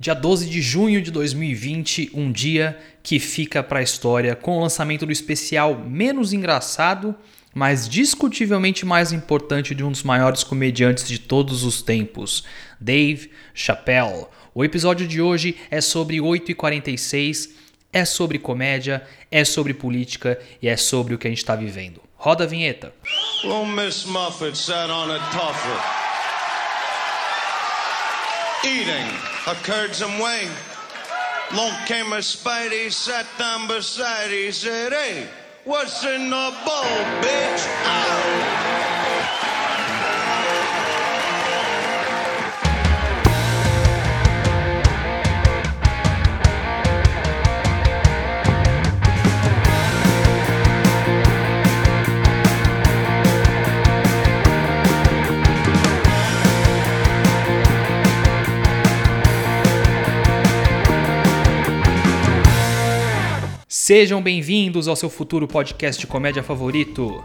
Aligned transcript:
Dia 0.00 0.14
12 0.14 0.48
de 0.48 0.62
junho 0.62 1.02
de 1.02 1.10
2020, 1.10 2.12
um 2.14 2.32
dia 2.32 2.80
que 3.02 3.18
fica 3.18 3.62
para 3.62 3.80
a 3.80 3.82
história 3.82 4.34
com 4.34 4.56
o 4.56 4.60
lançamento 4.62 5.04
do 5.04 5.12
especial 5.12 5.74
menos 5.74 6.32
engraçado, 6.32 7.14
mas 7.54 7.86
discutivelmente 7.86 8.86
mais 8.86 9.12
importante 9.12 9.74
de 9.74 9.84
um 9.84 9.90
dos 9.92 10.02
maiores 10.02 10.42
comediantes 10.42 11.06
de 11.06 11.18
todos 11.18 11.64
os 11.64 11.82
tempos, 11.82 12.44
Dave 12.80 13.30
Chappelle. 13.52 14.24
O 14.54 14.64
episódio 14.64 15.06
de 15.06 15.20
hoje 15.20 15.54
é 15.70 15.82
sobre 15.82 16.18
8 16.18 16.52
e 16.52 16.54
46, 16.54 17.50
é 17.92 18.06
sobre 18.06 18.38
comédia, 18.38 19.06
é 19.30 19.44
sobre 19.44 19.74
política 19.74 20.40
e 20.62 20.68
é 20.68 20.78
sobre 20.78 21.14
o 21.14 21.18
que 21.18 21.26
a 21.26 21.30
gente 21.30 21.40
está 21.40 21.54
vivendo. 21.54 22.00
Roda 22.16 22.44
a 22.44 22.46
vinheta. 22.46 22.94
Well, 23.44 23.66
Miss 23.66 24.06
Muffet 24.06 24.56
sat 24.56 24.90
on 24.90 25.10
a 25.10 25.18
tuffet, 25.30 25.99
eating 28.64 29.06
curds 29.62 30.02
and 30.02 30.12
whey. 30.22 30.48
Long 31.54 31.72
came 31.86 32.12
a 32.12 32.18
Spidey, 32.18 32.92
sat 32.92 33.26
down 33.38 33.66
beside, 33.66 34.30
he 34.30 34.52
said, 34.52 34.92
hey, 34.92 35.26
what's 35.64 36.04
in 36.04 36.30
the 36.30 36.54
bowl, 36.64 36.84
bitch? 37.20 38.99
Sejam 63.90 64.22
bem-vindos 64.22 64.86
ao 64.86 64.94
seu 64.94 65.10
futuro 65.10 65.48
podcast 65.48 66.00
de 66.00 66.06
comédia 66.06 66.44
favorito. 66.44 67.24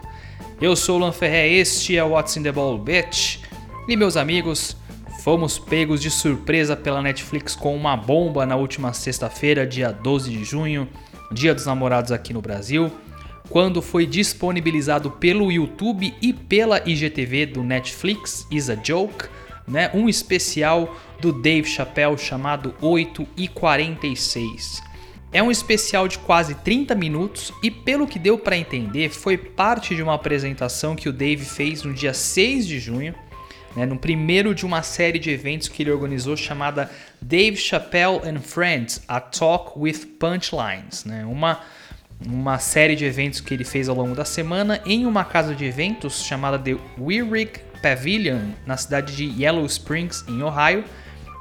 Eu 0.59 0.75
sou 0.75 0.97
o 0.97 0.99
Lan 0.99 1.11
Ferré, 1.11 1.47
este 1.47 1.95
é 1.95 2.03
o 2.03 2.13
What's 2.13 2.35
in 2.38 2.41
the 2.41 2.52
Ball 2.52 2.75
Bitch. 2.80 3.38
E 3.88 3.95
meus 3.95 4.17
amigos, 4.17 4.75
fomos 5.21 5.59
pegos 5.59 6.02
de 6.02 6.09
surpresa 6.09 6.75
pela 6.75 7.03
Netflix 7.03 7.55
com 7.55 7.75
uma 7.75 7.95
bomba 7.95 8.47
na 8.47 8.55
última 8.55 8.93
sexta-feira, 8.93 9.67
dia 9.67 9.91
12 9.91 10.31
de 10.31 10.43
junho, 10.43 10.89
dia 11.31 11.53
dos 11.53 11.67
namorados 11.67 12.11
aqui 12.11 12.33
no 12.33 12.41
Brasil, 12.41 12.91
quando 13.47 13.80
foi 13.80 14.08
disponibilizado 14.08 15.11
pelo 15.11 15.52
YouTube 15.52 16.16
e 16.19 16.33
pela 16.33 16.81
IGTV 16.83 17.45
do 17.45 17.61
Netflix 17.61 18.47
Is 18.49 18.71
a 18.71 18.75
Joke, 18.75 19.25
né, 19.67 19.91
um 19.93 20.09
especial 20.09 20.95
do 21.21 21.31
Dave 21.31 21.67
Chappelle 21.69 22.17
chamado 22.17 22.73
8 22.81 23.27
e 23.38 23.47
46. 23.47 24.94
É 25.36 25.44
um 25.44 25.52
especial 25.52 26.08
de 26.08 26.17
quase 26.17 26.55
30 26.55 26.95
minutos 26.95 27.52
e, 27.61 27.69
pelo 27.69 28.08
que 28.08 28.17
deu 28.17 28.38
para 28.38 28.55
entender, 28.55 29.09
foi 29.09 29.38
parte 29.38 29.94
de 29.94 30.02
uma 30.02 30.14
apresentação 30.14 30.95
que 30.95 31.09
o 31.09 31.11
Dave 31.11 31.44
fez 31.44 31.83
no 31.83 31.94
dia 31.94 32.14
6 32.14 32.66
de 32.66 32.80
junho, 32.80 33.14
né, 33.75 33.86
no 33.86 33.97
primeiro 33.97 34.55
de 34.55 34.66
uma 34.66 34.81
série 34.81 35.19
de 35.19 35.30
eventos 35.30 35.67
que 35.67 35.83
ele 35.83 35.92
organizou 35.92 36.38
chamada 36.38 36.89
Dave 37.22 37.58
Chappelle 37.58 38.22
and 38.23 38.39
Friends: 38.39 39.03
A 39.09 39.19
Talk 39.19 39.77
with 39.77 40.05
Punchlines, 40.17 41.03
né, 41.03 41.25
uma 41.25 41.59
uma 42.25 42.58
série 42.58 42.95
de 42.95 43.03
eventos 43.03 43.42
que 43.42 43.53
ele 43.53 43.66
fez 43.66 43.89
ao 43.89 43.95
longo 43.97 44.16
da 44.16 44.23
semana 44.23 44.81
em 44.86 45.05
uma 45.05 45.25
casa 45.25 45.53
de 45.53 45.66
eventos 45.66 46.23
chamada 46.23 46.58
The 46.58 46.77
Weirich 46.97 47.59
Pavilion, 47.81 48.52
na 48.66 48.77
cidade 48.77 49.14
de 49.14 49.44
Yellow 49.44 49.66
Springs, 49.66 50.23
em 50.30 50.42
Ohio, 50.42 50.86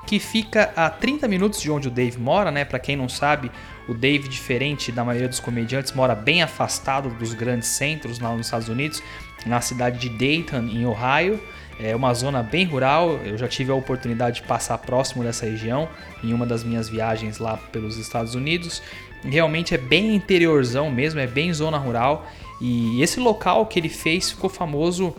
que 0.04 0.18
fica 0.18 0.72
a 0.74 0.90
30 0.90 1.28
minutos 1.28 1.60
de 1.60 1.70
onde 1.70 1.86
o 1.86 1.90
Dave 1.92 2.18
mora, 2.18 2.50
né? 2.50 2.64
Para 2.64 2.80
quem 2.80 2.96
não 2.96 3.08
sabe, 3.08 3.52
o 3.88 3.94
Dave, 3.94 4.28
diferente 4.28 4.90
da 4.90 5.04
maioria 5.04 5.28
dos 5.28 5.40
comediantes, 5.40 5.92
mora 5.92 6.14
bem 6.14 6.42
afastado 6.42 7.10
dos 7.10 7.34
grandes 7.34 7.68
centros 7.68 8.18
lá 8.18 8.34
nos 8.34 8.46
Estados 8.46 8.68
Unidos, 8.68 9.02
na 9.44 9.60
cidade 9.60 9.98
de 9.98 10.08
Dayton, 10.08 10.68
em 10.68 10.86
Ohio. 10.86 11.40
É 11.78 11.94
uma 11.94 12.14
zona 12.14 12.42
bem 12.42 12.64
rural. 12.64 13.18
Eu 13.24 13.36
já 13.36 13.48
tive 13.48 13.72
a 13.72 13.74
oportunidade 13.74 14.40
de 14.40 14.46
passar 14.46 14.78
próximo 14.78 15.22
dessa 15.22 15.44
região 15.44 15.88
em 16.22 16.32
uma 16.32 16.46
das 16.46 16.62
minhas 16.62 16.88
viagens 16.88 17.38
lá 17.38 17.56
pelos 17.56 17.98
Estados 17.98 18.34
Unidos. 18.34 18.80
Realmente 19.22 19.74
é 19.74 19.78
bem 19.78 20.14
interiorzão 20.14 20.90
mesmo, 20.90 21.20
é 21.20 21.26
bem 21.26 21.52
zona 21.52 21.76
rural. 21.76 22.26
E 22.60 23.02
esse 23.02 23.18
local 23.18 23.66
que 23.66 23.78
ele 23.78 23.88
fez 23.88 24.30
ficou 24.30 24.48
famoso 24.48 25.14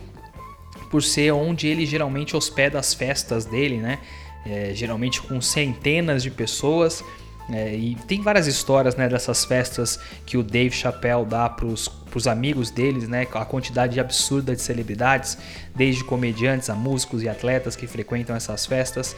por 0.90 1.04
ser 1.04 1.34
onde 1.34 1.68
ele 1.68 1.86
geralmente 1.86 2.36
hospeda 2.36 2.80
as 2.80 2.94
festas 2.94 3.46
dele, 3.46 3.78
né? 3.78 4.00
É, 4.46 4.72
geralmente 4.74 5.22
com 5.22 5.42
centenas 5.42 6.24
de 6.24 6.32
pessoas. 6.32 7.04
É, 7.50 7.76
e 7.76 7.96
tem 8.08 8.22
várias 8.22 8.48
histórias 8.48 8.96
né, 8.96 9.08
dessas 9.08 9.46
festas 9.46 10.00
que 10.26 10.38
o 10.38 10.44
Dave 10.44 10.76
Chappelle 10.76 11.26
dá 11.26 11.48
para 11.48 11.68
os 11.68 12.28
amigos 12.28 12.72
deles, 12.72 13.08
né, 13.08 13.28
a 13.34 13.46
quantidade 13.46 14.00
absurda 14.00 14.56
de 14.56 14.62
celebridades, 14.62 15.38
desde 15.76 16.04
comediantes 16.04 16.70
a 16.70 16.76
músicos 16.76 17.22
e 17.22 17.30
atletas 17.30 17.76
que 17.76 17.86
frequentam 17.86 18.36
essas 18.36 18.66
festas. 18.66 19.16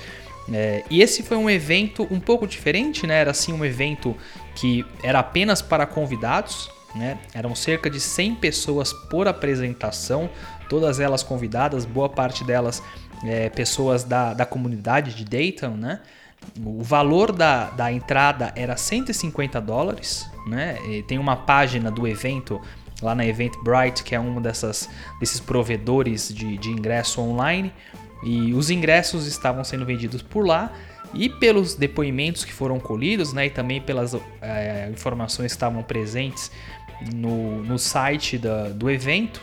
É, 0.52 0.84
e 0.90 1.02
esse 1.02 1.24
foi 1.24 1.38
um 1.38 1.50
evento 1.50 2.08
um 2.10 2.20
pouco 2.20 2.48
diferente, 2.48 3.06
né? 3.06 3.20
Era 3.20 3.32
assim 3.32 3.52
um 3.52 3.66
evento 3.66 4.16
que 4.56 4.86
era 5.04 5.20
apenas 5.20 5.62
para 5.62 5.86
convidados, 5.86 6.70
né? 6.96 7.20
Eram 7.34 7.54
cerca 7.54 7.90
de 7.90 8.00
100 8.00 8.36
pessoas 8.36 8.94
por 8.94 9.28
apresentação, 9.28 10.30
todas 10.70 11.02
elas 11.02 11.22
convidadas, 11.22 11.84
boa 11.84 12.08
parte 12.08 12.46
delas 12.46 12.82
é, 13.26 13.50
pessoas 13.50 14.04
da, 14.04 14.34
da 14.34 14.46
comunidade 14.46 15.14
de 15.14 15.26
Dayton, 15.26 15.72
né? 15.72 16.00
O 16.66 16.82
valor 16.82 17.32
da, 17.32 17.70
da 17.72 17.92
entrada 17.92 18.52
era 18.56 18.76
150 18.76 19.60
dólares, 19.62 20.30
né? 20.48 20.78
E 20.88 21.04
tem 21.04 21.18
uma 21.18 21.36
página 21.36 21.92
do 21.92 22.08
evento 22.08 22.60
lá 23.02 23.14
na 23.14 23.26
Eventbrite, 23.26 24.04
que 24.04 24.16
é 24.16 24.20
um 24.20 24.42
dessas, 24.42 24.90
desses 25.20 25.40
provedores 25.40 26.34
de, 26.34 26.58
de 26.58 26.70
ingresso 26.70 27.22
online. 27.22 27.72
E 28.24 28.54
os 28.54 28.70
ingressos 28.70 29.28
estavam 29.28 29.64
sendo 29.64 29.86
vendidos 29.86 30.24
por 30.24 30.46
lá 30.46 30.74
e 31.14 31.30
pelos 31.30 31.76
depoimentos 31.76 32.44
que 32.44 32.52
foram 32.52 32.80
colhidos, 32.80 33.32
né, 33.34 33.46
e 33.46 33.50
também 33.50 33.80
pelas 33.80 34.16
é, 34.42 34.90
informações 34.92 35.52
que 35.52 35.56
estavam 35.56 35.84
presentes 35.84 36.52
no, 37.14 37.64
no 37.64 37.78
site 37.78 38.38
da, 38.38 38.70
do 38.70 38.90
evento, 38.90 39.42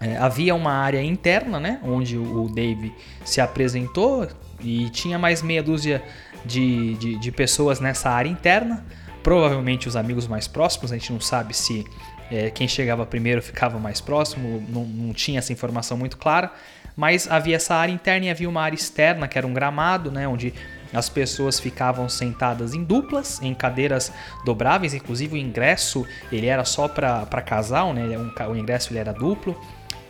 é, 0.00 0.16
havia 0.16 0.54
uma 0.54 0.72
área 0.72 1.02
interna, 1.02 1.58
né, 1.58 1.80
onde 1.82 2.16
o 2.16 2.48
Dave 2.48 2.94
se 3.24 3.40
apresentou 3.40 4.28
e 4.60 4.88
tinha 4.90 5.18
mais 5.18 5.42
meia 5.42 5.62
dúzia 5.62 6.02
de, 6.44 6.94
de, 6.94 7.18
de, 7.18 7.32
pessoas 7.32 7.80
nessa 7.80 8.10
área 8.10 8.28
interna. 8.28 8.84
Provavelmente 9.22 9.88
os 9.88 9.96
amigos 9.96 10.26
mais 10.26 10.48
próximos, 10.48 10.92
a 10.92 10.96
gente 10.96 11.12
não 11.12 11.20
sabe 11.20 11.54
se 11.54 11.84
é, 12.30 12.50
quem 12.50 12.66
chegava 12.68 13.04
primeiro 13.04 13.42
ficava 13.42 13.78
mais 13.78 14.00
próximo, 14.00 14.64
não, 14.68 14.84
não 14.84 15.12
tinha 15.12 15.38
essa 15.38 15.52
informação 15.52 15.96
muito 15.96 16.16
clara. 16.16 16.52
Mas 16.96 17.30
havia 17.30 17.56
essa 17.56 17.74
área 17.74 17.92
interna 17.92 18.26
e 18.26 18.30
havia 18.30 18.48
uma 18.48 18.60
área 18.60 18.74
externa, 18.74 19.28
que 19.28 19.38
era 19.38 19.46
um 19.46 19.54
gramado, 19.54 20.10
né, 20.10 20.26
onde 20.26 20.52
as 20.92 21.08
pessoas 21.08 21.60
ficavam 21.60 22.08
sentadas 22.08 22.74
em 22.74 22.82
duplas, 22.82 23.40
em 23.42 23.54
cadeiras 23.54 24.12
dobráveis, 24.44 24.94
inclusive 24.94 25.34
o 25.34 25.36
ingresso 25.36 26.06
ele 26.32 26.46
era 26.46 26.64
só 26.64 26.88
para 26.88 27.42
casal, 27.42 27.92
né? 27.92 28.04
o 28.48 28.56
ingresso 28.56 28.92
ele 28.92 28.98
era 28.98 29.12
duplo. 29.12 29.58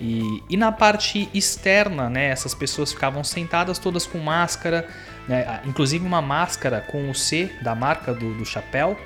E, 0.01 0.43
e 0.49 0.57
na 0.57 0.71
parte 0.71 1.29
externa, 1.35 2.09
né, 2.09 2.27
essas 2.27 2.55
pessoas 2.55 2.93
ficavam 2.93 3.25
sentadas 3.25 3.79
todas 3.79 4.07
com 4.07 4.19
máscara, 4.19 4.89
né, 5.29 5.61
inclusive 5.65 6.07
uma 6.07 6.23
máscara 6.23 6.81
com 6.81 7.11
o 7.11 7.15
C 7.15 7.51
da 7.63 7.75
marca 7.75 8.15
do, 8.15 8.35
do 8.35 8.45
chapéu, 8.45 8.97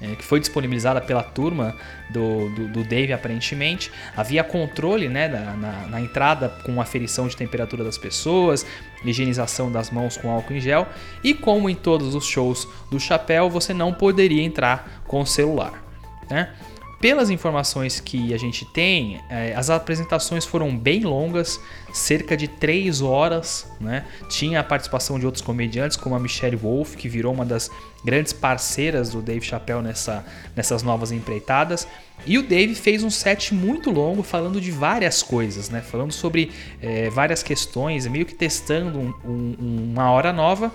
é, 0.00 0.14
que 0.14 0.24
foi 0.24 0.38
disponibilizada 0.38 1.00
pela 1.00 1.22
turma 1.22 1.74
do, 2.08 2.48
do, 2.50 2.68
do 2.68 2.84
Dave 2.84 3.12
aparentemente. 3.12 3.90
Havia 4.16 4.44
controle 4.44 5.08
né, 5.08 5.26
na, 5.26 5.54
na, 5.54 5.72
na, 5.88 6.00
entrada 6.00 6.48
com 6.64 6.80
aferição 6.80 7.26
de 7.26 7.36
temperatura 7.36 7.82
das 7.82 7.98
pessoas, 7.98 8.64
higienização 9.04 9.72
das 9.72 9.90
mãos 9.90 10.16
com 10.16 10.30
álcool 10.30 10.54
em 10.54 10.60
gel. 10.60 10.86
E 11.22 11.34
como 11.34 11.68
em 11.68 11.74
todos 11.74 12.14
os 12.14 12.24
shows 12.24 12.68
do 12.90 13.00
chapéu, 13.00 13.50
você 13.50 13.74
não 13.74 13.92
poderia 13.92 14.42
entrar 14.42 15.02
com 15.04 15.20
o 15.20 15.26
celular. 15.26 15.82
Né? 16.30 16.52
Pelas 17.00 17.30
informações 17.30 18.00
que 18.00 18.34
a 18.34 18.36
gente 18.36 18.64
tem, 18.64 19.20
é, 19.30 19.54
as 19.54 19.70
apresentações 19.70 20.44
foram 20.44 20.76
bem 20.76 21.04
longas, 21.04 21.60
cerca 21.92 22.36
de 22.36 22.48
3 22.48 23.00
horas. 23.00 23.70
Né? 23.80 24.04
Tinha 24.28 24.58
a 24.58 24.64
participação 24.64 25.16
de 25.16 25.24
outros 25.24 25.40
comediantes, 25.40 25.96
como 25.96 26.16
a 26.16 26.18
Michelle 26.18 26.56
Wolf, 26.56 26.96
que 26.96 27.08
virou 27.08 27.32
uma 27.32 27.44
das 27.44 27.70
grandes 28.04 28.32
parceiras 28.32 29.10
do 29.10 29.22
Dave 29.22 29.46
Chappelle 29.46 29.80
nessa, 29.80 30.26
nessas 30.56 30.82
novas 30.82 31.12
empreitadas. 31.12 31.86
E 32.26 32.36
o 32.36 32.42
Dave 32.42 32.74
fez 32.74 33.04
um 33.04 33.10
set 33.10 33.54
muito 33.54 33.92
longo 33.92 34.24
falando 34.24 34.60
de 34.60 34.72
várias 34.72 35.22
coisas, 35.22 35.70
né? 35.70 35.80
falando 35.80 36.10
sobre 36.10 36.50
é, 36.82 37.08
várias 37.10 37.44
questões, 37.44 38.08
meio 38.08 38.26
que 38.26 38.34
testando 38.34 38.98
um, 38.98 39.14
um, 39.24 39.92
uma 39.92 40.10
hora 40.10 40.32
nova. 40.32 40.72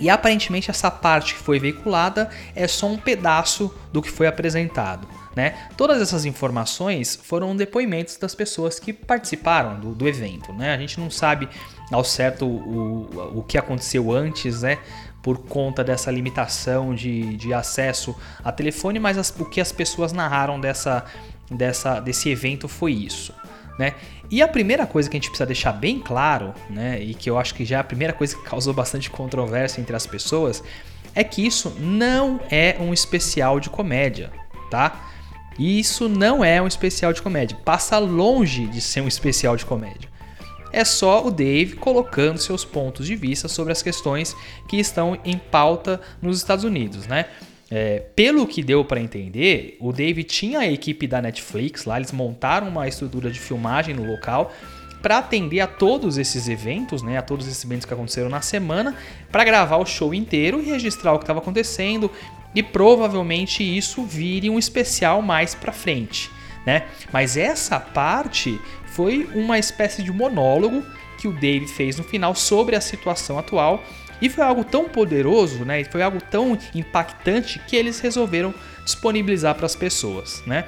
E 0.00 0.08
aparentemente 0.08 0.70
essa 0.70 0.90
parte 0.90 1.34
que 1.34 1.40
foi 1.40 1.58
veiculada 1.58 2.30
é 2.54 2.66
só 2.66 2.86
um 2.86 2.96
pedaço 2.96 3.74
do 3.92 4.00
que 4.00 4.10
foi 4.10 4.26
apresentado. 4.26 5.06
Né? 5.38 5.54
Todas 5.76 6.02
essas 6.02 6.24
informações 6.24 7.14
foram 7.14 7.54
depoimentos 7.54 8.16
das 8.16 8.34
pessoas 8.34 8.80
que 8.80 8.92
participaram 8.92 9.78
do, 9.78 9.94
do 9.94 10.08
evento. 10.08 10.52
Né? 10.52 10.74
A 10.74 10.76
gente 10.76 10.98
não 10.98 11.08
sabe 11.08 11.48
ao 11.92 12.02
certo 12.02 12.44
o, 12.44 13.38
o, 13.38 13.44
que 13.44 13.56
aconteceu 13.56 14.10
antes, 14.10 14.62
né? 14.62 14.78
por 15.22 15.38
conta 15.38 15.84
dessa 15.84 16.10
limitação 16.10 16.92
de, 16.92 17.36
de 17.36 17.54
acesso 17.54 18.16
a 18.42 18.50
telefone, 18.50 18.98
mas 18.98 19.16
as, 19.16 19.30
o 19.38 19.44
que 19.44 19.60
as 19.60 19.70
pessoas 19.70 20.12
narraram 20.12 20.60
dessa, 20.60 21.04
dessa, 21.48 22.00
desse 22.00 22.28
evento 22.28 22.66
foi 22.66 22.90
isso. 22.90 23.32
Né? 23.78 23.94
E 24.28 24.42
a 24.42 24.48
primeira 24.48 24.88
coisa 24.88 25.08
que 25.08 25.16
a 25.16 25.20
gente 25.20 25.28
precisa 25.28 25.46
deixar 25.46 25.70
bem 25.70 26.00
claro, 26.00 26.52
né, 26.68 27.00
e 27.00 27.14
que 27.14 27.30
eu 27.30 27.38
acho 27.38 27.54
que 27.54 27.64
já 27.64 27.76
é 27.76 27.80
a 27.80 27.84
primeira 27.84 28.12
coisa 28.12 28.34
que 28.34 28.42
causou 28.42 28.74
bastante 28.74 29.08
controvérsia 29.08 29.80
entre 29.80 29.94
as 29.94 30.04
pessoas, 30.04 30.64
é 31.14 31.22
que 31.22 31.46
isso 31.46 31.76
não 31.78 32.40
é 32.50 32.76
um 32.80 32.92
especial 32.92 33.60
de 33.60 33.70
comédia, 33.70 34.32
tá? 34.68 35.04
Isso 35.58 36.08
não 36.08 36.44
é 36.44 36.62
um 36.62 36.66
especial 36.66 37.12
de 37.12 37.20
comédia, 37.20 37.56
passa 37.64 37.98
longe 37.98 38.66
de 38.66 38.80
ser 38.80 39.00
um 39.00 39.08
especial 39.08 39.56
de 39.56 39.66
comédia. 39.66 40.08
É 40.72 40.84
só 40.84 41.26
o 41.26 41.30
Dave 41.30 41.76
colocando 41.76 42.38
seus 42.38 42.64
pontos 42.64 43.06
de 43.06 43.16
vista 43.16 43.48
sobre 43.48 43.72
as 43.72 43.82
questões 43.82 44.36
que 44.68 44.76
estão 44.76 45.18
em 45.24 45.38
pauta 45.38 46.00
nos 46.20 46.36
Estados 46.36 46.64
Unidos, 46.64 47.06
né? 47.06 47.24
É, 47.70 48.00
pelo 48.14 48.46
que 48.46 48.62
deu 48.62 48.84
para 48.84 49.00
entender, 49.00 49.76
o 49.80 49.92
Dave 49.92 50.24
tinha 50.24 50.60
a 50.60 50.66
equipe 50.66 51.06
da 51.06 51.20
Netflix 51.20 51.84
lá, 51.84 51.98
eles 51.98 52.12
montaram 52.12 52.68
uma 52.68 52.88
estrutura 52.88 53.30
de 53.30 53.38
filmagem 53.38 53.94
no 53.94 54.06
local 54.06 54.52
para 55.02 55.18
atender 55.18 55.60
a 55.60 55.66
todos 55.66 56.18
esses 56.18 56.48
eventos, 56.48 57.02
né, 57.02 57.18
a 57.18 57.22
todos 57.22 57.46
esses 57.46 57.64
eventos 57.64 57.84
que 57.84 57.94
aconteceram 57.94 58.28
na 58.28 58.40
semana, 58.40 58.96
para 59.30 59.44
gravar 59.44 59.76
o 59.76 59.86
show 59.86 60.12
inteiro 60.12 60.60
e 60.60 60.64
registrar 60.64 61.12
o 61.12 61.18
que 61.18 61.24
estava 61.24 61.38
acontecendo 61.38 62.10
e 62.54 62.62
provavelmente 62.62 63.62
isso 63.62 64.02
vire 64.04 64.48
um 64.50 64.58
especial 64.58 65.22
mais 65.22 65.54
para 65.54 65.72
frente, 65.72 66.30
né? 66.66 66.86
Mas 67.12 67.36
essa 67.36 67.78
parte 67.78 68.60
foi 68.86 69.28
uma 69.34 69.58
espécie 69.58 70.02
de 70.02 70.12
monólogo 70.12 70.82
que 71.18 71.28
o 71.28 71.32
Dave 71.32 71.66
fez 71.66 71.96
no 71.96 72.04
final 72.04 72.34
sobre 72.34 72.76
a 72.76 72.80
situação 72.80 73.38
atual 73.38 73.82
e 74.20 74.28
foi 74.28 74.42
algo 74.42 74.64
tão 74.64 74.88
poderoso, 74.88 75.64
né? 75.64 75.84
Foi 75.84 76.02
algo 76.02 76.20
tão 76.20 76.58
impactante 76.74 77.60
que 77.66 77.76
eles 77.76 78.00
resolveram 78.00 78.54
disponibilizar 78.84 79.54
para 79.54 79.66
as 79.66 79.76
pessoas, 79.76 80.42
né? 80.46 80.64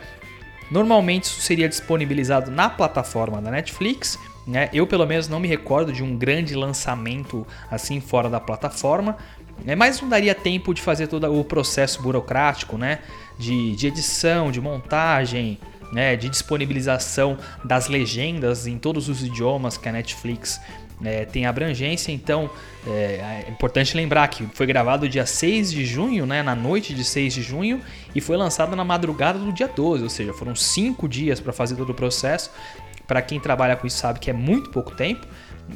Normalmente 0.71 1.25
isso 1.25 1.41
seria 1.41 1.69
disponibilizado 1.69 2.51
na 2.51 2.71
plataforma 2.71 3.43
da 3.43 3.51
Netflix, 3.51 4.19
né? 4.47 4.69
Eu 4.73 4.87
pelo 4.87 5.07
menos 5.07 5.29
não 5.29 5.41
me 5.41 5.49
recordo 5.49 5.93
de 5.93 6.03
um 6.03 6.17
grande 6.17 6.55
lançamento 6.55 7.47
assim 7.71 8.01
fora 8.01 8.31
da 8.31 8.39
plataforma, 8.39 9.17
né? 9.65 9.75
mas 9.75 10.01
não 10.01 10.09
daria 10.09 10.35
tempo 10.35 10.73
de 10.75 10.83
fazer 10.83 11.07
todo 11.07 11.33
o 11.33 11.45
processo 11.45 12.03
burocrático, 12.03 12.77
né? 12.77 13.01
De, 13.39 13.75
de 13.75 13.87
edição, 13.87 14.51
de 14.51 14.61
montagem, 14.61 15.59
né? 15.93 16.17
De 16.17 16.29
disponibilização 16.29 17.39
das 17.65 17.89
legendas 17.89 18.67
em 18.67 18.79
todos 18.79 19.09
os 19.09 19.23
idiomas 19.23 19.77
que 19.77 19.89
a 19.89 19.93
Netflix 19.93 20.61
é, 21.05 21.25
tem 21.25 21.47
abrangência, 21.47 22.13
então 22.13 22.51
é, 22.87 23.45
é, 23.47 23.51
importante 23.51 23.97
lembrar 23.97 24.29
que 24.29 24.47
foi 24.53 24.67
gravado 24.67 25.09
dia 25.09 25.25
6 25.25 25.73
de 25.73 25.85
junho, 25.85 26.27
né, 26.27 26.43
na 26.43 26.55
noite 26.55 26.95
de 26.95 27.05
6 27.05 27.35
de 27.35 27.43
junho, 27.43 27.81
e 28.15 28.21
foi 28.21 28.37
lançado 28.37 28.77
na 28.77 28.85
madrugada 28.85 29.39
do 29.39 29.53
dia 29.53 29.69
12, 29.69 30.03
ou 30.03 30.11
seja, 30.11 30.33
foram 30.33 30.55
5 30.55 31.09
dias 31.09 31.41
para 31.41 31.53
fazer 31.53 31.77
todo 31.77 31.91
o 31.91 31.95
processo. 31.95 32.51
Para 33.11 33.23
quem 33.23 33.41
trabalha 33.41 33.75
com 33.75 33.89
isso 33.89 33.97
sabe 33.97 34.21
que 34.21 34.31
é 34.31 34.33
muito 34.33 34.71
pouco 34.71 34.95
tempo. 34.95 35.27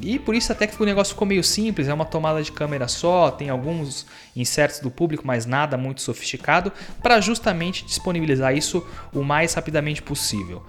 E 0.00 0.20
por 0.20 0.36
isso 0.36 0.52
até 0.52 0.69
que 0.69 0.81
o 0.81 0.86
negócio 0.86 1.14
ficou 1.14 1.26
meio 1.26 1.42
simples, 1.42 1.88
é 1.88 1.92
uma 1.92 2.04
tomada 2.04 2.40
de 2.40 2.52
câmera 2.52 2.86
só, 2.86 3.28
tem 3.28 3.48
alguns 3.48 4.06
inserts 4.36 4.78
do 4.78 4.88
público, 4.88 5.26
mas 5.26 5.44
nada 5.44 5.76
muito 5.76 6.00
sofisticado, 6.00 6.72
para 7.02 7.20
justamente 7.20 7.84
disponibilizar 7.84 8.56
isso 8.56 8.86
o 9.12 9.25
mais 9.25 9.52
rapidamente 9.52 10.00
possível. 10.00 10.62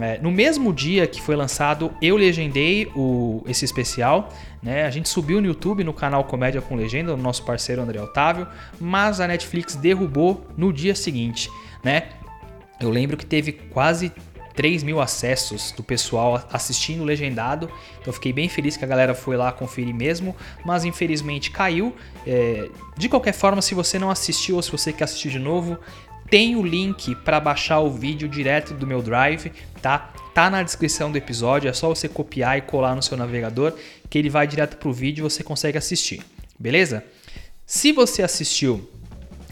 É, 0.00 0.18
no 0.18 0.32
mesmo 0.32 0.72
dia 0.72 1.06
que 1.06 1.22
foi 1.22 1.36
lançado, 1.36 1.92
eu 2.02 2.16
legendei 2.16 2.90
o, 2.96 3.44
esse 3.46 3.64
especial. 3.64 4.34
Né? 4.60 4.84
A 4.84 4.90
gente 4.90 5.08
subiu 5.08 5.40
no 5.40 5.46
YouTube, 5.46 5.84
no 5.84 5.92
canal 5.92 6.24
Comédia 6.24 6.60
com 6.60 6.74
Legenda, 6.74 7.14
do 7.14 7.22
nosso 7.22 7.44
parceiro 7.44 7.80
André 7.80 8.02
Otávio, 8.02 8.48
mas 8.80 9.20
a 9.20 9.28
Netflix 9.28 9.76
derrubou 9.76 10.48
no 10.56 10.72
dia 10.72 10.96
seguinte. 10.96 11.48
Né? 11.84 12.08
Eu 12.80 12.90
lembro 12.90 13.16
que 13.16 13.24
teve 13.24 13.52
quase 13.52 14.10
3 14.54 14.82
mil 14.82 15.00
acessos 15.00 15.72
do 15.72 15.82
pessoal 15.82 16.46
assistindo 16.52 17.04
legendado. 17.04 17.70
Então 18.00 18.12
fiquei 18.12 18.32
bem 18.32 18.48
feliz 18.48 18.76
que 18.76 18.84
a 18.84 18.88
galera 18.88 19.14
foi 19.14 19.36
lá 19.36 19.52
conferir 19.52 19.94
mesmo, 19.94 20.36
mas 20.64 20.84
infelizmente 20.84 21.50
caiu. 21.50 21.94
É, 22.26 22.68
de 22.96 23.08
qualquer 23.08 23.32
forma, 23.32 23.62
se 23.62 23.74
você 23.74 23.98
não 23.98 24.10
assistiu 24.10 24.56
ou 24.56 24.62
se 24.62 24.70
você 24.70 24.92
quer 24.92 25.04
assistir 25.04 25.30
de 25.30 25.38
novo, 25.38 25.78
tem 26.30 26.56
o 26.56 26.64
link 26.64 27.14
para 27.16 27.38
baixar 27.38 27.80
o 27.80 27.90
vídeo 27.90 28.28
direto 28.28 28.72
do 28.72 28.86
meu 28.86 29.02
Drive, 29.02 29.52
tá? 29.82 30.12
Tá 30.32 30.48
na 30.48 30.62
descrição 30.62 31.12
do 31.12 31.18
episódio, 31.18 31.68
é 31.68 31.72
só 31.74 31.88
você 31.88 32.08
copiar 32.08 32.56
e 32.56 32.62
colar 32.62 32.94
no 32.94 33.02
seu 33.02 33.18
navegador, 33.18 33.74
que 34.08 34.16
ele 34.16 34.30
vai 34.30 34.46
direto 34.46 34.78
pro 34.78 34.92
vídeo 34.92 35.20
e 35.20 35.28
você 35.28 35.42
consegue 35.42 35.76
assistir. 35.76 36.22
Beleza? 36.58 37.04
Se 37.66 37.92
você 37.92 38.22
assistiu 38.22 38.88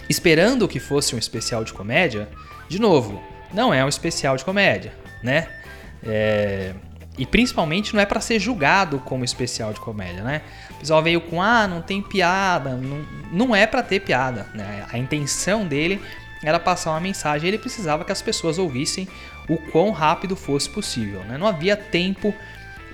esperando 0.09 0.67
que 0.67 0.81
fosse 0.81 1.15
um 1.15 1.19
especial 1.19 1.65
de 1.65 1.73
comédia, 1.73 2.29
de 2.69 2.81
novo, 2.81 3.23
não 3.53 3.73
é 3.73 3.85
um 3.85 3.89
especial 3.89 4.37
de 4.37 4.45
comédia, 4.45 4.93
né? 5.23 5.49
É... 6.03 6.75
E 7.19 7.27
principalmente 7.27 7.93
não 7.93 8.01
é 8.01 8.07
para 8.07 8.21
ser 8.21 8.39
julgado 8.39 8.99
como 9.01 9.25
especial 9.25 9.73
de 9.73 9.81
comédia, 9.81 10.23
né? 10.23 10.43
O 10.71 10.75
pessoal 10.77 11.03
veio 11.03 11.21
com, 11.21 11.43
ah, 11.43 11.67
não 11.67 11.83
tem 11.83 12.01
piada, 12.01 12.71
não, 12.71 13.05
não 13.31 13.55
é 13.55 13.67
para 13.67 13.83
ter 13.83 14.01
piada, 14.01 14.47
né? 14.55 14.87
A 14.91 14.97
intenção 14.97 15.67
dele 15.67 16.01
era 16.43 16.59
passar 16.59 16.91
uma 16.93 17.01
mensagem. 17.01 17.49
Ele 17.49 17.59
precisava 17.59 18.05
que 18.05 18.13
as 18.13 18.23
pessoas 18.23 18.59
ouvissem 18.59 19.07
o 19.49 19.59
quão 19.71 19.91
rápido 19.91 20.37
fosse 20.37 20.69
possível. 20.69 21.21
Né? 21.25 21.37
Não 21.37 21.47
havia 21.47 21.77
tempo 21.77 22.35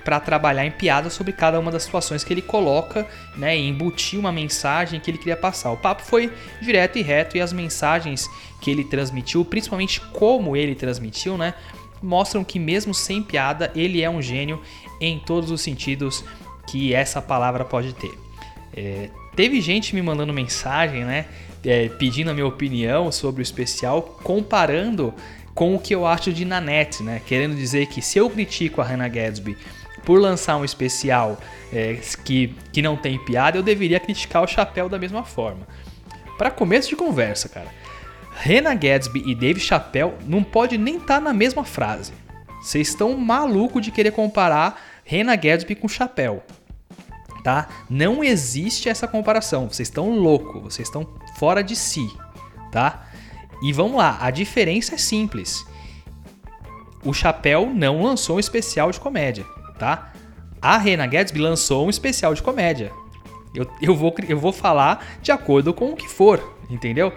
para 0.07 0.21
trabalhar 0.21 0.65
em 0.65 0.71
piada 0.71 1.09
sobre 1.09 1.33
cada 1.33 1.59
uma 1.59 1.69
das 1.69 1.83
situações 1.83 2.23
que 2.23 2.33
ele 2.33 2.41
coloca 2.41 3.05
né, 3.35 3.57
e 3.57 3.67
embutir 3.67 4.17
uma 4.17 4.31
mensagem 4.31 5.01
que 5.01 5.11
ele 5.11 5.17
queria 5.17 5.35
passar. 5.35 5.69
O 5.69 5.75
papo 5.75 6.01
foi 6.01 6.31
direto 6.61 6.97
e 6.97 7.01
reto 7.01 7.35
e 7.35 7.41
as 7.41 7.51
mensagens 7.51 8.29
que 8.61 8.71
ele 8.71 8.85
transmitiu, 8.85 9.43
principalmente 9.43 9.99
como 9.99 10.55
ele 10.55 10.75
transmitiu, 10.75 11.37
né, 11.37 11.53
mostram 12.01 12.41
que 12.41 12.57
mesmo 12.57 12.93
sem 12.93 13.21
piada 13.21 13.69
ele 13.75 14.01
é 14.01 14.09
um 14.09 14.21
gênio 14.21 14.61
em 15.01 15.19
todos 15.19 15.51
os 15.51 15.59
sentidos 15.59 16.23
que 16.65 16.93
essa 16.93 17.21
palavra 17.21 17.65
pode 17.65 17.91
ter. 17.91 18.17
É, 18.73 19.09
teve 19.35 19.59
gente 19.59 19.93
me 19.93 20.01
mandando 20.01 20.31
mensagem, 20.31 21.03
né? 21.03 21.25
é, 21.65 21.89
pedindo 21.89 22.31
a 22.31 22.33
minha 22.33 22.47
opinião 22.47 23.11
sobre 23.11 23.41
o 23.41 23.43
especial, 23.43 24.01
comparando 24.23 25.13
com 25.53 25.75
o 25.75 25.79
que 25.79 25.93
eu 25.93 26.05
acho 26.05 26.31
de 26.31 26.45
Nanette, 26.45 27.03
né? 27.03 27.21
Querendo 27.25 27.55
dizer 27.55 27.87
que 27.87 28.01
se 28.01 28.19
eu 28.19 28.29
critico 28.29 28.79
a 28.79 28.85
Hannah 28.85 29.07
Gadsby 29.07 29.57
por 30.07 30.21
lançar 30.21 30.55
um 30.55 30.63
especial 30.63 31.37
é, 31.69 31.99
que, 32.23 32.55
que 32.71 32.81
não 32.81 32.95
tem 32.95 33.19
piada, 33.19 33.57
eu 33.57 33.61
deveria 33.61 33.99
criticar 33.99 34.41
o 34.41 34.47
Chapéu 34.47 34.87
da 34.87 34.97
mesma 34.97 35.25
forma. 35.25 35.67
Para 36.37 36.49
começo 36.49 36.87
de 36.87 36.95
conversa, 36.95 37.49
cara, 37.49 37.67
Hannah 38.31 38.73
Gadsby 38.73 39.21
e 39.29 39.35
Dave 39.35 39.59
Chappelle 39.59 40.13
não 40.25 40.45
pode 40.45 40.77
nem 40.77 40.95
estar 40.95 41.15
tá 41.15 41.19
na 41.19 41.33
mesma 41.33 41.65
frase. 41.65 42.13
Vocês 42.61 42.87
estão 42.87 43.17
maluco 43.17 43.81
de 43.81 43.91
querer 43.91 44.11
comparar 44.11 44.81
Hannah 45.05 45.35
Gadsby 45.35 45.75
com 45.75 45.89
Chapéu 45.89 46.41
tá? 47.43 47.67
Não 47.89 48.23
existe 48.23 48.89
essa 48.89 49.07
comparação. 49.07 49.69
Vocês 49.69 49.87
estão 49.87 50.09
louco, 50.19 50.59
vocês 50.59 50.87
estão 50.87 51.07
fora 51.37 51.61
de 51.61 51.77
si, 51.77 52.09
tá? 52.73 53.07
E 53.61 53.73
vamos 53.73 53.97
lá, 53.97 54.17
a 54.21 54.31
diferença 54.31 54.95
é 54.95 54.97
simples. 54.97 55.65
O 57.05 57.13
Chapéu 57.13 57.71
não 57.73 58.03
lançou 58.03 58.37
um 58.37 58.39
especial 58.39 58.91
de 58.91 58.99
comédia, 58.99 59.45
tá? 59.77 60.11
A 60.61 60.77
Rena 60.77 61.05
Gadsby 61.05 61.39
lançou 61.39 61.85
um 61.85 61.89
especial 61.89 62.33
de 62.33 62.41
comédia. 62.41 62.91
Eu, 63.53 63.69
eu, 63.81 63.95
vou, 63.95 64.13
eu 64.27 64.37
vou 64.37 64.51
falar 64.51 65.05
de 65.21 65.31
acordo 65.31 65.73
com 65.73 65.91
o 65.91 65.95
que 65.95 66.07
for, 66.07 66.57
entendeu? 66.69 67.13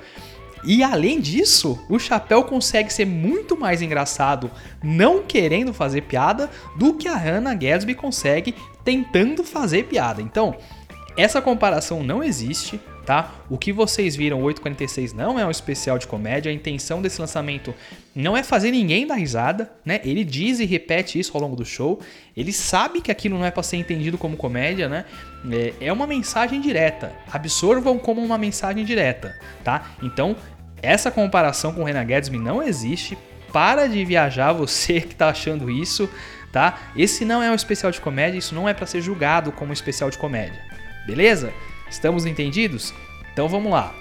E 0.65 0.83
além 0.83 1.21
disso, 1.21 1.79
o 1.89 1.99
Chapéu 1.99 2.45
consegue 2.45 2.93
ser 2.93 3.07
muito 3.07 3.59
mais 3.59 3.81
engraçado 3.81 4.51
não 4.83 5.23
querendo 5.23 5.73
fazer 5.73 6.03
piada 6.03 6.51
do 6.77 6.95
que 6.95 7.09
a 7.09 7.17
Hannah 7.17 7.55
Gadsby 7.55 7.95
consegue 7.95 8.55
tentando 8.85 9.43
fazer 9.43 9.85
piada. 9.85 10.21
Então, 10.21 10.55
essa 11.17 11.41
comparação 11.41 12.03
não 12.03 12.23
existe, 12.23 12.81
tá? 13.11 13.29
O 13.51 13.59
que 13.59 13.73
vocês 13.73 14.15
viram, 14.15 14.41
846 14.41 15.13
não 15.13 15.37
é 15.37 15.45
um 15.45 15.51
especial 15.51 15.99
de 15.99 16.07
comédia. 16.07 16.49
A 16.49 16.55
intenção 16.55 17.03
desse 17.03 17.21
lançamento 17.21 17.75
não 18.15 18.37
é 18.37 18.45
fazer 18.45 18.71
ninguém 18.71 19.05
dar 19.05 19.17
risada, 19.17 19.69
né? 19.85 20.01
Ele 20.05 20.23
diz 20.23 20.61
e 20.61 20.65
repete 20.65 21.19
isso 21.19 21.33
ao 21.35 21.41
longo 21.41 21.57
do 21.57 21.65
show. 21.65 22.01
Ele 22.37 22.53
sabe 22.53 23.01
que 23.01 23.11
aquilo 23.11 23.37
não 23.37 23.45
é 23.45 23.51
para 23.51 23.65
ser 23.65 23.79
entendido 23.79 24.17
como 24.17 24.37
comédia, 24.37 24.89
né? 24.89 25.07
É, 25.51 25.87
é 25.87 25.93
uma 25.93 26.07
mensagem 26.07 26.61
direta. 26.61 27.13
Absorvam 27.33 27.99
como 27.99 28.23
uma 28.23 28.39
mensagem 28.39 28.85
direta, 28.85 29.37
tá? 29.65 29.91
Então, 30.01 30.37
essa 30.81 31.11
comparação 31.11 31.73
com 31.73 31.81
o 31.81 31.85
Renan 31.85 32.07
Gadsby 32.07 32.39
não 32.39 32.63
existe. 32.63 33.19
Para 33.53 33.89
de 33.89 34.05
viajar 34.05 34.53
você 34.53 35.01
que 35.03 35.17
tá 35.17 35.31
achando 35.31 35.69
isso, 35.69 36.09
tá? 36.53 36.79
Esse 36.97 37.25
não 37.25 37.43
é 37.43 37.51
um 37.51 37.57
especial 37.57 37.91
de 37.91 38.01
comédia, 38.01 38.39
isso 38.39 38.55
não 38.55 38.69
é 38.69 38.73
para 38.73 38.87
ser 38.87 39.01
julgado 39.01 39.51
como 39.51 39.71
um 39.71 39.73
especial 39.73 40.11
de 40.11 40.17
comédia. 40.17 40.63
Beleza? 41.05 41.53
Estamos 41.91 42.25
entendidos? 42.25 42.95
Então 43.33 43.49
vamos 43.49 43.73
lá. 43.73 43.93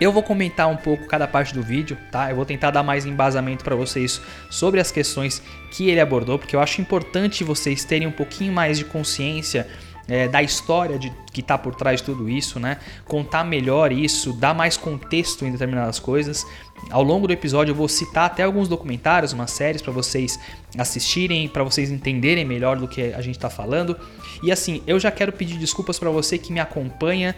Eu 0.00 0.10
vou 0.10 0.22
comentar 0.22 0.68
um 0.68 0.76
pouco 0.76 1.06
cada 1.06 1.28
parte 1.28 1.54
do 1.54 1.62
vídeo, 1.62 1.96
tá? 2.10 2.30
Eu 2.30 2.36
vou 2.36 2.44
tentar 2.44 2.72
dar 2.72 2.82
mais 2.82 3.06
embasamento 3.06 3.62
para 3.62 3.76
vocês 3.76 4.20
sobre 4.50 4.80
as 4.80 4.90
questões 4.90 5.40
que 5.70 5.88
ele 5.88 6.00
abordou, 6.00 6.38
porque 6.38 6.56
eu 6.56 6.60
acho 6.60 6.80
importante 6.80 7.44
vocês 7.44 7.84
terem 7.84 8.08
um 8.08 8.12
pouquinho 8.12 8.52
mais 8.52 8.78
de 8.78 8.84
consciência 8.84 9.68
é, 10.08 10.28
da 10.28 10.42
história 10.42 10.98
de, 10.98 11.12
que 11.32 11.40
está 11.40 11.56
por 11.56 11.74
trás 11.74 12.00
de 12.00 12.06
tudo 12.06 12.28
isso, 12.28 12.58
né? 12.58 12.78
Contar 13.06 13.44
melhor 13.44 13.92
isso, 13.92 14.32
dar 14.32 14.54
mais 14.54 14.76
contexto 14.76 15.44
em 15.44 15.52
determinadas 15.52 15.98
coisas. 15.98 16.46
Ao 16.90 17.02
longo 17.02 17.26
do 17.26 17.32
episódio 17.32 17.72
eu 17.72 17.76
vou 17.76 17.88
citar 17.88 18.26
até 18.26 18.42
alguns 18.42 18.68
documentários, 18.68 19.32
umas 19.32 19.50
séries 19.50 19.80
para 19.80 19.92
vocês 19.92 20.38
assistirem, 20.76 21.48
para 21.48 21.62
vocês 21.62 21.90
entenderem 21.90 22.44
melhor 22.44 22.76
do 22.76 22.88
que 22.88 23.12
a 23.12 23.20
gente 23.20 23.36
está 23.36 23.48
falando. 23.48 23.96
E 24.42 24.50
assim, 24.50 24.82
eu 24.86 24.98
já 24.98 25.10
quero 25.10 25.32
pedir 25.32 25.58
desculpas 25.58 25.98
para 25.98 26.10
você 26.10 26.36
que 26.36 26.52
me 26.52 26.60
acompanha, 26.60 27.34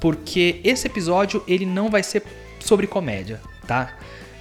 porque 0.00 0.60
esse 0.64 0.86
episódio 0.86 1.42
ele 1.46 1.66
não 1.66 1.90
vai 1.90 2.02
ser 2.02 2.22
sobre 2.60 2.86
comédia, 2.86 3.40
tá? 3.66 3.94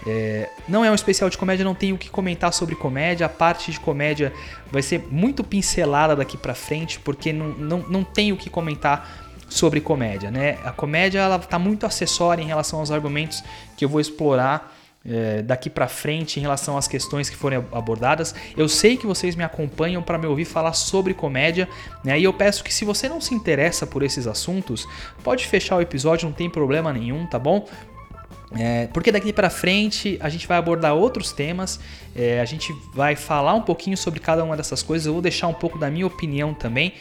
É, 0.08 0.50
não 0.68 0.86
é 0.86 0.90
um 0.90 0.96
especial 0.96 1.30
de 1.30 1.38
comédia, 1.38 1.66
não 1.66 1.76
tenho 1.76 1.96
o 1.96 1.98
que 1.98 2.10
comentar 2.10 2.54
sobre 2.54 2.76
comédia. 2.76 3.26
A 3.26 3.30
parte 3.30 3.72
de 3.72 3.80
comédia 3.80 4.32
vai 4.72 4.82
ser 4.82 5.06
muito 5.12 5.44
pincelada 5.44 6.16
daqui 6.16 6.38
para 6.38 6.56
frente, 6.56 7.00
porque 7.00 7.34
não, 7.34 7.50
não, 7.50 7.80
não 7.90 8.04
tenho 8.04 8.36
o 8.36 8.38
que 8.38 8.50
comentar 8.50 9.28
sobre 9.50 9.82
comédia, 9.82 10.30
né? 10.30 10.58
A 10.64 10.72
comédia 10.72 11.20
ela 11.20 11.40
tá 11.40 11.58
muito 11.58 11.86
acessória 11.86 12.42
em 12.42 12.46
relação 12.46 12.80
aos 12.80 12.92
argumentos 12.92 13.44
que 13.76 13.86
eu 13.86 13.90
vou 13.90 14.00
explorar 14.02 14.76
é, 15.06 15.42
daqui 15.42 15.70
para 15.70 15.88
frente 15.88 16.38
em 16.38 16.42
relação 16.42 16.78
às 16.78 16.88
questões 16.88 17.30
que 17.30 17.36
forem 17.36 17.64
abordadas. 17.72 18.36
Eu 18.58 18.68
sei 18.68 18.98
que 18.98 19.08
vocês 19.08 19.36
me 19.36 19.44
acompanham 19.44 20.04
para 20.04 20.18
me 20.18 20.28
ouvir 20.28 20.46
falar 20.46 20.74
sobre 20.74 21.14
comédia, 21.14 21.70
né? 22.04 22.20
E 22.20 22.24
eu 22.24 22.34
peço 22.34 22.64
que 22.64 22.74
se 22.74 22.84
você 22.84 23.08
não 23.08 23.22
se 23.22 23.34
interessa 23.34 23.88
por 23.88 24.04
esses 24.04 24.28
assuntos, 24.28 24.88
pode 25.24 25.48
fechar 25.48 25.78
o 25.78 25.82
episódio, 25.82 26.28
não 26.28 26.34
tem 26.34 26.50
problema 26.50 26.92
nenhum, 26.92 27.26
tá 27.26 27.40
bom? 27.40 27.66
É, 28.52 28.88
porque 28.88 29.12
daqui 29.12 29.34
para 29.34 29.50
frente 29.50 30.18
a 30.22 30.30
gente 30.30 30.48
vai 30.48 30.58
abordar 30.58 30.94
outros 30.94 31.32
temas, 31.32 31.80
é, 32.16 32.40
a 32.40 32.46
gente 32.46 32.74
vai 32.94 33.16
falar 33.16 33.54
um 33.54 33.62
pouquinho 33.62 33.98
sobre 33.98 34.20
cada 34.20 34.44
uma 34.44 34.56
dessas 34.56 34.82
coisas, 34.82 35.06
eu 35.06 35.14
vou 35.14 35.22
deixar 35.22 35.48
um 35.48 35.54
pouco 35.54 35.78
da 35.78 35.90
minha 35.90 36.08
opinião 36.08 36.54
também. 36.54 36.94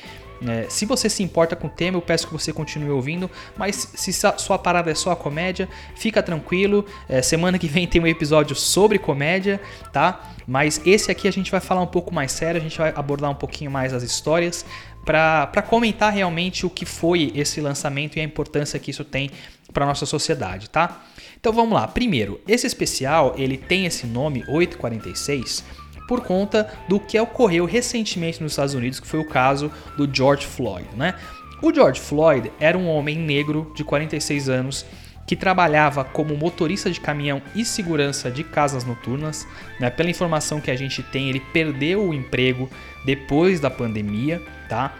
É, 0.46 0.66
se 0.68 0.84
você 0.84 1.08
se 1.08 1.22
importa 1.22 1.56
com 1.56 1.66
o 1.66 1.70
tema, 1.70 1.96
eu 1.96 2.02
peço 2.02 2.26
que 2.26 2.32
você 2.32 2.52
continue 2.52 2.90
ouvindo, 2.90 3.30
mas 3.56 3.92
se 3.94 4.12
sua 4.12 4.58
parada 4.58 4.90
é 4.90 4.94
só 4.94 5.12
a 5.12 5.16
comédia, 5.16 5.68
fica 5.94 6.22
tranquilo. 6.22 6.84
É, 7.08 7.22
semana 7.22 7.58
que 7.58 7.66
vem 7.66 7.86
tem 7.86 8.00
um 8.00 8.06
episódio 8.06 8.54
sobre 8.54 8.98
comédia, 8.98 9.60
tá? 9.92 10.32
Mas 10.46 10.80
esse 10.84 11.10
aqui 11.10 11.26
a 11.26 11.30
gente 11.30 11.50
vai 11.50 11.60
falar 11.60 11.80
um 11.80 11.86
pouco 11.86 12.14
mais 12.14 12.32
sério, 12.32 12.60
a 12.60 12.62
gente 12.62 12.76
vai 12.76 12.92
abordar 12.94 13.30
um 13.30 13.34
pouquinho 13.34 13.70
mais 13.70 13.94
as 13.94 14.02
histórias 14.02 14.64
para 15.06 15.62
comentar 15.62 16.12
realmente 16.12 16.66
o 16.66 16.70
que 16.70 16.84
foi 16.84 17.32
esse 17.34 17.60
lançamento 17.60 18.16
e 18.16 18.20
a 18.20 18.24
importância 18.24 18.78
que 18.80 18.90
isso 18.90 19.04
tem 19.04 19.30
para 19.72 19.86
nossa 19.86 20.04
sociedade, 20.04 20.68
tá? 20.68 21.04
Então 21.38 21.52
vamos 21.52 21.74
lá. 21.74 21.86
Primeiro, 21.86 22.40
esse 22.46 22.66
especial 22.66 23.32
ele 23.38 23.56
tem 23.56 23.86
esse 23.86 24.04
nome 24.04 24.44
846 24.48 25.64
por 26.08 26.22
conta 26.22 26.72
do 26.88 26.98
que 26.98 27.18
ocorreu 27.18 27.64
recentemente 27.64 28.42
nos 28.42 28.52
Estados 28.52 28.74
Unidos, 28.74 28.98
que 28.98 29.06
foi 29.06 29.20
o 29.20 29.28
caso 29.28 29.70
do 29.96 30.12
George 30.12 30.44
Floyd, 30.44 30.88
né? 30.96 31.14
O 31.62 31.72
George 31.72 32.00
Floyd 32.00 32.52
era 32.60 32.76
um 32.76 32.88
homem 32.88 33.16
negro 33.16 33.72
de 33.74 33.82
46 33.84 34.48
anos 34.48 34.84
que 35.26 35.34
trabalhava 35.34 36.04
como 36.04 36.36
motorista 36.36 36.90
de 36.90 37.00
caminhão 37.00 37.42
e 37.54 37.64
segurança 37.64 38.30
de 38.30 38.44
casas 38.44 38.84
noturnas. 38.84 39.46
Né? 39.80 39.90
Pela 39.90 40.08
informação 40.08 40.60
que 40.60 40.70
a 40.70 40.76
gente 40.76 41.02
tem, 41.02 41.28
ele 41.28 41.40
perdeu 41.52 42.08
o 42.08 42.14
emprego 42.14 42.70
depois 43.04 43.58
da 43.58 43.68
pandemia, 43.68 44.40
tá? 44.68 44.94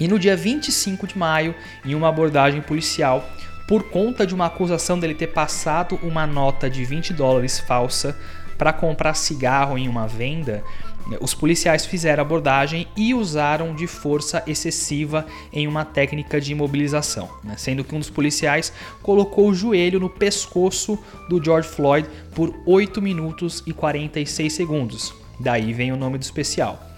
E 0.00 0.08
no 0.08 0.18
dia 0.18 0.36
25 0.36 1.06
de 1.06 1.18
maio, 1.18 1.54
em 1.84 1.94
uma 1.94 2.08
abordagem 2.08 2.62
policial, 2.62 3.28
por 3.68 3.84
conta 3.84 4.26
de 4.26 4.34
uma 4.34 4.46
acusação 4.46 4.98
dele 4.98 5.14
ter 5.14 5.28
passado 5.28 5.98
uma 6.02 6.26
nota 6.26 6.68
de 6.68 6.84
20 6.84 7.12
dólares 7.12 7.60
falsa 7.60 8.18
para 8.58 8.72
comprar 8.72 9.14
cigarro 9.14 9.76
em 9.76 9.88
uma 9.88 10.06
venda, 10.06 10.62
os 11.20 11.34
policiais 11.34 11.84
fizeram 11.84 12.22
abordagem 12.22 12.86
e 12.96 13.14
usaram 13.14 13.74
de 13.74 13.86
força 13.86 14.42
excessiva 14.46 15.26
em 15.52 15.66
uma 15.66 15.84
técnica 15.84 16.40
de 16.40 16.52
imobilização, 16.52 17.28
né? 17.42 17.54
sendo 17.56 17.84
que 17.84 17.94
um 17.94 17.98
dos 17.98 18.10
policiais 18.10 18.72
colocou 19.02 19.48
o 19.48 19.54
joelho 19.54 19.98
no 19.98 20.08
pescoço 20.08 20.98
do 21.28 21.42
George 21.42 21.68
Floyd 21.68 22.08
por 22.34 22.54
8 22.66 23.02
minutos 23.02 23.62
e 23.66 23.72
46 23.72 24.52
segundos. 24.52 25.14
Daí 25.38 25.72
vem 25.72 25.92
o 25.92 25.96
nome 25.96 26.18
do 26.18 26.22
especial. 26.22 26.92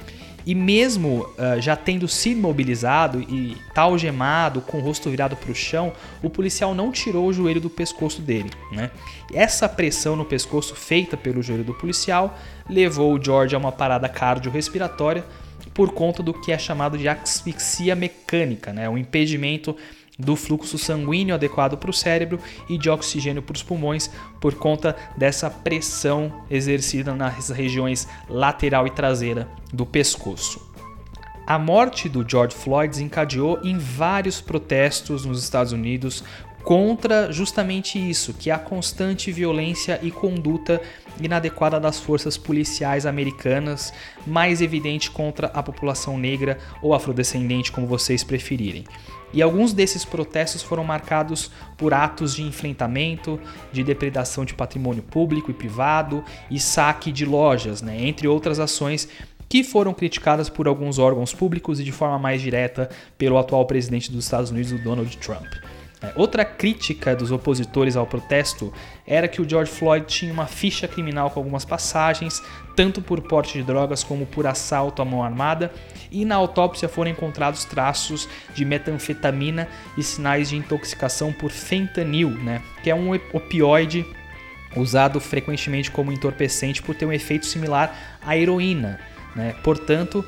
E 0.47 0.55
mesmo 0.55 1.27
uh, 1.39 1.61
já 1.61 1.75
tendo 1.75 2.07
sido 2.07 2.41
mobilizado 2.41 3.21
e 3.23 3.57
tal 3.73 3.93
algemado, 3.93 4.61
com 4.61 4.79
o 4.79 4.81
rosto 4.81 5.09
virado 5.09 5.37
para 5.37 5.51
o 5.51 5.55
chão, 5.55 5.93
o 6.23 6.29
policial 6.29 6.75
não 6.75 6.93
tirou 6.93 7.27
o 7.27 7.33
joelho 7.33 7.61
do 7.61 7.71
pescoço 7.71 8.21
dele. 8.21 8.51
Né? 8.71 8.91
Essa 9.33 9.69
pressão 9.69 10.15
no 10.17 10.25
pescoço 10.25 10.75
feita 10.75 11.17
pelo 11.17 11.43
joelho 11.43 11.65
do 11.65 11.73
policial 11.73 12.39
levou 12.69 13.15
o 13.15 13.23
George 13.23 13.55
a 13.55 13.59
uma 13.59 13.73
parada 13.73 14.09
cardiorrespiratória 14.09 15.25
por 15.73 15.93
conta 15.93 16.23
do 16.23 16.33
que 16.33 16.53
é 16.53 16.59
chamado 16.59 16.97
de 16.97 17.09
asfixia 17.09 17.97
mecânica, 17.97 18.73
né? 18.73 18.89
um 18.89 18.97
impedimento 18.97 19.77
do 20.19 20.37
fluxo 20.37 20.79
sanguíneo 20.79 21.35
adequado 21.35 21.77
para 21.77 21.91
o 21.91 21.93
cérebro 21.93 22.39
e 22.69 22.79
de 22.79 22.89
oxigênio 22.89 23.43
para 23.43 23.57
os 23.57 23.63
pulmões 23.63 24.09
por 24.41 24.55
conta 24.55 24.97
dessa 25.17 25.51
pressão 25.51 26.45
exercida 26.49 27.15
nas 27.15 27.51
regiões 27.51 28.09
lateral 28.29 28.87
e 28.87 28.91
traseira 28.91 29.49
do 29.73 29.85
pescoço. 29.85 30.73
A 31.47 31.59
morte 31.59 32.09
do 32.09 32.27
George 32.27 32.57
Floyd 32.57 32.91
desencadeou 32.91 33.59
em 33.63 33.77
vários 33.77 34.41
protestos 34.41 35.27
nos 35.27 35.43
Estados 35.43 35.73
Unidos 35.73 36.25
contra 36.65 37.31
justamente 37.31 37.99
isso, 37.99 38.33
que 38.33 38.51
é 38.51 38.55
a 38.55 38.59
constante 38.59 39.31
violência 39.31 40.01
e 40.03 40.11
conduta 40.11 40.81
inadequada 41.21 41.79
das 41.79 42.01
forças 42.01 42.39
policiais 42.39 43.05
americanas, 43.05 43.93
mais 44.27 44.63
evidente 44.63 45.11
contra 45.11 45.49
a 45.49 45.63
população 45.63 46.19
negra 46.19 46.59
ou 46.83 46.95
afrodescendente, 46.95 47.71
como 47.71 47.87
vocês 47.87 48.25
preferirem. 48.25 48.85
E 49.33 49.43
alguns 49.43 49.73
desses 49.73 50.05
protestos 50.05 50.63
foram 50.63 50.85
marcados 50.85 51.51
por 51.77 51.93
atos 51.93 52.35
de 52.35 52.43
enfrentamento, 52.43 53.39
de 53.71 53.85
depredação 53.85 54.45
de 54.45 54.55
patrimônio 54.55 55.03
público 55.03 55.51
e 55.51 55.55
privado 55.55 56.25
e 56.51 56.59
saque 56.59 57.13
de 57.13 57.27
lojas, 57.27 57.83
né, 57.83 58.07
entre 58.07 58.27
outras 58.27 58.59
ações 58.59 59.09
que 59.49 59.63
foram 59.63 59.93
criticadas 59.93 60.49
por 60.49 60.67
alguns 60.67 60.99
órgãos 60.99 61.35
públicos 61.35 61.79
e 61.79 61.85
de 61.85 61.93
forma 61.93 62.19
mais 62.19 62.41
direta 62.41 62.89
pelo 63.19 63.37
atual 63.37 63.67
presidente 63.67 64.11
dos 64.11 64.25
Estados 64.25 64.51
Unidos, 64.51 64.81
Donald 64.83 65.15
Trump. 65.19 65.47
É, 66.03 66.13
outra 66.17 66.45
crítica 66.45 67.15
dos 67.15 67.31
opositores 67.31 67.97
ao 67.97 68.07
protesto 68.07 68.73
era 69.07 69.29
que 69.29 69.41
o 69.41 69.49
George 69.49 69.71
Floyd 69.71 70.07
tinha 70.07 70.33
uma 70.33 70.47
ficha 70.47 70.89
criminal 70.89 71.31
com 71.31 71.41
algumas 71.41 71.65
passagens, 71.65 72.43
tanto 72.75 73.01
por 73.01 73.21
porte 73.23 73.59
de 73.59 73.65
drogas 73.65 74.03
como 74.03 74.27
por 74.27 74.47
assalto 74.47 75.01
à 75.01 75.05
mão 75.05 75.23
armada, 75.23 75.73
e 76.11 76.25
na 76.25 76.35
autópsia 76.35 76.89
foram 76.89 77.11
encontrados 77.11 77.65
traços 77.65 78.29
de 78.55 78.65
metanfetamina 78.65 79.69
e 79.97 80.03
sinais 80.03 80.51
de 80.51 80.57
intoxicação 80.57 81.33
por 81.33 81.51
fentanil, 81.51 82.31
né, 82.31 82.63
que 82.83 82.91
é 82.91 82.95
um 82.95 83.15
opioide 83.33 84.05
usado 84.77 85.21
frequentemente 85.21 85.91
como 85.91 86.13
entorpecente 86.13 86.83
por 86.83 86.95
ter 86.95 87.07
um 87.07 87.13
efeito 87.13 87.47
similar 87.47 88.19
à 88.21 88.37
heroína. 88.37 88.99
Né? 89.35 89.55
Portanto, 89.63 90.25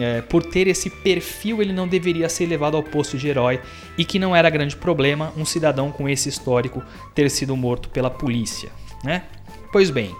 é, 0.00 0.22
por 0.22 0.44
ter 0.44 0.66
esse 0.68 0.88
perfil, 0.88 1.60
ele 1.60 1.72
não 1.72 1.86
deveria 1.86 2.28
ser 2.28 2.46
levado 2.46 2.76
ao 2.76 2.82
posto 2.82 3.16
de 3.18 3.28
herói 3.28 3.60
e 3.96 4.04
que 4.04 4.18
não 4.18 4.34
era 4.34 4.48
grande 4.50 4.76
problema 4.76 5.32
um 5.36 5.44
cidadão 5.44 5.90
com 5.90 6.08
esse 6.08 6.28
histórico 6.28 6.82
ter 7.14 7.30
sido 7.30 7.56
morto 7.56 7.88
pela 7.88 8.10
polícia. 8.10 8.70
Né? 9.04 9.24
Pois 9.70 9.90
bem, 9.90 10.14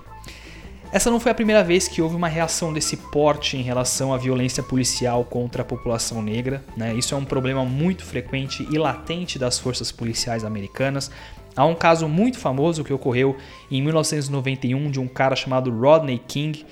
essa 0.92 1.11
não 1.11 1.19
foi 1.19 1.33
a 1.33 1.35
primeira 1.35 1.64
vez 1.64 1.88
que 1.88 2.02
houve 2.02 2.14
uma 2.14 2.28
reação 2.28 2.71
desse 2.71 2.99
porte 2.99 3.57
em 3.57 3.62
relação 3.62 4.12
à 4.12 4.19
violência 4.19 4.62
policial 4.62 5.25
contra 5.25 5.62
a 5.62 5.64
população 5.64 6.21
negra. 6.21 6.62
Né? 6.76 6.95
Isso 6.95 7.14
é 7.14 7.16
um 7.16 7.25
problema 7.25 7.64
muito 7.64 8.04
frequente 8.04 8.69
e 8.71 8.76
latente 8.76 9.38
das 9.38 9.59
forças 9.59 9.90
policiais 9.90 10.45
americanas. 10.45 11.11
Há 11.57 11.64
um 11.64 11.75
caso 11.75 12.07
muito 12.09 12.38
famoso 12.38 12.85
que 12.85 12.92
ocorreu 12.92 13.37
em 13.71 13.81
1991 13.81 14.90
de 14.90 15.00
um 15.00 15.09
cara 15.09 15.35
chamado 15.35 15.71
Rodney 15.71 16.19
King 16.19 16.64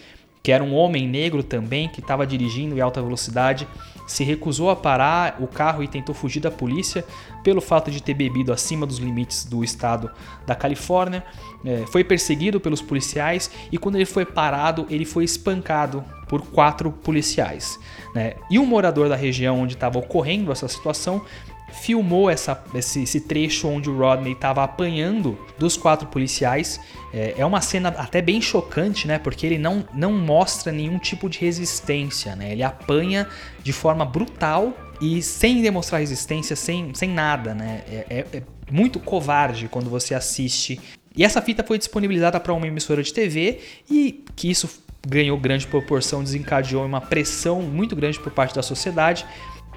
que 0.42 0.52
era 0.52 0.64
um 0.64 0.74
homem 0.74 1.06
negro 1.06 1.42
também, 1.42 1.88
que 1.88 2.00
estava 2.00 2.26
dirigindo 2.26 2.76
em 2.76 2.80
alta 2.80 3.02
velocidade, 3.02 3.68
se 4.06 4.24
recusou 4.24 4.70
a 4.70 4.76
parar 4.76 5.36
o 5.38 5.46
carro 5.46 5.84
e 5.84 5.88
tentou 5.88 6.14
fugir 6.14 6.40
da 6.40 6.50
polícia 6.50 7.04
pelo 7.44 7.60
fato 7.60 7.90
de 7.90 8.02
ter 8.02 8.12
bebido 8.12 8.52
acima 8.52 8.84
dos 8.84 8.98
limites 8.98 9.44
do 9.44 9.62
estado 9.62 10.10
da 10.44 10.54
Califórnia. 10.54 11.24
É, 11.64 11.84
foi 11.86 12.02
perseguido 12.02 12.58
pelos 12.58 12.82
policiais 12.82 13.50
e 13.70 13.78
quando 13.78 13.94
ele 13.94 14.06
foi 14.06 14.24
parado, 14.24 14.86
ele 14.90 15.04
foi 15.04 15.24
espancado 15.24 16.04
por 16.28 16.42
quatro 16.42 16.90
policiais. 16.90 17.78
Né? 18.14 18.34
E 18.50 18.58
um 18.58 18.66
morador 18.66 19.08
da 19.08 19.16
região 19.16 19.60
onde 19.60 19.74
estava 19.74 19.98
ocorrendo 19.98 20.50
essa 20.50 20.66
situação 20.66 21.24
filmou 21.72 22.30
essa, 22.30 22.62
esse, 22.74 23.02
esse, 23.02 23.20
trecho 23.20 23.68
onde 23.68 23.88
o 23.88 23.96
Rodney 23.96 24.32
estava 24.32 24.62
apanhando 24.62 25.38
dos 25.58 25.76
quatro 25.76 26.06
policiais. 26.08 26.80
É, 27.12 27.34
é, 27.38 27.46
uma 27.46 27.60
cena 27.60 27.88
até 27.90 28.20
bem 28.20 28.40
chocante, 28.40 29.06
né? 29.06 29.18
Porque 29.18 29.46
ele 29.46 29.58
não, 29.58 29.84
não 29.94 30.12
mostra 30.12 30.72
nenhum 30.72 30.98
tipo 30.98 31.28
de 31.28 31.38
resistência, 31.38 32.36
né? 32.36 32.52
Ele 32.52 32.62
apanha 32.62 33.26
de 33.62 33.72
forma 33.72 34.04
brutal 34.04 34.72
e 35.00 35.22
sem 35.22 35.62
demonstrar 35.62 36.00
resistência, 36.00 36.54
sem, 36.54 36.92
sem 36.94 37.10
nada, 37.10 37.54
né? 37.54 37.82
É, 37.88 38.06
é, 38.10 38.38
é 38.38 38.42
muito 38.70 39.00
covarde 39.00 39.68
quando 39.68 39.90
você 39.90 40.14
assiste. 40.14 40.80
E 41.16 41.24
essa 41.24 41.42
fita 41.42 41.64
foi 41.64 41.78
disponibilizada 41.78 42.38
para 42.38 42.52
uma 42.52 42.66
emissora 42.66 43.02
de 43.02 43.12
TV 43.12 43.60
e 43.90 44.24
que 44.36 44.50
isso 44.50 44.68
ganhou 45.06 45.38
grande 45.38 45.66
proporção, 45.66 46.22
desencadeou 46.22 46.84
uma 46.84 47.00
pressão 47.00 47.62
muito 47.62 47.96
grande 47.96 48.20
por 48.20 48.30
parte 48.30 48.54
da 48.54 48.62
sociedade 48.62 49.24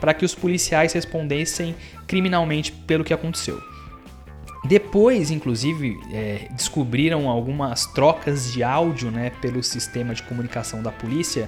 para 0.03 0.13
que 0.13 0.25
os 0.25 0.35
policiais 0.35 0.91
respondessem 0.91 1.73
criminalmente 2.05 2.73
pelo 2.73 3.05
que 3.05 3.13
aconteceu. 3.13 3.63
Depois, 4.65 5.31
inclusive, 5.31 5.97
é, 6.11 6.49
descobriram 6.51 7.29
algumas 7.29 7.85
trocas 7.85 8.51
de 8.51 8.61
áudio 8.63 9.09
né, 9.09 9.31
pelo 9.41 9.63
sistema 9.63 10.13
de 10.13 10.21
comunicação 10.23 10.83
da 10.83 10.91
polícia 10.91 11.47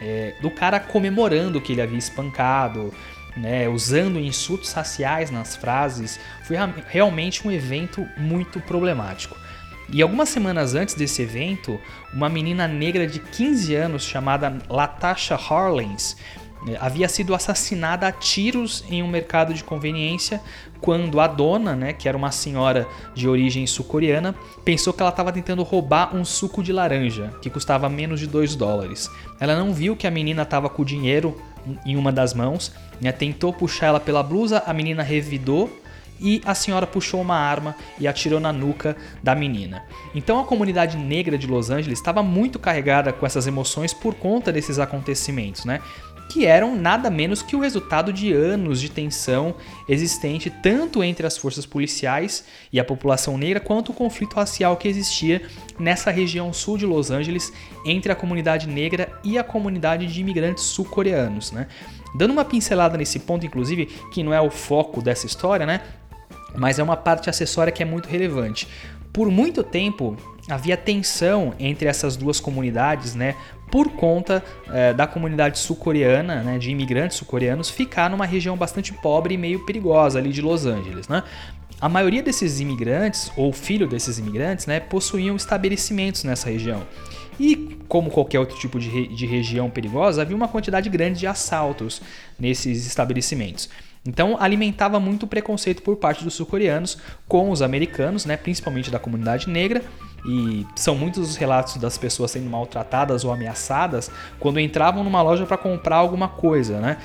é, 0.00 0.32
do 0.40 0.48
cara 0.48 0.78
comemorando 0.78 1.60
que 1.60 1.72
ele 1.72 1.82
havia 1.82 1.98
espancado, 1.98 2.94
né, 3.36 3.68
usando 3.68 4.20
insultos 4.20 4.72
raciais 4.72 5.32
nas 5.32 5.56
frases. 5.56 6.20
Foi 6.44 6.56
realmente 6.86 7.48
um 7.48 7.50
evento 7.50 8.06
muito 8.16 8.60
problemático. 8.60 9.36
E 9.92 10.00
algumas 10.02 10.28
semanas 10.28 10.76
antes 10.76 10.94
desse 10.94 11.22
evento, 11.22 11.80
uma 12.14 12.28
menina 12.28 12.68
negra 12.68 13.08
de 13.08 13.18
15 13.18 13.74
anos 13.74 14.04
chamada 14.04 14.56
Latasha 14.68 15.34
Harlens 15.34 16.16
é, 16.16 16.47
havia 16.80 17.08
sido 17.08 17.34
assassinada 17.34 18.06
a 18.06 18.12
tiros 18.12 18.84
em 18.90 19.02
um 19.02 19.08
mercado 19.08 19.54
de 19.54 19.62
conveniência 19.62 20.40
quando 20.80 21.20
a 21.20 21.26
dona, 21.26 21.74
né, 21.74 21.92
que 21.92 22.08
era 22.08 22.16
uma 22.16 22.30
senhora 22.30 22.86
de 23.14 23.28
origem 23.28 23.66
sul-coreana, 23.66 24.34
pensou 24.64 24.92
que 24.92 25.02
ela 25.02 25.10
estava 25.10 25.32
tentando 25.32 25.62
roubar 25.62 26.14
um 26.14 26.24
suco 26.24 26.62
de 26.62 26.72
laranja 26.72 27.32
que 27.42 27.50
custava 27.50 27.88
menos 27.88 28.20
de 28.20 28.26
2 28.26 28.54
dólares. 28.54 29.10
Ela 29.40 29.56
não 29.56 29.72
viu 29.72 29.96
que 29.96 30.06
a 30.06 30.10
menina 30.10 30.42
estava 30.42 30.68
com 30.68 30.82
o 30.82 30.84
dinheiro 30.84 31.36
em 31.84 31.96
uma 31.96 32.12
das 32.12 32.34
mãos, 32.34 32.72
né, 33.00 33.12
tentou 33.12 33.52
puxar 33.52 33.86
ela 33.86 34.00
pela 34.00 34.22
blusa, 34.22 34.62
a 34.66 34.72
menina 34.72 35.02
revidou 35.02 35.70
e 36.20 36.40
a 36.44 36.54
senhora 36.54 36.86
puxou 36.86 37.20
uma 37.20 37.36
arma 37.36 37.76
e 37.98 38.08
atirou 38.08 38.40
na 38.40 38.52
nuca 38.52 38.96
da 39.22 39.34
menina. 39.34 39.84
Então 40.14 40.40
a 40.40 40.44
comunidade 40.44 40.96
negra 40.96 41.38
de 41.38 41.46
Los 41.46 41.70
Angeles 41.70 41.98
estava 41.98 42.22
muito 42.22 42.58
carregada 42.58 43.12
com 43.12 43.24
essas 43.24 43.46
emoções 43.46 43.94
por 43.94 44.14
conta 44.14 44.52
desses 44.52 44.78
acontecimentos, 44.78 45.64
né? 45.64 45.80
Que 46.28 46.44
eram 46.46 46.76
nada 46.76 47.10
menos 47.10 47.42
que 47.42 47.56
o 47.56 47.60
resultado 47.60 48.12
de 48.12 48.32
anos 48.32 48.80
de 48.80 48.90
tensão 48.90 49.54
existente 49.88 50.50
tanto 50.50 51.02
entre 51.02 51.26
as 51.26 51.36
forças 51.38 51.64
policiais 51.64 52.44
e 52.72 52.78
a 52.78 52.84
população 52.84 53.38
negra, 53.38 53.60
quanto 53.60 53.92
o 53.92 53.94
conflito 53.94 54.34
racial 54.34 54.76
que 54.76 54.88
existia 54.88 55.42
nessa 55.78 56.10
região 56.10 56.52
sul 56.52 56.76
de 56.76 56.84
Los 56.84 57.10
Angeles 57.10 57.52
entre 57.84 58.12
a 58.12 58.14
comunidade 58.14 58.68
negra 58.68 59.10
e 59.24 59.38
a 59.38 59.44
comunidade 59.44 60.06
de 60.06 60.20
imigrantes 60.20 60.64
sul-coreanos. 60.64 61.50
Né? 61.50 61.66
Dando 62.14 62.32
uma 62.32 62.44
pincelada 62.44 62.98
nesse 62.98 63.20
ponto, 63.20 63.46
inclusive, 63.46 63.86
que 64.12 64.22
não 64.22 64.34
é 64.34 64.40
o 64.40 64.50
foco 64.50 65.00
dessa 65.00 65.26
história, 65.26 65.64
né? 65.64 65.80
mas 66.54 66.78
é 66.78 66.82
uma 66.82 66.96
parte 66.96 67.30
acessória 67.30 67.72
que 67.72 67.82
é 67.82 67.86
muito 67.86 68.08
relevante. 68.08 68.68
Por 69.12 69.30
muito 69.30 69.62
tempo 69.62 70.16
havia 70.48 70.76
tensão 70.76 71.54
entre 71.58 71.88
essas 71.88 72.16
duas 72.16 72.40
comunidades, 72.40 73.14
né, 73.14 73.34
por 73.70 73.90
conta 73.90 74.42
é, 74.72 74.92
da 74.92 75.06
comunidade 75.06 75.58
sul-coreana, 75.58 76.42
né, 76.42 76.58
de 76.58 76.70
imigrantes 76.70 77.16
sul-coreanos, 77.16 77.70
ficar 77.70 78.10
numa 78.10 78.26
região 78.26 78.56
bastante 78.56 78.92
pobre 78.92 79.34
e 79.34 79.38
meio 79.38 79.64
perigosa 79.64 80.18
ali 80.18 80.30
de 80.30 80.40
Los 80.42 80.66
Angeles. 80.66 81.08
Né? 81.08 81.22
A 81.80 81.88
maioria 81.88 82.22
desses 82.22 82.60
imigrantes, 82.60 83.30
ou 83.36 83.52
filho 83.52 83.86
desses 83.86 84.18
imigrantes, 84.18 84.66
né, 84.66 84.80
possuíam 84.80 85.36
estabelecimentos 85.36 86.24
nessa 86.24 86.50
região. 86.50 86.82
E, 87.38 87.78
como 87.86 88.10
qualquer 88.10 88.40
outro 88.40 88.58
tipo 88.58 88.80
de, 88.80 88.88
re 88.88 89.06
de 89.08 89.24
região 89.24 89.70
perigosa, 89.70 90.22
havia 90.22 90.36
uma 90.36 90.48
quantidade 90.48 90.88
grande 90.88 91.20
de 91.20 91.26
assaltos 91.26 92.02
nesses 92.38 92.84
estabelecimentos. 92.86 93.68
Então 94.04 94.36
alimentava 94.40 94.98
muito 94.98 95.26
preconceito 95.26 95.82
por 95.82 95.96
parte 95.96 96.24
dos 96.24 96.34
sul-coreanos 96.34 96.98
com 97.28 97.50
os 97.50 97.62
americanos, 97.62 98.24
né, 98.24 98.36
principalmente 98.36 98.90
da 98.90 98.98
comunidade 98.98 99.48
negra, 99.48 99.82
e 100.24 100.66
são 100.74 100.94
muitos 100.94 101.30
os 101.30 101.36
relatos 101.36 101.76
das 101.76 101.96
pessoas 101.96 102.30
sendo 102.30 102.48
maltratadas 102.50 103.24
ou 103.24 103.32
ameaçadas 103.32 104.10
quando 104.38 104.58
entravam 104.58 105.04
numa 105.04 105.22
loja 105.22 105.46
para 105.46 105.56
comprar 105.56 105.96
alguma 105.96 106.28
coisa, 106.28 106.80
né? 106.80 106.98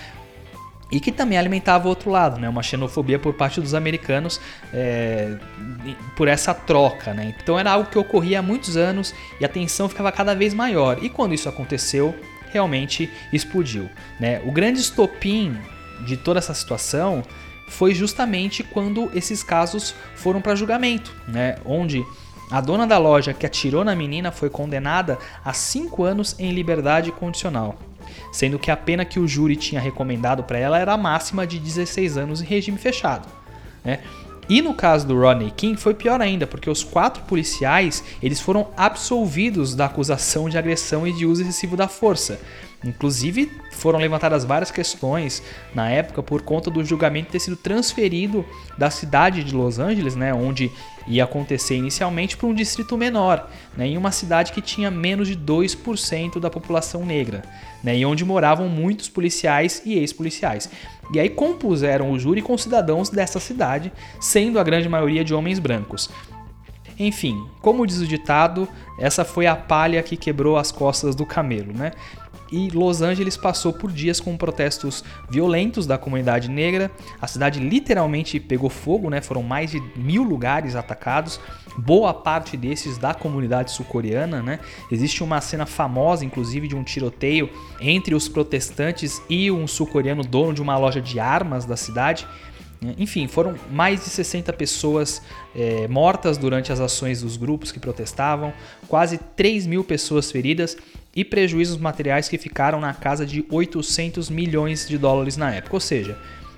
E 0.91 0.99
que 0.99 1.11
também 1.11 1.37
alimentava 1.37 1.85
o 1.85 1.89
outro 1.89 2.11
lado, 2.11 2.39
né? 2.39 2.47
Uma 2.47 2.61
xenofobia 2.61 3.17
por 3.17 3.33
parte 3.33 3.59
dos 3.59 3.73
americanos 3.73 4.39
é, 4.71 5.37
por 6.15 6.27
essa 6.27 6.53
troca, 6.53 7.13
né? 7.13 7.35
Então 7.41 7.57
era 7.57 7.71
algo 7.71 7.89
que 7.89 7.97
ocorria 7.97 8.39
há 8.39 8.41
muitos 8.41 8.77
anos 8.77 9.13
e 9.39 9.45
a 9.45 9.49
tensão 9.49 9.89
ficava 9.89 10.11
cada 10.11 10.35
vez 10.35 10.53
maior. 10.53 11.03
E 11.03 11.09
quando 11.09 11.33
isso 11.33 11.49
aconteceu, 11.49 12.13
realmente 12.51 13.09
explodiu, 13.31 13.89
né? 14.19 14.41
O 14.45 14.51
grande 14.51 14.79
estopim 14.79 15.57
de 16.05 16.17
toda 16.17 16.37
essa 16.39 16.53
situação 16.53 17.23
foi 17.69 17.95
justamente 17.95 18.61
quando 18.61 19.09
esses 19.15 19.41
casos 19.41 19.95
foram 20.15 20.41
para 20.41 20.53
julgamento, 20.53 21.11
né? 21.27 21.55
Onde 21.65 22.05
a 22.51 22.61
dona 22.61 22.85
da 22.85 22.97
loja 22.97 23.33
que 23.33 23.45
atirou 23.45 23.83
na 23.83 23.95
menina 23.95 24.31
foi 24.31 24.49
condenada 24.49 25.17
a 25.43 25.53
5 25.53 26.03
anos 26.03 26.35
em 26.37 26.51
liberdade 26.51 27.11
condicional, 27.11 27.77
sendo 28.31 28.59
que 28.59 28.69
a 28.69 28.77
pena 28.77 29.05
que 29.05 29.19
o 29.19 29.27
júri 29.27 29.55
tinha 29.55 29.81
recomendado 29.81 30.43
para 30.43 30.59
ela 30.59 30.77
era 30.77 30.93
a 30.93 30.97
máxima 30.97 31.47
de 31.47 31.59
16 31.59 32.17
anos 32.17 32.41
em 32.41 32.45
regime 32.45 32.77
fechado. 32.77 33.27
Né? 33.83 33.99
E 34.49 34.61
no 34.61 34.73
caso 34.73 35.07
do 35.07 35.17
Rodney 35.17 35.51
King 35.51 35.79
foi 35.79 35.93
pior 35.93 36.21
ainda, 36.21 36.45
porque 36.45 36.69
os 36.69 36.83
quatro 36.83 37.23
policiais 37.23 38.03
eles 38.21 38.41
foram 38.41 38.67
absolvidos 38.75 39.73
da 39.73 39.85
acusação 39.85 40.49
de 40.49 40.57
agressão 40.57 41.07
e 41.07 41.13
de 41.13 41.25
uso 41.25 41.41
excessivo 41.41 41.77
da 41.77 41.87
força, 41.87 42.39
Inclusive, 42.83 43.49
foram 43.71 43.97
levantadas 43.97 44.43
várias 44.43 44.69
questões 44.69 45.41
na 45.73 45.89
época 45.89 46.21
por 46.21 46.41
conta 46.41 46.69
do 46.69 46.83
julgamento 46.83 47.31
ter 47.31 47.39
sido 47.39 47.55
transferido 47.55 48.45
da 48.77 48.89
cidade 48.89 49.43
de 49.43 49.55
Los 49.55 49.79
Angeles, 49.79 50.15
né, 50.15 50.33
onde 50.33 50.69
ia 51.07 51.23
acontecer 51.23 51.75
inicialmente, 51.75 52.37
para 52.37 52.47
um 52.47 52.53
distrito 52.53 52.97
menor, 52.97 53.49
né, 53.75 53.87
em 53.87 53.97
uma 53.97 54.11
cidade 54.11 54.51
que 54.51 54.61
tinha 54.61 54.89
menos 54.89 55.27
de 55.27 55.35
2% 55.35 56.39
da 56.39 56.49
população 56.49 57.05
negra, 57.05 57.43
né, 57.83 57.97
e 57.97 58.05
onde 58.05 58.23
moravam 58.23 58.69
muitos 58.69 59.09
policiais 59.09 59.81
e 59.85 59.93
ex-policiais. 59.95 60.69
E 61.13 61.19
aí 61.19 61.29
compuseram 61.29 62.11
o 62.11 62.19
júri 62.19 62.41
com 62.41 62.57
cidadãos 62.57 63.09
dessa 63.09 63.39
cidade, 63.39 63.91
sendo 64.19 64.59
a 64.59 64.63
grande 64.63 64.87
maioria 64.87 65.23
de 65.23 65.33
homens 65.33 65.59
brancos. 65.59 66.09
Enfim, 66.97 67.47
como 67.61 67.87
diz 67.87 67.99
o 67.99 68.07
ditado, 68.07 68.67
essa 68.99 69.25
foi 69.25 69.47
a 69.47 69.55
palha 69.55 70.01
que 70.03 70.15
quebrou 70.15 70.57
as 70.57 70.71
costas 70.71 71.15
do 71.15 71.25
camelo, 71.25 71.73
né? 71.73 71.91
E 72.53 72.69
Los 72.69 73.01
Angeles 73.01 73.35
passou 73.35 73.73
por 73.73 73.91
dias 73.91 74.19
com 74.19 74.37
protestos 74.37 75.03
violentos 75.27 75.87
da 75.87 75.97
comunidade 75.97 76.51
negra. 76.51 76.91
A 77.19 77.25
cidade 77.25 77.59
literalmente 77.59 78.39
pegou 78.39 78.69
fogo, 78.69 79.09
né? 79.09 79.21
Foram 79.21 79.41
mais 79.41 79.71
de 79.71 79.81
mil 79.95 80.21
lugares 80.21 80.75
atacados, 80.75 81.39
boa 81.75 82.13
parte 82.13 82.55
desses 82.55 82.99
da 82.99 83.11
comunidade 83.15 83.71
sul-coreana, 83.71 84.43
né? 84.43 84.59
Existe 84.91 85.23
uma 85.23 85.41
cena 85.41 85.65
famosa, 85.65 86.23
inclusive, 86.23 86.67
de 86.67 86.75
um 86.75 86.83
tiroteio 86.83 87.49
entre 87.81 88.13
os 88.13 88.29
protestantes 88.29 89.19
e 89.27 89.49
um 89.49 89.65
sul-coreano 89.65 90.21
dono 90.21 90.53
de 90.53 90.61
uma 90.61 90.77
loja 90.77 91.01
de 91.01 91.19
armas 91.19 91.65
da 91.65 91.75
cidade. 91.75 92.27
Enfim, 92.99 93.27
foram 93.27 93.55
mais 93.71 94.03
de 94.03 94.09
60 94.09 94.53
pessoas 94.53 95.23
é, 95.55 95.87
mortas 95.87 96.37
durante 96.37 96.71
as 96.71 96.79
ações 96.79 97.21
dos 97.21 97.35
grupos 97.37 97.71
que 97.71 97.79
protestavam, 97.79 98.53
quase 98.87 99.17
3 99.17 99.65
mil 99.65 99.83
pessoas 99.83 100.31
feridas 100.31 100.77
e 101.15 101.23
prejuízos 101.23 101.77
materiais 101.77 102.27
que 102.27 102.37
ficaram 102.37 102.79
na 102.79 102.93
casa 102.93 103.25
de 103.25 103.45
800 103.49 104.29
milhões 104.29 104.87
de 104.87 104.97
dólares 104.97 105.37
na 105.37 105.53
época. 105.53 105.75
Ou 105.75 105.79
seja, 105.79 106.17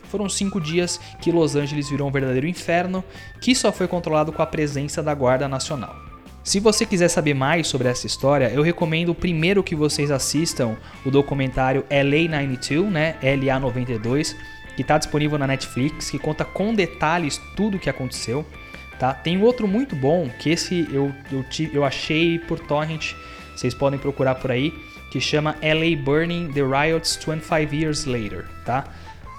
foram 0.09 0.29
cinco 0.29 0.61
dias 0.61 0.99
que 1.19 1.31
Los 1.31 1.55
Angeles 1.55 1.89
virou 1.89 2.07
um 2.07 2.11
verdadeiro 2.11 2.47
inferno 2.47 3.03
que 3.41 3.53
só 3.53 3.71
foi 3.71 3.87
controlado 3.87 4.31
com 4.31 4.41
a 4.41 4.45
presença 4.45 5.03
da 5.03 5.13
Guarda 5.13 5.47
Nacional. 5.47 5.95
Se 6.43 6.59
você 6.59 6.85
quiser 6.85 7.07
saber 7.07 7.33
mais 7.33 7.67
sobre 7.67 7.87
essa 7.87 8.05
história, 8.05 8.51
eu 8.51 8.61
recomendo 8.61 9.15
primeiro 9.15 9.63
que 9.63 9.75
vocês 9.75 10.11
assistam 10.11 10.77
o 11.03 11.09
documentário 11.09 11.83
LA 11.89 12.29
92, 12.29 12.91
né, 12.91 13.15
LA92, 13.21 14.35
que 14.75 14.83
está 14.83 14.99
disponível 14.99 15.39
na 15.39 15.47
Netflix, 15.47 16.11
que 16.11 16.19
conta 16.19 16.45
com 16.45 16.73
detalhes 16.73 17.41
tudo 17.55 17.77
o 17.77 17.79
que 17.79 17.89
aconteceu. 17.89 18.45
Tá? 18.99 19.11
Tem 19.11 19.41
outro 19.41 19.67
muito 19.67 19.95
bom, 19.95 20.29
que 20.39 20.51
esse 20.51 20.87
eu, 20.93 21.11
eu, 21.31 21.43
eu 21.73 21.83
achei 21.83 22.37
por 22.37 22.59
torrent, 22.59 23.13
vocês 23.55 23.73
podem 23.73 23.99
procurar 23.99 24.35
por 24.35 24.51
aí, 24.51 24.73
que 25.11 25.19
chama 25.19 25.55
LA 25.61 26.01
Burning: 26.01 26.51
The 26.51 26.61
Riots 26.61 27.15
25 27.15 27.75
Years 27.75 28.05
Later, 28.05 28.45
tá? 28.65 28.85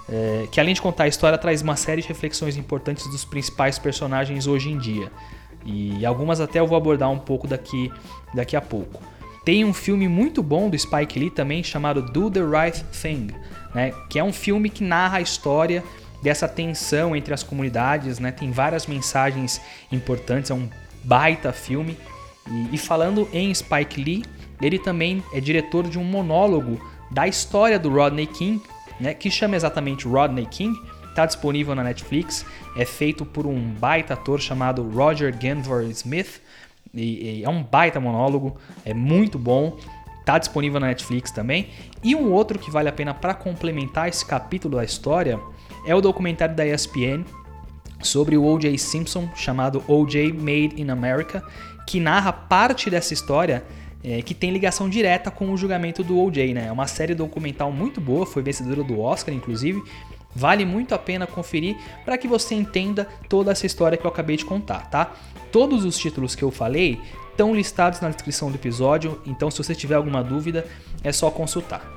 É, 0.09 0.46
que 0.50 0.61
além 0.61 0.74
de 0.74 0.81
contar 0.81 1.05
a 1.05 1.09
história, 1.09 1.37
traz 1.37 1.62
uma 1.62 1.76
série 1.76 2.00
de 2.00 2.09
reflexões 2.09 2.57
importantes 2.57 3.11
dos 3.11 3.24
principais 3.24 3.79
personagens 3.79 4.46
hoje 4.46 4.70
em 4.70 4.79
dia. 4.79 5.11
E 5.64 6.07
algumas 6.07 6.40
até 6.40 6.61
eu 6.61 6.66
vou 6.66 6.79
abordar 6.79 7.11
um 7.11 7.18
pouco 7.18 7.48
daqui, 7.48 7.92
daqui 8.33 8.55
a 8.55 8.61
pouco. 8.61 9.02
Tem 9.44 9.64
um 9.64 9.72
filme 9.72 10.09
muito 10.09 10.42
bom 10.42 10.70
do 10.70 10.79
Spike 10.79 11.18
Lee 11.18 11.31
também 11.31 11.62
chamado 11.62 12.02
Do 12.02 12.31
the 12.31 12.40
Right 12.40 12.85
Thing, 13.00 13.29
né? 13.74 13.92
que 14.09 14.18
é 14.18 14.24
um 14.24 14.33
filme 14.33 14.70
que 14.70 14.83
narra 14.83 15.18
a 15.18 15.20
história 15.20 15.85
dessa 16.22 16.48
tensão 16.48 17.14
entre 17.14 17.35
as 17.35 17.42
comunidades, 17.42 18.18
né? 18.18 18.33
tem 18.33 18.50
várias 18.50 18.87
mensagens 18.87 19.61
importantes, 19.90 20.50
é 20.50 20.55
um 20.55 20.68
baita 21.05 21.52
filme. 21.52 21.96
E, 22.48 22.74
e 22.74 22.78
falando 22.78 23.28
em 23.32 23.52
Spike 23.54 24.02
Lee, 24.02 24.24
ele 24.61 24.78
também 24.78 25.22
é 25.32 25.40
diretor 25.40 25.88
de 25.88 25.98
um 25.98 26.04
monólogo 26.04 26.80
da 27.11 27.26
história 27.26 27.78
do 27.78 27.90
Rodney 27.90 28.26
King, 28.26 28.62
né, 28.98 29.14
que 29.14 29.30
chama 29.30 29.56
exatamente 29.56 30.06
Rodney 30.06 30.46
King, 30.46 30.78
está 31.09 31.26
disponível 31.26 31.74
na 31.74 31.82
Netflix, 31.82 32.44
é 32.76 32.85
feito 32.85 33.24
por 33.24 33.46
um 33.46 33.59
baita 33.59 34.14
ator 34.14 34.40
chamado 34.40 34.82
Roger 34.82 35.37
Ganvor 35.37 35.82
Smith, 35.85 36.40
e, 36.92 37.40
e 37.40 37.44
é 37.44 37.48
um 37.48 37.62
baita 37.62 38.00
monólogo, 38.00 38.56
é 38.85 38.94
muito 38.94 39.38
bom. 39.38 39.78
Tá 40.24 40.38
disponível 40.38 40.80
na 40.80 40.88
Netflix 40.88 41.30
também. 41.30 41.68
E 42.02 42.16
um 42.16 42.32
outro 42.32 42.59
que 42.59 42.68
vale 42.68 42.88
a 42.88 42.92
pena 42.92 43.14
para 43.14 43.32
complementar 43.32 44.09
esse 44.09 44.26
capítulo 44.26 44.76
da 44.76 44.82
história 44.85 45.38
é 45.87 45.94
o 45.94 46.00
documentário 46.00 46.56
da 46.56 46.66
ESPN 46.66 47.24
sobre 48.02 48.37
o 48.37 48.44
O.J. 48.44 48.76
Simpson, 48.76 49.28
chamado 49.37 49.85
O.J. 49.87 50.32
Made 50.32 50.82
in 50.82 50.90
America, 50.90 51.44
que 51.87 52.01
narra 52.01 52.33
parte 52.33 52.90
dessa 52.90 53.14
história 53.14 53.64
é, 54.03 54.20
que 54.20 54.35
tem 54.35 54.51
ligação 54.51 54.88
direta 54.88 55.31
com 55.31 55.51
o 55.51 55.57
julgamento 55.57 56.05
do 56.05 56.18
O.J. 56.18 56.53
Né? 56.53 56.66
É 56.66 56.72
uma 56.72 56.87
série 56.87 57.14
documental 57.14 57.72
muito 57.72 58.01
boa, 58.01 58.27
foi 58.27 58.42
vencedora 58.42 58.83
do 58.83 59.01
Oscar, 59.01 59.35
inclusive. 59.35 59.83
Vale 60.35 60.64
muito 60.66 60.94
a 60.94 60.99
pena 60.99 61.27
conferir 61.27 61.77
para 62.05 62.18
que 62.18 62.29
você 62.29 62.55
entenda 62.55 63.09
toda 63.29 63.51
essa 63.51 63.64
história 63.64 63.96
que 63.96 64.05
eu 64.05 64.11
acabei 64.11 64.37
de 64.37 64.44
contar, 64.44 64.90
tá? 64.90 65.14
Todos 65.51 65.85
os 65.85 65.96
títulos 65.96 66.35
que 66.35 66.42
eu 66.42 66.51
falei 66.51 67.01
estão 67.31 67.55
listados 67.55 68.01
na 68.01 68.11
descrição 68.11 68.51
do 68.51 68.57
episódio, 68.57 69.20
então 69.25 69.51
se 69.51 69.57
você 69.57 69.75
tiver 69.75 69.94
alguma 69.94 70.22
dúvida, 70.22 70.66
é 71.03 71.11
só 71.11 71.31
consultar. 71.31 71.90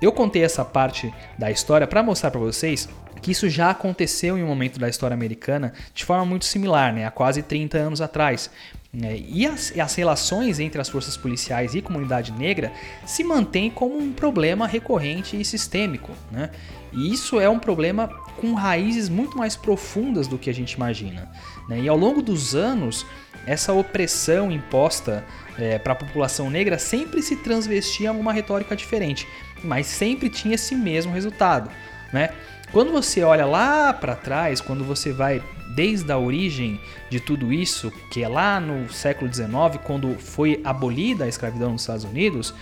Eu 0.00 0.12
contei 0.12 0.44
essa 0.44 0.62
parte 0.62 1.12
da 1.38 1.50
história 1.50 1.86
para 1.86 2.02
mostrar 2.02 2.30
para 2.30 2.40
vocês 2.40 2.86
que 3.20 3.30
isso 3.30 3.48
já 3.48 3.70
aconteceu 3.70 4.38
em 4.38 4.42
um 4.42 4.46
momento 4.46 4.78
da 4.78 4.88
história 4.88 5.14
americana 5.14 5.72
de 5.94 6.04
forma 6.04 6.24
muito 6.24 6.44
similar, 6.44 6.92
né, 6.92 7.06
há 7.06 7.10
quase 7.10 7.42
30 7.42 7.78
anos 7.78 8.00
atrás. 8.00 8.50
Né? 8.92 9.22
E 9.28 9.46
as, 9.46 9.76
as 9.78 9.94
relações 9.94 10.58
entre 10.58 10.80
as 10.80 10.88
forças 10.88 11.16
policiais 11.16 11.74
e 11.74 11.82
comunidade 11.82 12.32
negra 12.32 12.72
se 13.04 13.22
mantêm 13.22 13.70
como 13.70 13.98
um 13.98 14.12
problema 14.12 14.66
recorrente 14.66 15.38
e 15.38 15.44
sistêmico. 15.44 16.12
Né? 16.30 16.50
E 16.92 17.12
isso 17.12 17.38
é 17.38 17.48
um 17.48 17.58
problema 17.58 18.08
com 18.40 18.54
raízes 18.54 19.08
muito 19.08 19.36
mais 19.36 19.54
profundas 19.54 20.26
do 20.26 20.38
que 20.38 20.48
a 20.48 20.54
gente 20.54 20.72
imagina. 20.72 21.30
Né? 21.68 21.80
E 21.80 21.88
ao 21.88 21.96
longo 21.96 22.22
dos 22.22 22.54
anos, 22.54 23.04
essa 23.46 23.72
opressão 23.72 24.50
imposta 24.50 25.24
é, 25.58 25.78
para 25.78 25.92
a 25.92 25.96
população 25.96 26.48
negra 26.48 26.78
sempre 26.78 27.22
se 27.22 27.36
transvestia 27.36 28.10
a 28.10 28.12
uma 28.12 28.32
retórica 28.32 28.74
diferente, 28.74 29.28
mas 29.62 29.86
sempre 29.86 30.30
tinha 30.30 30.54
esse 30.54 30.74
mesmo 30.74 31.12
resultado. 31.12 31.70
Né? 32.12 32.30
Quando 32.72 32.92
você 32.92 33.22
olha 33.22 33.46
lá 33.46 33.92
para 33.92 34.14
trás, 34.14 34.60
quando 34.60 34.84
você 34.84 35.12
vai 35.12 35.42
desde 35.74 36.10
a 36.10 36.18
origem 36.18 36.80
de 37.10 37.20
tudo 37.20 37.52
isso, 37.52 37.92
que 38.10 38.22
é 38.22 38.28
lá 38.28 38.58
no 38.58 38.90
século 38.92 39.32
XIX, 39.32 39.48
quando 39.84 40.18
foi 40.18 40.60
abolida 40.64 41.24
a 41.24 41.28
escravidão 41.28 41.72
nos 41.72 41.82
Estados 41.82 42.04
Unidos, 42.04 42.54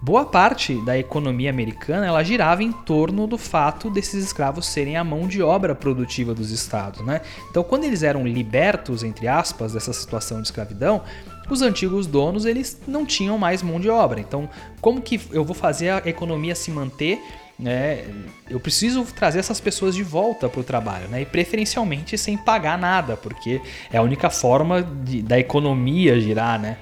boa 0.00 0.24
parte 0.24 0.74
da 0.84 0.96
economia 0.96 1.50
americana 1.50 2.06
ela 2.06 2.22
girava 2.22 2.62
em 2.62 2.72
torno 2.72 3.26
do 3.26 3.36
fato 3.36 3.90
desses 3.90 4.24
escravos 4.24 4.66
serem 4.66 4.96
a 4.96 5.04
mão 5.04 5.28
de 5.28 5.42
obra 5.42 5.74
produtiva 5.74 6.32
dos 6.32 6.50
estados, 6.50 7.04
né? 7.04 7.20
Então, 7.50 7.62
quando 7.62 7.84
eles 7.84 8.02
eram 8.02 8.26
libertos 8.26 9.02
entre 9.02 9.28
aspas 9.28 9.74
dessa 9.74 9.92
situação 9.92 10.38
de 10.40 10.48
escravidão, 10.48 11.02
os 11.50 11.62
antigos 11.62 12.06
donos 12.06 12.46
eles 12.46 12.80
não 12.86 13.04
tinham 13.04 13.36
mais 13.36 13.62
mão 13.62 13.80
de 13.80 13.90
obra. 13.90 14.20
Então, 14.20 14.48
como 14.80 15.02
que 15.02 15.20
eu 15.32 15.44
vou 15.44 15.54
fazer 15.54 15.90
a 15.90 16.08
economia 16.08 16.54
se 16.54 16.70
manter 16.70 17.20
né, 17.60 18.04
eu 18.48 18.58
preciso 18.58 19.04
trazer 19.04 19.38
essas 19.38 19.60
pessoas 19.60 19.94
de 19.94 20.02
volta 20.02 20.48
para 20.48 20.60
o 20.60 20.64
trabalho, 20.64 21.08
né, 21.08 21.22
e 21.22 21.26
preferencialmente 21.26 22.16
sem 22.16 22.36
pagar 22.36 22.78
nada, 22.78 23.16
porque 23.16 23.60
é 23.92 23.98
a 23.98 24.02
única 24.02 24.30
forma 24.30 24.82
de, 24.82 25.22
da 25.22 25.38
economia 25.38 26.18
girar, 26.20 26.58
né. 26.58 26.78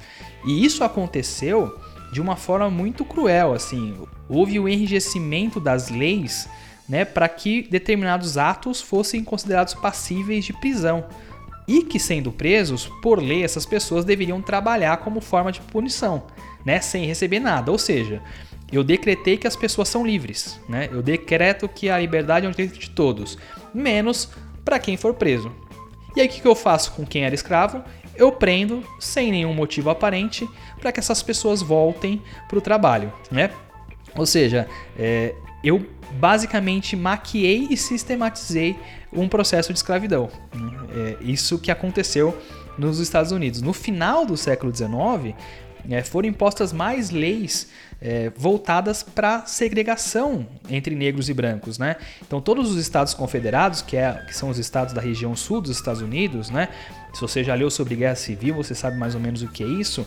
E 0.47 0.65
isso 0.65 0.85
aconteceu 0.85 1.77
de 2.13 2.21
uma 2.21 2.37
forma 2.37 2.71
muito 2.71 3.05
cruel, 3.05 3.53
assim, 3.53 3.95
houve 4.29 4.59
o 4.59 4.69
enrijecimento 4.69 5.61
das 5.61 5.91
leis, 5.91 6.49
né, 6.89 7.05
para 7.05 7.29
que 7.29 7.69
determinados 7.69 8.39
atos 8.39 8.81
fossem 8.81 9.23
considerados 9.23 9.75
passíveis 9.75 10.45
de 10.45 10.53
prisão. 10.53 11.05
E 11.67 11.83
que 11.83 12.01
sendo 12.01 12.33
presos, 12.33 12.91
por 13.03 13.21
lei, 13.23 13.45
essas 13.45 13.67
pessoas 13.67 14.03
deveriam 14.03 14.41
trabalhar 14.41 14.97
como 14.99 15.21
forma 15.21 15.53
de 15.53 15.61
punição, 15.61 16.23
né, 16.65 16.81
sem 16.81 17.05
receber 17.05 17.41
nada. 17.41 17.71
Ou 17.71 17.79
seja, 17.79 18.23
eu 18.71 18.85
decretei 18.85 19.37
que 19.37 19.47
as 19.47 19.57
pessoas 19.57 19.89
são 19.89 20.07
livres, 20.07 20.61
né? 20.69 20.89
Eu 20.93 21.03
decreto 21.03 21.69
que 21.69 21.89
a 21.89 21.99
liberdade 21.99 22.47
é 22.47 22.49
um 22.49 22.53
direito 22.53 22.79
de 22.79 22.91
todos, 22.91 23.39
menos 23.73 24.31
para 24.65 24.79
quem 24.79 24.97
for 24.97 25.15
preso. 25.15 25.51
E 26.15 26.21
aí 26.21 26.27
o 26.27 26.31
que 26.31 26.47
eu 26.47 26.55
faço 26.55 26.93
com 26.93 27.07
quem 27.07 27.25
era 27.25 27.35
escravo? 27.35 27.83
Eu 28.15 28.33
prendo 28.33 28.83
sem 28.99 29.31
nenhum 29.31 29.55
motivo 29.55 29.91
aparente 29.91 30.49
para 30.81 30.91
que 30.93 31.01
essas 31.01 31.23
pessoas 31.23 31.63
voltem 31.63 32.23
para 32.49 32.59
o 32.59 32.61
trabalho, 32.61 33.13
né? 33.31 33.51
Ou 34.17 34.27
seja, 34.27 34.69
é, 34.99 35.35
eu 35.63 35.87
basicamente 36.13 36.97
maquiei 36.97 37.69
e 37.71 37.77
sistematizei 37.77 38.77
um 39.13 39.29
processo 39.29 39.73
de 39.73 39.79
escravidão. 39.79 40.29
É 40.95 41.17
isso 41.21 41.59
que 41.59 41.71
aconteceu 41.71 42.37
nos 42.77 42.99
Estados 42.99 43.33
Unidos. 43.33 43.61
No 43.63 43.73
final 43.73 44.25
do 44.25 44.37
século 44.37 44.75
XIX, 44.75 45.35
é, 45.91 46.03
foram 46.03 46.29
impostas 46.29 46.73
mais 46.73 47.11
leis 47.11 47.69
é, 48.01 48.31
voltadas 48.37 49.03
para 49.03 49.47
segregação 49.47 50.47
entre 50.69 50.95
negros 50.95 51.29
e 51.29 51.35
brancos, 51.35 51.79
né? 51.79 51.97
Então 52.25 52.41
todos 52.41 52.71
os 52.71 52.77
estados 52.77 53.15
confederados, 53.15 53.83
que, 53.83 53.97
é, 53.97 54.13
que 54.27 54.37
são 54.37 54.51
os 54.51 54.59
estados 54.59 54.93
da 54.93 55.01
região 55.01 55.35
sul 55.35 55.61
dos 55.61 55.71
Estados 55.71 56.01
Unidos, 56.01 56.51
né? 56.51 56.69
Se 57.13 57.21
você 57.21 57.43
já 57.43 57.55
leu 57.55 57.71
sobre 57.71 57.97
guerra 57.97 58.15
civil, 58.15 58.55
você 58.55 58.75
sabe 58.75 58.97
mais 58.97 59.15
ou 59.15 59.21
menos 59.21 59.43
o 59.43 59.49
que 59.49 59.63
é 59.63 59.67
isso. 59.67 60.07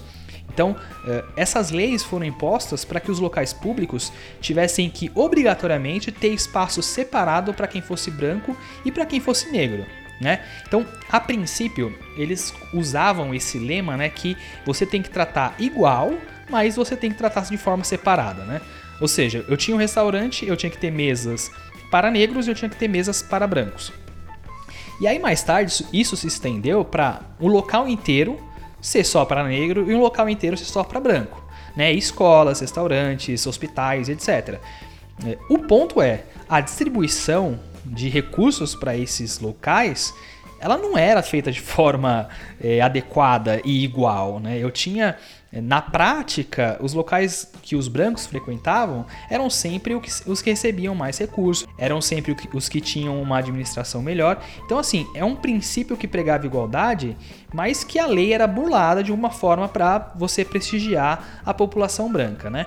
Então, 0.54 0.76
é, 1.08 1.24
essas 1.36 1.72
leis 1.72 2.04
foram 2.04 2.26
impostas 2.26 2.84
para 2.84 3.00
que 3.00 3.10
os 3.10 3.20
locais 3.20 3.54
públicos 3.54 4.12
tivessem 4.42 4.90
que 4.90 5.10
obrigatoriamente 5.16 6.12
ter 6.12 6.30
espaço 6.30 6.82
separado 6.82 7.54
para 7.54 7.68
quem 7.68 7.82
fosse 7.82 8.12
branco 8.12 8.56
e 8.86 8.92
para 8.92 9.06
quem 9.06 9.20
fosse 9.20 9.50
negro. 9.50 9.86
Né? 10.22 10.40
Então, 10.68 10.86
a 11.10 11.20
princípio, 11.20 11.98
eles 12.16 12.54
usavam 12.72 13.34
esse 13.34 13.58
lema 13.58 13.98
né, 13.98 14.08
que 14.08 14.38
você 14.64 14.86
tem 14.86 15.02
que 15.02 15.10
tratar 15.10 15.56
igual, 15.58 16.14
mas 16.48 16.76
você 16.76 16.96
tem 16.96 17.10
que 17.10 17.18
tratar 17.18 17.42
de 17.42 17.58
forma 17.58 17.84
separada. 17.84 18.44
Né? 18.44 18.62
Ou 19.02 19.08
seja, 19.08 19.44
eu 19.50 19.58
tinha 19.58 19.76
um 19.76 19.80
restaurante, 19.80 20.46
eu 20.46 20.56
tinha 20.56 20.70
que 20.70 20.78
ter 20.78 20.92
mesas 20.92 21.50
para 21.90 22.12
negros 22.12 22.46
e 22.46 22.52
eu 22.52 22.56
tinha 22.56 22.70
que 22.70 22.76
ter 22.76 22.88
mesas 22.88 23.24
para 23.24 23.48
brancos. 23.48 23.92
E 25.02 25.08
aí, 25.08 25.18
mais 25.18 25.42
tarde, 25.42 25.84
isso 25.92 26.16
se 26.16 26.28
estendeu 26.28 26.86
para 26.86 27.22
o 27.40 27.48
local 27.48 27.88
inteiro 27.88 28.40
ser 28.80 29.04
só 29.04 29.26
para 29.26 29.44
negro 29.44 29.92
e 29.92 29.96
um 29.96 30.00
local 30.00 30.30
inteiro 30.30 30.56
ser 30.56 30.66
só 30.66 30.84
para 30.84 31.00
branco. 31.00 31.44
Né? 31.76 31.92
Escolas, 31.94 32.60
restaurantes, 32.60 33.48
hospitais, 33.48 34.08
etc. 34.08 34.60
É, 35.26 35.38
o 35.50 35.58
ponto 35.58 36.00
é, 36.00 36.26
a 36.48 36.62
distribuição 36.62 37.60
de 37.86 38.10
recursos 38.10 38.76
para 38.76 38.96
esses 38.96 39.40
locais, 39.40 40.14
ela 40.62 40.78
não 40.78 40.98
era 40.98 41.24
feita 41.24 41.52
de 41.52 41.60
forma 41.62 42.30
é, 42.64 42.80
adequada 42.80 43.60
e 43.66 43.84
igual. 43.84 44.40
Né? 44.40 44.60
Eu 44.60 44.70
tinha, 44.70 45.18
na 45.52 45.82
prática, 45.82 46.78
os 46.80 46.94
locais 46.94 47.52
que 47.64 47.76
os 47.76 47.88
brancos 47.88 48.28
frequentavam 48.28 49.06
eram 49.30 49.50
sempre 49.50 50.00
os 50.26 50.42
que 50.42 50.50
recebiam 50.52 50.94
mais 50.94 51.18
recursos, 51.18 51.68
eram 51.78 52.00
sempre 52.00 52.36
os 52.54 52.70
que 52.70 52.80
tinham 52.80 53.20
uma 53.22 53.40
administração 53.40 54.02
melhor. 54.02 54.42
Então, 54.64 54.78
assim, 54.78 55.08
é 55.16 55.26
um 55.26 55.36
princípio 55.36 55.98
que 55.98 56.08
pregava 56.08 56.46
igualdade, 56.46 57.18
mas 57.52 57.84
que 57.84 57.98
a 57.98 58.06
lei 58.06 58.34
era 58.34 58.46
burlada 58.46 59.04
de 59.04 59.12
uma 59.12 59.32
forma 59.32 59.68
para 59.68 60.14
você 60.16 60.46
prestigiar 60.46 61.42
a 61.44 61.54
população 61.54 62.12
branca. 62.12 62.50
Né? 62.50 62.66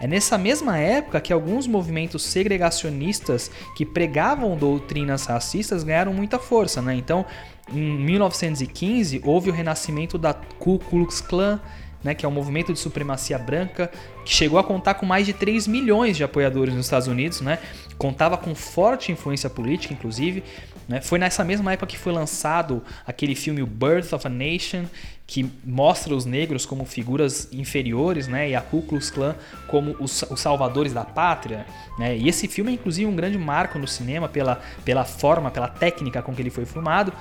É 0.00 0.06
nessa 0.06 0.38
mesma 0.38 0.78
época 0.78 1.20
que 1.20 1.30
alguns 1.30 1.66
movimentos 1.66 2.22
segregacionistas 2.22 3.50
que 3.76 3.84
pregavam 3.84 4.56
doutrinas 4.56 5.26
racistas 5.26 5.84
ganharam 5.84 6.14
muita 6.14 6.38
força, 6.38 6.80
né? 6.80 6.94
Então, 6.94 7.26
em 7.70 7.98
1915 7.98 9.20
houve 9.24 9.50
o 9.50 9.52
renascimento 9.52 10.16
da 10.16 10.32
Ku 10.32 10.78
Klux 10.78 11.20
Klan, 11.20 11.60
né, 12.02 12.14
que 12.14 12.24
é 12.24 12.28
um 12.28 12.32
movimento 12.32 12.72
de 12.72 12.78
supremacia 12.78 13.38
branca 13.38 13.90
que 14.24 14.32
chegou 14.32 14.58
a 14.58 14.64
contar 14.64 14.94
com 14.94 15.04
mais 15.04 15.26
de 15.26 15.34
3 15.34 15.66
milhões 15.66 16.16
de 16.16 16.24
apoiadores 16.24 16.74
nos 16.74 16.86
Estados 16.86 17.06
Unidos, 17.06 17.42
né? 17.42 17.58
Contava 17.98 18.38
com 18.38 18.54
forte 18.54 19.12
influência 19.12 19.50
política, 19.50 19.92
inclusive. 19.92 20.42
Né? 20.88 21.02
Foi 21.02 21.18
nessa 21.18 21.44
mesma 21.44 21.72
época 21.72 21.86
que 21.86 21.98
foi 21.98 22.12
lançado 22.12 22.82
aquele 23.06 23.34
filme 23.34 23.62
Birth 23.62 24.14
of 24.14 24.26
a 24.26 24.30
Nation, 24.30 24.86
que 25.30 25.48
mostra 25.64 26.12
os 26.12 26.24
negros 26.24 26.66
como 26.66 26.84
figuras 26.84 27.48
inferiores, 27.52 28.26
né? 28.26 28.50
E 28.50 28.56
a 28.56 28.60
Ku 28.60 28.82
Klux 28.82 29.12
Klan 29.12 29.36
como 29.68 29.94
os, 30.00 30.22
os 30.22 30.40
salvadores 30.40 30.92
da 30.92 31.04
pátria, 31.04 31.64
né? 31.96 32.16
E 32.16 32.28
esse 32.28 32.48
filme 32.48 32.72
é 32.72 32.74
inclusive 32.74 33.06
um 33.06 33.14
grande 33.14 33.38
marco 33.38 33.78
no 33.78 33.86
cinema 33.86 34.28
pela, 34.28 34.60
pela 34.84 35.04
forma, 35.04 35.48
pela 35.48 35.68
técnica 35.68 36.20
com 36.20 36.34
que 36.34 36.42
ele 36.42 36.50
foi 36.50 36.66
filmado. 36.66 37.12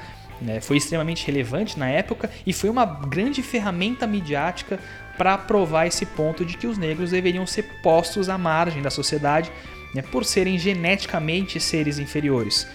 Né? 0.41 0.59
Foi 0.59 0.77
extremamente 0.77 1.23
relevante 1.27 1.77
na 1.77 1.87
época 1.87 2.31
e 2.47 2.51
foi 2.51 2.71
uma 2.71 2.83
grande 2.83 3.43
ferramenta 3.43 4.07
midiática 4.07 4.79
para 5.15 5.37
provar 5.37 5.85
esse 5.85 6.03
ponto 6.03 6.43
de 6.43 6.57
que 6.57 6.65
os 6.65 6.79
negros 6.79 7.11
deveriam 7.11 7.45
ser 7.45 7.63
postos 7.83 8.27
à 8.27 8.39
margem 8.39 8.81
da 8.81 8.89
sociedade 8.89 9.51
né? 9.93 10.01
por 10.01 10.25
serem 10.25 10.57
geneticamente 10.57 11.59
seres 11.59 11.99
inferiores. 11.99 12.65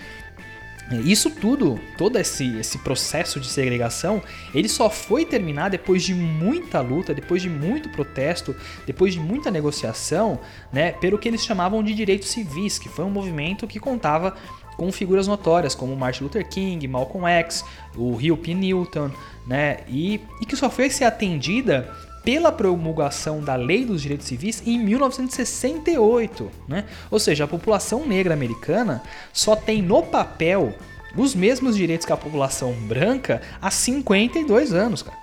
É, 0.91 0.97
isso 0.97 1.31
tudo, 1.31 1.81
todo 1.97 2.19
esse, 2.19 2.59
esse 2.59 2.79
processo 2.79 3.41
de 3.41 3.47
segregação, 3.47 4.23
ele 4.55 4.69
só 4.69 4.91
foi 4.91 5.25
terminar 5.25 5.71
depois 5.71 6.03
de 6.03 6.15
muita 6.15 6.81
luta, 6.81 7.15
depois 7.15 7.41
de 7.41 7.49
muito 7.49 7.89
protesto, 7.89 8.55
depois 8.87 9.15
de 9.15 9.21
muita 9.21 9.51
negociação, 9.51 10.39
né, 10.73 10.93
pelo 10.93 11.19
que 11.19 11.27
eles 11.27 11.45
chamavam 11.45 11.83
de 11.83 11.95
direitos 11.95 12.29
civis, 12.29 12.79
que 12.79 12.89
foi 12.89 13.05
um 13.05 13.11
movimento 13.11 13.67
que 13.67 13.81
contava 13.81 14.37
com 14.77 14.91
figuras 14.93 15.27
notórias 15.27 15.75
como 15.75 15.97
Martin 15.97 16.25
Luther 16.25 16.47
King, 16.47 16.87
Malcolm 16.87 17.27
X, 17.29 17.65
o 17.97 18.15
Rio 18.15 18.37
P. 18.37 18.53
Newton, 18.53 19.11
né, 19.47 19.79
e, 19.89 20.21
e 20.41 20.47
que 20.47 20.57
só 20.57 20.69
foi 20.69 20.91
ser 20.91 21.05
atendida 21.05 21.91
pela 22.25 22.51
promulgação 22.51 23.41
da 23.41 23.55
Lei 23.55 23.85
dos 23.85 24.01
Direitos 24.03 24.27
Civis 24.27 24.63
em 24.67 24.79
1968. 24.79 26.51
Né? 26.67 26.85
Ou 27.11 27.19
seja, 27.19 27.45
a 27.45 27.49
população 27.49 28.07
negra 28.07 28.33
americana 28.35 29.03
só 29.33 29.55
tem 29.55 29.83
no 29.83 30.03
papel 30.03 30.75
os 31.17 31.35
mesmos 31.35 31.77
direitos 31.77 32.07
que 32.07 32.13
a 32.13 32.17
população 32.17 32.73
branca 32.73 33.43
há 33.61 33.71
52 33.71 34.73
anos. 34.73 35.03
Cara. 35.03 35.19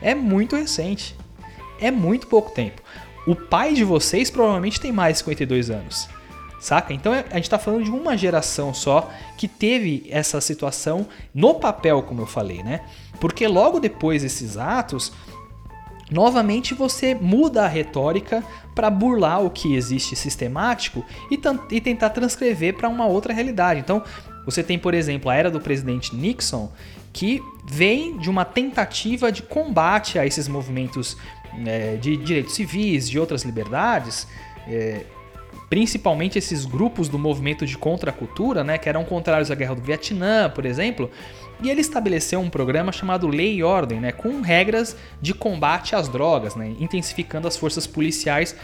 É 0.00 0.14
muito 0.14 0.56
recente. 0.56 1.16
É 1.80 1.90
muito 1.90 2.26
pouco 2.26 2.50
tempo. 2.50 2.82
O 3.26 3.36
pai 3.36 3.72
de 3.72 3.84
vocês 3.84 4.30
provavelmente 4.30 4.80
tem 4.80 4.90
mais 4.90 5.14
de 5.14 5.18
52 5.20 5.70
anos. 5.70 6.08
Saca? 6.60 6.92
Então 6.92 7.12
a 7.12 7.34
gente 7.34 7.42
está 7.42 7.58
falando 7.58 7.82
de 7.82 7.90
uma 7.90 8.16
geração 8.16 8.72
só 8.72 9.10
que 9.36 9.48
teve 9.48 10.06
essa 10.08 10.40
situação 10.40 11.08
no 11.34 11.54
papel, 11.54 12.02
como 12.02 12.22
eu 12.22 12.26
falei, 12.26 12.62
né? 12.62 12.82
Porque 13.18 13.48
logo 13.48 13.80
depois 13.80 14.22
desses 14.22 14.56
atos, 14.56 15.12
novamente 16.12 16.74
você 16.74 17.14
muda 17.14 17.64
a 17.64 17.68
retórica 17.68 18.44
para 18.74 18.90
burlar 18.90 19.42
o 19.42 19.50
que 19.50 19.74
existe 19.74 20.16
sistemático 20.16 21.04
e, 21.30 21.40
e 21.70 21.80
tentar 21.80 22.10
transcrever 22.10 22.74
para 22.74 22.88
uma 22.88 23.06
outra 23.06 23.32
realidade. 23.32 23.80
Então, 23.80 24.02
você 24.44 24.62
tem, 24.62 24.78
por 24.78 24.94
exemplo, 24.94 25.30
a 25.30 25.34
era 25.34 25.50
do 25.50 25.60
presidente 25.60 26.14
Nixon, 26.14 26.70
que 27.12 27.42
vem 27.66 28.16
de 28.18 28.30
uma 28.30 28.44
tentativa 28.44 29.30
de 29.30 29.42
combate 29.42 30.18
a 30.18 30.26
esses 30.26 30.48
movimentos 30.48 31.16
é, 31.66 31.96
de 31.96 32.16
direitos 32.16 32.54
civis, 32.54 33.08
de 33.08 33.18
outras 33.18 33.42
liberdades, 33.42 34.26
é, 34.66 35.04
principalmente 35.68 36.38
esses 36.38 36.64
grupos 36.64 37.08
do 37.08 37.18
movimento 37.18 37.64
de 37.64 37.76
contracultura, 37.78 38.64
né, 38.64 38.78
que 38.78 38.88
eram 38.88 39.04
contrários 39.04 39.50
à 39.50 39.54
guerra 39.54 39.74
do 39.74 39.82
Vietnã, 39.82 40.50
por 40.50 40.66
exemplo, 40.66 41.10
e 41.62 41.70
ele 41.70 41.80
estabeleceu 41.80 42.40
um 42.40 42.50
programa 42.50 42.92
chamado 42.92 43.28
Lei 43.28 43.56
e 43.56 43.62
Ordem, 43.62 44.00
né, 44.00 44.12
com 44.12 44.40
regras 44.40 44.96
de 45.20 45.32
combate 45.32 45.94
às 45.94 46.08
drogas, 46.08 46.56
né, 46.56 46.74
intensificando 46.78 47.46
as 47.46 47.56
forças 47.56 47.86
policiais 47.86 48.56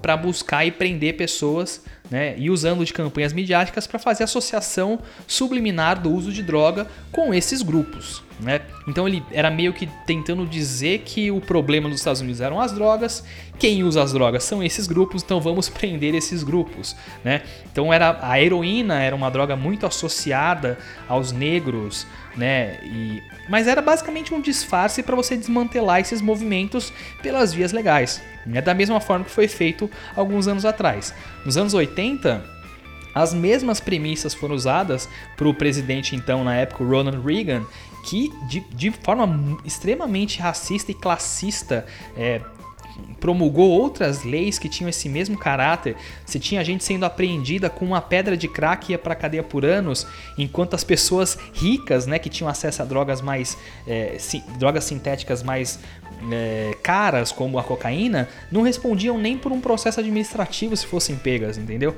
para 0.00 0.16
buscar 0.16 0.64
e 0.64 0.70
prender 0.70 1.16
pessoas 1.16 1.84
né, 2.10 2.34
e 2.38 2.50
usando 2.50 2.84
de 2.84 2.92
campanhas 2.92 3.32
midiáticas 3.32 3.86
para 3.86 3.98
fazer 3.98 4.24
associação 4.24 4.98
subliminar 5.26 6.00
do 6.00 6.10
uso 6.10 6.32
de 6.32 6.42
droga 6.42 6.86
com 7.10 7.34
esses 7.34 7.62
grupos. 7.62 8.22
Né? 8.38 8.60
Então 8.86 9.08
ele 9.08 9.22
era 9.32 9.50
meio 9.50 9.72
que 9.72 9.88
tentando 10.06 10.46
dizer 10.46 10.98
que 11.06 11.30
o 11.30 11.40
problema 11.40 11.88
dos 11.88 11.98
Estados 11.98 12.20
Unidos 12.20 12.40
eram 12.40 12.60
as 12.60 12.70
drogas, 12.72 13.24
quem 13.58 13.82
usa 13.82 14.02
as 14.02 14.12
drogas 14.12 14.44
são 14.44 14.62
esses 14.62 14.86
grupos, 14.86 15.22
então 15.22 15.40
vamos 15.40 15.68
prender 15.70 16.14
esses 16.14 16.42
grupos. 16.42 16.94
Né? 17.24 17.42
Então 17.72 17.92
era 17.92 18.18
a 18.20 18.40
heroína 18.40 19.00
era 19.00 19.16
uma 19.16 19.30
droga 19.30 19.56
muito 19.56 19.86
associada 19.86 20.78
aos 21.08 21.32
negros, 21.32 22.06
né? 22.36 22.78
E, 22.84 23.22
mas 23.48 23.66
era 23.66 23.80
basicamente 23.80 24.34
um 24.34 24.40
disfarce 24.40 25.02
para 25.02 25.16
você 25.16 25.36
desmantelar 25.36 26.00
esses 26.00 26.20
movimentos 26.20 26.92
pelas 27.22 27.54
vias 27.54 27.72
legais. 27.72 28.20
É 28.52 28.62
da 28.62 28.74
mesma 28.74 29.00
forma 29.00 29.24
que 29.24 29.30
foi 29.30 29.48
feito 29.48 29.90
alguns 30.14 30.46
anos 30.46 30.64
atrás. 30.64 31.14
Nos 31.44 31.56
anos 31.56 31.74
80, 31.74 32.44
as 33.14 33.32
mesmas 33.32 33.80
premissas 33.80 34.34
foram 34.34 34.54
usadas 34.54 35.08
para 35.36 35.48
o 35.48 35.54
presidente, 35.54 36.14
então, 36.14 36.44
na 36.44 36.54
época, 36.54 36.84
Ronald 36.84 37.20
Reagan, 37.26 37.64
que 38.04 38.30
de, 38.46 38.60
de 38.60 38.90
forma 38.90 39.58
extremamente 39.64 40.38
racista 40.38 40.92
e 40.92 40.94
classista 40.94 41.86
é, 42.16 42.40
promulgou 43.20 43.70
outras 43.70 44.24
leis 44.24 44.58
que 44.58 44.68
tinham 44.68 44.88
esse 44.88 45.08
mesmo 45.08 45.36
caráter. 45.36 45.96
Se 46.24 46.38
tinha 46.38 46.64
gente 46.64 46.84
sendo 46.84 47.04
apreendida 47.04 47.68
com 47.68 47.84
uma 47.84 48.00
pedra 48.00 48.36
de 48.36 48.48
crack 48.48 48.90
ia 48.92 48.98
para 48.98 49.14
cadeia 49.14 49.42
por 49.42 49.64
anos, 49.64 50.06
enquanto 50.36 50.74
as 50.74 50.84
pessoas 50.84 51.38
ricas, 51.52 52.06
né, 52.06 52.18
que 52.18 52.28
tinham 52.28 52.48
acesso 52.48 52.82
a 52.82 52.84
drogas 52.84 53.20
mais 53.20 53.56
é, 53.86 54.16
drogas 54.58 54.84
sintéticas 54.84 55.42
mais 55.42 55.78
é, 56.30 56.76
caras, 56.82 57.32
como 57.32 57.58
a 57.58 57.64
cocaína, 57.64 58.28
não 58.50 58.62
respondiam 58.62 59.18
nem 59.18 59.36
por 59.36 59.52
um 59.52 59.60
processo 59.60 60.00
administrativo 60.00 60.76
se 60.76 60.86
fossem 60.86 61.16
pegas, 61.16 61.58
entendeu? 61.58 61.96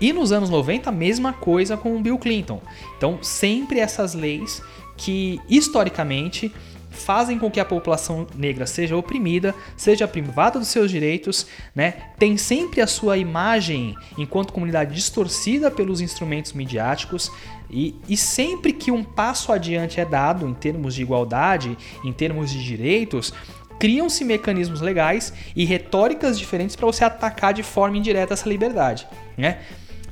E 0.00 0.12
nos 0.12 0.32
anos 0.32 0.50
90, 0.50 0.88
a 0.88 0.92
mesma 0.92 1.32
coisa 1.32 1.76
com 1.76 1.96
o 1.96 2.00
Bill 2.00 2.18
Clinton. 2.18 2.60
Então, 2.96 3.20
sempre 3.22 3.78
essas 3.78 4.14
leis 4.14 4.60
que 4.96 5.40
historicamente 5.48 6.52
fazem 6.92 7.38
com 7.38 7.50
que 7.50 7.58
a 7.58 7.64
população 7.64 8.26
negra 8.36 8.66
seja 8.66 8.96
oprimida, 8.96 9.54
seja 9.76 10.06
privada 10.06 10.58
dos 10.58 10.68
seus 10.68 10.90
direitos, 10.90 11.46
né? 11.74 11.94
Tem 12.18 12.36
sempre 12.36 12.80
a 12.80 12.86
sua 12.86 13.16
imagem 13.16 13.96
enquanto 14.16 14.52
comunidade 14.52 14.94
distorcida 14.94 15.70
pelos 15.70 16.00
instrumentos 16.00 16.52
midiáticos 16.52 17.32
e, 17.70 17.96
e 18.08 18.16
sempre 18.16 18.72
que 18.72 18.90
um 18.90 19.02
passo 19.02 19.50
adiante 19.50 20.00
é 20.00 20.04
dado 20.04 20.46
em 20.46 20.54
termos 20.54 20.94
de 20.94 21.02
igualdade, 21.02 21.76
em 22.04 22.12
termos 22.12 22.50
de 22.50 22.62
direitos, 22.62 23.32
criam-se 23.78 24.24
mecanismos 24.24 24.80
legais 24.80 25.32
e 25.56 25.64
retóricas 25.64 26.38
diferentes 26.38 26.76
para 26.76 26.86
você 26.86 27.02
atacar 27.02 27.52
de 27.52 27.62
forma 27.62 27.96
indireta 27.96 28.34
essa 28.34 28.48
liberdade, 28.48 29.08
né? 29.36 29.58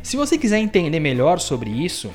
Se 0.03 0.17
você 0.17 0.39
quiser 0.39 0.59
entender 0.59 0.99
melhor 0.99 1.39
sobre 1.39 1.71
isso, 1.71 2.11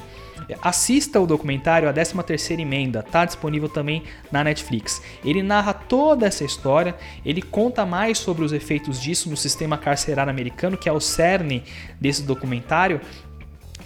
Assista 0.62 1.20
o 1.20 1.26
documentário 1.26 1.90
A 1.90 1.94
13ª 1.94 2.60
Emenda, 2.60 3.02
tá 3.02 3.26
disponível 3.26 3.68
também 3.68 4.04
na 4.32 4.44
Netflix. 4.44 5.02
Ele 5.24 5.42
narra 5.42 5.74
toda 5.74 6.26
essa 6.26 6.44
história, 6.44 6.96
ele 7.26 7.42
conta 7.42 7.86
mais 7.86 8.18
sobre 8.18 8.44
os 8.44 8.54
efeitos 8.54 9.02
disso 9.02 9.30
no 9.30 9.38
sistema 9.38 9.78
carcerário 9.78 10.30
americano, 10.30 10.78
que 10.78 10.88
é 10.88 10.92
o 10.92 11.00
cerne 11.00 11.64
desse 12.00 12.24
documentário, 12.24 13.02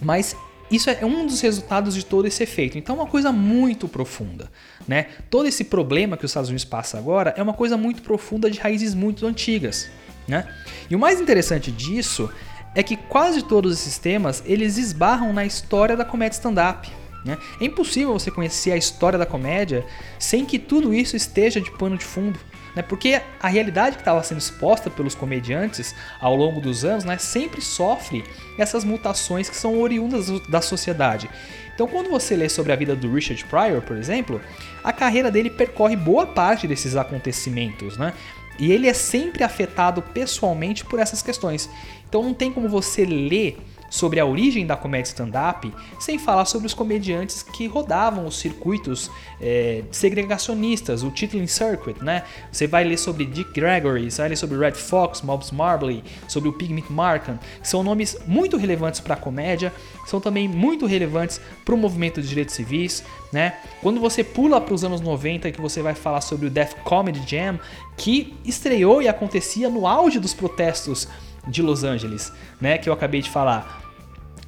mas 0.02 0.36
isso 0.72 0.90
é 0.90 1.04
um 1.04 1.26
dos 1.26 1.42
resultados 1.42 1.96
de 1.96 2.06
todo 2.06 2.28
esse 2.28 2.44
efeito. 2.44 2.78
Então 2.78 2.96
é 2.96 3.00
uma 3.00 3.08
coisa 3.08 3.32
muito 3.32 3.88
profunda. 3.88 4.52
Né? 4.88 5.08
Todo 5.30 5.48
esse 5.48 5.64
problema 5.64 6.16
que 6.16 6.26
os 6.26 6.32
Estados 6.32 6.50
Unidos 6.50 6.66
passa 6.66 6.98
agora 6.98 7.34
é 7.36 7.42
uma 7.42 7.54
coisa 7.54 7.76
muito 7.76 8.02
profunda 8.02 8.50
de 8.52 8.60
raízes 8.60 8.94
muito 8.94 9.26
antigas. 9.26 9.90
Né? 10.28 10.48
E 10.90 10.96
o 10.96 11.00
mais 11.00 11.20
interessante 11.20 11.72
disso 11.72 12.30
é 12.76 12.84
que 12.84 12.96
quase 12.96 13.44
todos 13.44 13.74
esses 13.74 13.98
temas 13.98 14.44
eles 14.46 14.78
esbarram 14.78 15.34
na 15.34 15.46
história 15.46 15.96
da 15.96 16.06
comédia 16.06 16.36
stand-up. 16.36 16.90
Né? 17.26 17.38
É 17.60 17.66
impossível 17.66 18.14
você 18.14 18.32
conhecer 18.32 18.72
a 18.72 18.78
história 18.78 19.20
da 19.20 19.26
comédia 19.26 19.86
sem 20.18 20.46
que 20.46 20.58
tudo 20.58 20.94
isso 20.94 21.16
esteja 21.16 21.60
de 21.60 21.72
pano 21.72 21.98
de 21.98 22.06
fundo. 22.06 22.40
Né? 22.76 22.82
Porque 22.82 23.22
a 23.42 23.48
realidade 23.48 23.96
que 23.96 24.02
estava 24.02 24.24
sendo 24.24 24.38
exposta 24.38 24.90
pelos 24.90 25.16
comediantes 25.16 25.94
ao 26.20 26.36
longo 26.36 26.62
dos 26.62 26.86
anos 26.86 27.04
né, 27.04 27.18
sempre 27.18 27.62
sofre 27.62 28.24
essas 28.58 28.84
mutações 28.84 29.50
que 29.50 29.56
são 29.56 29.82
oriundas 29.82 30.30
da 30.48 30.62
sociedade. 30.62 31.30
Então, 31.74 31.88
quando 31.88 32.10
você 32.10 32.36
lê 32.36 32.50
sobre 32.50 32.74
a 32.74 32.76
vida 32.76 32.94
do 32.94 33.10
Richard 33.14 33.44
Pryor, 33.46 33.82
por 33.82 33.96
exemplo, 33.96 34.42
a 34.84 34.92
carreira 34.92 35.32
dele 35.32 35.50
percorre 35.50 35.96
boa 35.96 36.28
parte 36.28 36.68
desses 36.68 36.96
acontecimentos, 36.98 37.98
né? 37.98 38.14
E 38.60 38.72
ele 38.72 38.88
é 38.88 38.94
sempre 38.94 39.44
afetado 39.44 40.02
pessoalmente 40.02 40.84
por 40.84 41.00
essas 41.00 41.22
questões. 41.22 41.70
Então 42.08 42.22
não 42.22 42.34
tem 42.34 42.52
como 42.52 42.68
você 42.68 43.06
ler 43.06 43.58
sobre 43.90 44.20
a 44.20 44.26
origem 44.26 44.66
da 44.66 44.76
comédia 44.76 45.10
stand-up 45.10 45.74
sem 46.00 46.20
falar 46.20 46.46
sobre 46.46 46.68
os 46.68 46.74
comediantes 46.74 47.42
que 47.42 47.68
rodavam 47.68 48.26
os 48.26 48.38
circuitos 48.38 49.10
é, 49.42 49.84
segregacionistas, 49.92 51.04
o 51.04 51.12
Titling 51.12 51.48
Circuit, 51.48 52.04
né? 52.04 52.24
Você 52.52 52.68
vai 52.68 52.84
ler 52.84 52.98
sobre 52.98 53.26
Dick 53.26 53.52
Gregory, 53.54 54.10
você 54.10 54.22
vai 54.22 54.30
ler 54.30 54.36
sobre 54.36 54.58
Red 54.58 54.74
Fox, 54.74 55.22
Mobs 55.22 55.52
Marbley, 55.52 56.04
sobre 56.28 56.50
o 56.50 56.54
Pigment 56.54 56.90
Markham, 56.90 57.40
são 57.64 57.84
nomes 57.84 58.18
muito 58.28 58.58
relevantes 58.58 59.00
para 59.00 59.16
a 59.16 59.18
comédia, 59.18 59.74
são 60.06 60.20
também 60.20 60.48
muito 60.48 60.86
relevantes 60.86 61.40
para 61.66 61.76
o 61.76 61.78
movimento 61.78 62.22
de 62.22 62.28
direitos 62.28 62.56
civis, 62.56 63.04
né? 63.32 63.58
Quando 63.82 64.00
você 64.00 64.24
pula 64.24 64.60
para 64.60 64.74
os 64.74 64.84
anos 64.84 65.02
90 65.02 65.52
que 65.52 65.62
você 65.62 65.82
vai 65.82 65.94
falar 65.94 66.22
sobre 66.22 66.48
o 66.48 66.50
Death 66.50 66.76
Comedy 66.84 67.24
Jam, 67.28 67.60
que 67.98 68.36
estreou 68.46 69.02
e 69.02 69.08
acontecia 69.08 69.70
no 69.70 69.86
auge 69.86 70.20
dos 70.20 70.34
protestos 70.34 71.08
de 71.48 71.62
Los 71.62 71.84
Angeles, 71.84 72.32
né, 72.60 72.78
que 72.78 72.90
eu 72.90 72.94
acabei 72.94 73.22
de 73.22 73.30
falar. 73.30 73.82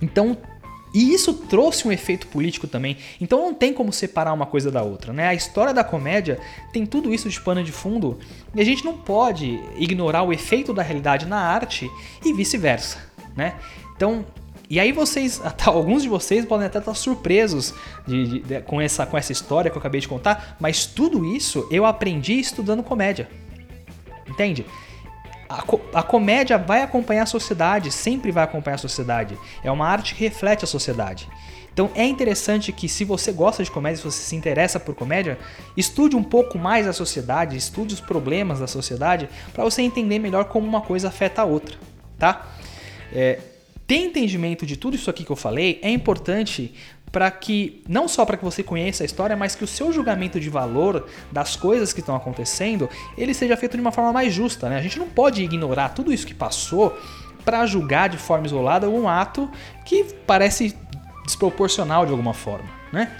Então, 0.02 0.38
e 0.94 1.14
isso 1.14 1.34
trouxe 1.34 1.88
um 1.88 1.92
efeito 1.92 2.28
político 2.28 2.68
também. 2.68 2.98
Então 3.20 3.40
não 3.40 3.54
tem 3.54 3.74
como 3.74 3.94
separar 3.94 4.34
uma 4.34 4.46
coisa 4.46 4.70
da 4.70 4.84
outra, 4.84 5.14
né? 5.14 5.28
A 5.28 5.34
história 5.34 5.74
da 5.74 5.84
comédia 5.84 6.38
tem 6.74 6.86
tudo 6.86 7.14
isso 7.14 7.30
de 7.30 7.40
pano 7.40 7.64
de 7.64 7.72
fundo 7.72 8.20
e 8.54 8.60
a 8.62 8.66
gente 8.66 8.84
não 8.84 8.98
pode 8.98 9.60
ignorar 9.78 10.24
o 10.24 10.34
efeito 10.34 10.74
da 10.74 10.84
realidade 10.84 11.26
na 11.26 11.40
arte 11.40 11.90
e 12.24 12.34
vice-versa, 12.34 12.98
né? 13.36 13.56
Então, 13.96 14.26
e 14.70 14.80
aí 14.80 14.92
vocês, 14.92 15.42
alguns 15.66 16.04
de 16.04 16.10
vocês 16.10 16.46
podem 16.46 16.68
até 16.68 16.80
estar 16.80 16.94
surpresos 16.94 17.74
de, 18.06 18.28
de, 18.28 18.40
de, 18.40 18.62
com, 18.62 18.82
essa, 18.82 19.06
com 19.06 19.18
essa 19.18 19.32
história 19.32 19.72
que 19.72 19.78
eu 19.78 19.80
acabei 19.80 20.02
de 20.02 20.08
contar, 20.10 20.58
mas 20.60 20.86
tudo 20.86 21.26
isso 21.26 21.68
eu 21.72 21.86
aprendi 21.86 22.40
estudando 22.40 22.84
comédia. 22.84 23.30
Entende? 24.28 24.66
A, 25.52 25.62
co 25.64 25.82
a, 25.94 26.02
comédia 26.02 26.58
vai 26.58 26.82
acompanhar 26.82 27.24
a 27.24 27.26
sociedade, 27.26 27.92
sempre 27.92 28.32
vai 28.32 28.44
acompanhar 28.44 28.76
a 28.76 28.80
sociedade. 28.80 29.38
É 29.64 29.72
uma 29.72 29.88
arte 29.88 30.16
que 30.16 30.24
reflete 30.24 30.64
a 30.64 30.68
sociedade. 30.68 31.28
Então 31.74 31.90
é 31.96 32.06
interessante 32.06 32.72
que 32.72 32.88
se 32.90 33.04
você 33.06 33.32
gosta 33.32 33.64
de 33.64 33.72
comédia, 33.72 33.98
se 33.98 34.04
você 34.04 34.22
se 34.22 34.36
interessa 34.36 34.80
por 34.80 34.94
comédia, 34.96 35.38
estude 35.76 36.16
um 36.16 36.24
pouco 36.24 36.58
mais 36.58 36.88
a 36.88 36.94
sociedade, 36.94 37.56
estude 37.58 37.94
os 37.94 38.02
problemas 38.02 38.60
da 38.60 38.68
sociedade, 38.68 39.30
para 39.54 39.64
você 39.64 39.82
entender 39.82 40.20
melhor 40.20 40.46
como 40.46 40.68
uma 40.68 40.82
coisa 40.82 41.08
afeta 41.08 41.42
a 41.42 41.46
outra, 41.46 41.78
tá? 42.18 42.48
É, 43.14 43.40
ter 43.88 43.98
entendimento 43.98 44.66
de 44.66 44.78
tudo 44.78 44.96
isso 44.96 45.10
aqui 45.10 45.24
que 45.24 45.32
eu 45.32 45.36
falei 45.36 45.80
é 45.82 45.90
importante 45.90 46.74
para 47.12 47.30
que 47.30 47.84
não 47.88 48.08
só 48.08 48.26
para 48.26 48.38
que 48.38 48.44
você 48.44 48.64
conheça 48.64 49.04
a 49.04 49.06
história, 49.06 49.36
mas 49.36 49.54
que 49.54 49.64
o 49.64 49.68
seu 49.68 49.92
julgamento 49.92 50.40
de 50.40 50.50
valor 50.50 51.08
das 51.32 51.56
coisas 51.56 51.92
que 51.92 52.00
estão 52.00 52.16
acontecendo, 52.16 52.90
ele 53.18 53.34
seja 53.34 53.58
feito 53.58 53.76
de 53.76 53.82
uma 53.82 53.92
forma 53.92 54.14
mais 54.14 54.34
justa, 54.34 54.70
né? 54.70 54.78
A 54.78 54.82
gente 54.82 54.98
não 54.98 55.10
pode 55.10 55.44
ignorar 55.44 55.90
tudo 55.90 56.14
isso 56.14 56.26
que 56.26 56.34
passou 56.34 56.98
para 57.44 57.66
julgar 57.66 58.08
de 58.08 58.18
forma 58.18 58.46
isolada 58.46 58.90
um 58.90 59.10
ato 59.10 59.50
que 59.84 60.06
parece 60.26 60.78
desproporcional 61.26 62.06
de 62.06 62.12
alguma 62.12 62.34
forma, 62.34 62.70
né? 62.94 63.12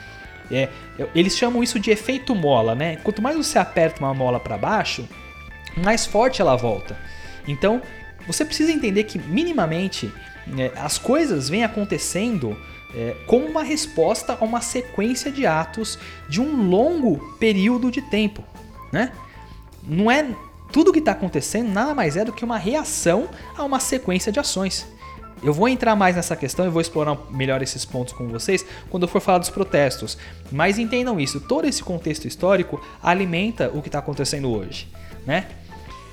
É, 0.50 0.70
eles 1.16 1.38
chamam 1.38 1.64
isso 1.64 1.80
de 1.80 1.92
efeito 1.92 2.36
mola, 2.36 2.76
né? 2.76 2.98
Quanto 2.98 3.22
mais 3.22 3.36
você 3.36 3.58
aperta 3.60 4.00
uma 4.00 4.14
mola 4.14 4.40
para 4.40 4.58
baixo, 4.58 5.08
mais 5.78 6.06
forte 6.06 6.42
ela 6.42 6.56
volta. 6.56 6.98
Então, 7.48 7.82
você 8.28 8.46
precisa 8.46 8.72
entender 8.72 9.06
que 9.06 9.18
minimamente 9.18 10.12
é, 10.58 10.72
as 10.78 10.98
coisas 10.98 11.50
vêm 11.50 11.64
acontecendo 11.64 12.58
é, 12.96 13.16
como 13.26 13.46
uma 13.46 13.64
resposta 13.64 14.38
a 14.40 14.44
uma 14.44 14.62
sequência 14.62 15.32
de 15.32 15.46
atos 15.46 15.98
de 16.30 16.42
um 16.42 16.70
longo 16.70 17.18
período 17.40 17.92
de 17.92 18.02
tempo, 18.02 18.44
né? 18.92 19.12
Não 19.84 20.12
é 20.12 20.28
tudo 20.72 20.94
que 20.94 21.00
está 21.00 21.12
acontecendo 21.12 21.70
nada 21.70 21.94
mais 21.94 22.16
é 22.16 22.24
do 22.24 22.32
que 22.32 22.46
uma 22.46 22.58
reação 22.58 23.28
a 23.58 23.64
uma 23.64 23.80
sequência 23.80 24.32
de 24.32 24.40
ações. 24.40 24.88
Eu 25.44 25.54
vou 25.54 25.68
entrar 25.68 25.96
mais 25.96 26.16
nessa 26.16 26.36
questão 26.36 26.66
e 26.66 26.70
vou 26.70 26.82
explorar 26.82 27.18
melhor 27.32 27.64
esses 27.64 27.84
pontos 27.84 28.14
com 28.14 28.28
vocês 28.28 28.64
quando 28.90 29.04
eu 29.04 29.10
for 29.10 29.20
falar 29.20 29.40
dos 29.40 29.50
protestos. 29.50 30.18
Mas 30.52 30.78
entendam 30.78 31.20
isso, 31.20 31.40
todo 31.40 31.68
esse 31.68 31.84
contexto 31.84 32.28
histórico 32.28 32.80
alimenta 33.02 33.70
o 33.74 33.82
que 33.82 33.88
está 33.88 34.00
acontecendo 34.00 34.52
hoje, 34.52 34.88
né? 35.26 35.48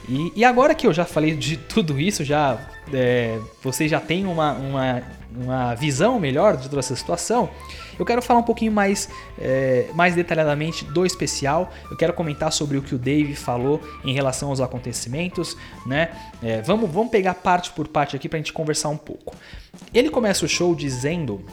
E, 0.08 0.32
e, 0.36 0.44
agora 0.44 0.74
que 0.74 0.86
eu 0.86 0.92
já 0.94 1.04
falei 1.04 1.34
de 1.36 1.58
tudo 1.68 2.00
isso, 2.00 2.24
já 2.24 2.58
é, 2.92 3.38
vocês 3.62 3.90
já 3.90 4.00
têm 4.00 4.24
uma, 4.24 4.52
uma, 4.52 5.02
uma, 5.36 5.74
visão 5.74 6.18
melhor 6.18 6.56
de 6.56 6.68
toda 6.68 6.80
essa 6.80 6.96
situação, 6.96 7.50
eu 7.98 8.04
quero 8.04 8.22
falar 8.22 8.40
um 8.40 8.44
pouquinho 8.44 8.70
mais, 8.70 9.08
é, 9.38 9.88
mais 9.94 10.14
detalhadamente 10.14 10.84
do 10.84 11.04
especial. 11.04 11.72
Eu 11.90 11.96
quero 11.96 12.12
comentar 12.12 12.52
sobre 12.52 12.76
o 12.76 12.82
que 12.82 12.94
o 12.94 12.98
Dave 12.98 13.34
falou 13.34 13.80
em 14.04 14.12
relação 14.12 14.50
aos 14.50 14.60
acontecimentos. 14.60 15.56
Né? 15.84 16.10
É, 16.40 16.62
vamos, 16.62 16.88
vamos 16.88 17.10
pegar 17.10 17.34
parte 17.34 17.72
por 17.72 17.88
parte 17.88 18.14
aqui 18.14 18.28
para 18.28 18.36
a 18.36 18.40
gente 18.40 18.52
conversar 18.52 18.88
um 18.88 18.96
pouco. 18.96 19.34
Ele 19.92 20.10
começa 20.10 20.44
o 20.44 20.48
show 20.48 20.74
dizendo 20.74 21.44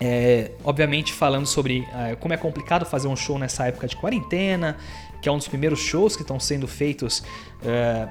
é, 0.00 0.52
obviamente 0.62 1.12
falando 1.12 1.46
sobre 1.46 1.86
é, 1.92 2.14
como 2.16 2.34
é 2.34 2.36
complicado 2.36 2.84
fazer 2.84 3.08
um 3.08 3.16
show 3.16 3.38
nessa 3.38 3.66
época 3.66 3.86
de 3.88 3.96
quarentena, 3.96 4.76
que 5.20 5.28
é 5.28 5.32
um 5.32 5.38
dos 5.38 5.48
primeiros 5.48 5.80
shows 5.80 6.14
que 6.14 6.22
estão 6.22 6.38
sendo 6.38 6.68
feitos 6.68 7.22
é, 7.64 8.08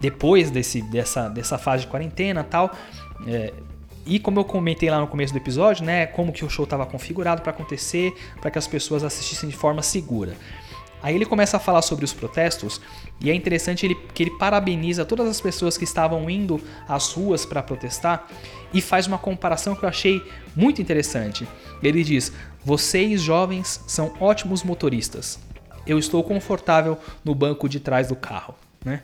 depois 0.00 0.50
desse, 0.50 0.82
dessa, 0.82 1.28
dessa 1.28 1.56
fase 1.56 1.84
de 1.84 1.88
quarentena 1.88 2.44
tal. 2.44 2.70
E 4.06 4.18
como 4.18 4.40
eu 4.40 4.44
comentei 4.44 4.88
lá 4.88 5.00
no 5.00 5.06
começo 5.06 5.32
do 5.32 5.36
episódio, 5.36 5.84
né, 5.84 6.06
como 6.06 6.32
que 6.32 6.44
o 6.44 6.48
show 6.48 6.64
estava 6.64 6.86
configurado 6.86 7.42
para 7.42 7.50
acontecer, 7.50 8.14
para 8.40 8.50
que 8.50 8.58
as 8.58 8.66
pessoas 8.66 9.02
assistissem 9.02 9.48
de 9.48 9.56
forma 9.56 9.82
segura. 9.82 10.36
Aí 11.02 11.14
ele 11.14 11.26
começa 11.26 11.56
a 11.56 11.60
falar 11.60 11.82
sobre 11.82 12.04
os 12.04 12.12
protestos 12.12 12.80
e 13.20 13.30
é 13.30 13.34
interessante 13.34 13.84
ele, 13.84 13.94
que 14.14 14.22
ele 14.22 14.30
parabeniza 14.30 15.04
todas 15.04 15.28
as 15.28 15.40
pessoas 15.40 15.76
que 15.76 15.84
estavam 15.84 16.28
indo 16.30 16.60
às 16.88 17.12
ruas 17.12 17.44
para 17.44 17.62
protestar 17.62 18.26
e 18.72 18.80
faz 18.80 19.06
uma 19.06 19.18
comparação 19.18 19.74
que 19.74 19.84
eu 19.84 19.88
achei 19.88 20.22
muito 20.54 20.80
interessante. 20.80 21.46
Ele 21.82 22.02
diz: 22.02 22.32
Vocês 22.64 23.20
jovens 23.20 23.84
são 23.86 24.14
ótimos 24.20 24.62
motoristas 24.62 25.38
eu 25.86 25.98
estou 25.98 26.22
confortável 26.24 26.98
no 27.24 27.34
banco 27.34 27.68
de 27.68 27.78
trás 27.78 28.08
do 28.08 28.16
carro. 28.16 28.54
Né? 28.84 29.02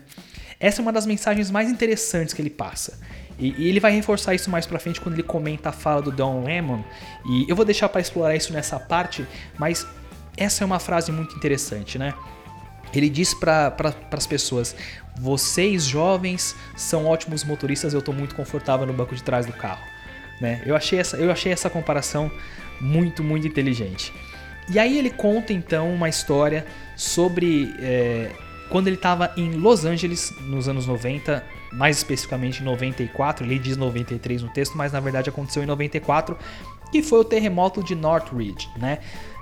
Essa 0.59 0.81
é 0.81 0.83
uma 0.83 0.93
das 0.93 1.07
mensagens 1.07 1.51
mais 1.51 1.71
interessantes 1.71 2.35
que 2.35 2.43
ele 2.43 2.51
passa. 2.51 2.99
E, 3.43 3.55
e 3.59 3.69
ele 3.69 3.81
vai 3.81 3.91
reforçar 3.91 4.35
isso 4.37 4.49
mais 4.49 4.67
pra 4.67 4.79
frente 4.79 5.01
quando 5.01 5.17
ele 5.17 5.25
comenta 5.25 5.71
a 5.71 5.73
fala 5.73 6.01
do 6.01 6.13
Don 6.13 6.45
Lemon. 6.45 6.81
E 7.27 7.45
eu 7.49 7.57
vou 7.57 7.65
deixar 7.65 7.89
para 7.89 8.01
explorar 8.01 8.37
isso 8.37 8.53
nessa 8.53 8.79
parte, 8.79 9.27
mas 9.59 9.85
essa 10.37 10.63
é 10.63 10.65
uma 10.65 10.79
frase 10.79 11.11
muito 11.11 11.35
interessante, 11.35 11.99
né? 11.99 12.15
Ele 12.95 13.09
diz 13.09 13.35
para 13.35 13.73
pra, 13.73 13.93
as 14.13 14.27
pessoas: 14.29 14.77
vocês 15.17 15.83
jovens 15.83 16.55
são 16.77 17.07
ótimos 17.07 17.43
motoristas, 17.43 17.93
eu 17.93 17.99
estou 17.99 18.15
muito 18.15 18.37
confortável 18.37 18.87
no 18.87 18.93
banco 18.93 19.15
de 19.15 19.23
trás 19.25 19.45
do 19.45 19.53
carro. 19.53 19.83
Né? 20.41 20.63
Eu, 20.65 20.77
achei 20.77 21.01
essa, 21.01 21.17
eu 21.17 21.31
achei 21.31 21.53
essa 21.53 21.69
comparação 21.69 22.31
muito, 22.81 23.25
muito 23.25 23.47
inteligente. 23.47 24.13
E 24.69 24.79
aí 24.79 24.97
ele 24.97 25.11
conta 25.11 25.53
então 25.53 25.93
uma 25.93 26.09
história 26.09 26.65
sobre 26.97 27.75
é, 27.81 28.31
quando 28.69 28.87
ele 28.87 28.97
estava 28.97 29.33
em 29.37 29.53
Los 29.53 29.85
Angeles 29.85 30.33
nos 30.43 30.69
anos 30.69 30.87
90, 30.87 31.45
mais 31.73 31.97
especificamente 31.97 32.61
em 32.61 32.65
94, 32.65 33.45
ele 33.47 33.59
diz 33.59 33.77
93 33.77 34.43
no 34.43 34.49
texto, 34.51 34.77
mas 34.77 34.93
na 34.93 35.01
verdade 35.01 35.31
aconteceu 35.31 35.63
em 35.63 35.67
94, 35.67 36.37
que 36.91 37.03
foi 37.03 37.21
o 37.21 37.25
terremoto 37.25 37.83
de 37.83 37.95
Northridge, 37.95 38.69
né? 38.77 38.99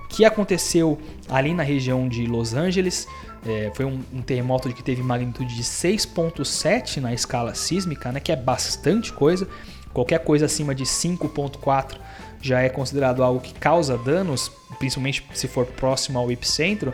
Que 0.08 0.24
aconteceu 0.24 0.98
ali 1.28 1.52
na 1.52 1.62
região 1.62 2.08
de 2.08 2.26
Los 2.26 2.54
Angeles. 2.54 3.06
É, 3.46 3.70
foi 3.74 3.84
um, 3.84 4.00
um, 4.12 4.22
terremoto 4.22 4.72
que 4.72 4.82
teve 4.82 5.02
magnitude 5.02 5.54
de 5.54 5.62
6.7 5.62 7.00
na 7.00 7.12
escala 7.12 7.54
sísmica, 7.54 8.12
né? 8.12 8.20
Que 8.20 8.32
é 8.32 8.36
bastante 8.36 9.12
coisa. 9.12 9.48
Qualquer 9.92 10.20
coisa 10.20 10.46
acima 10.46 10.74
de 10.74 10.84
5.4 10.84 11.96
já 12.40 12.60
é 12.60 12.68
considerado 12.68 13.22
algo 13.22 13.40
que 13.40 13.52
causa 13.54 13.98
danos, 13.98 14.50
principalmente 14.78 15.26
se 15.34 15.48
for 15.48 15.66
próximo 15.66 16.18
ao 16.18 16.30
epicentro. 16.30 16.92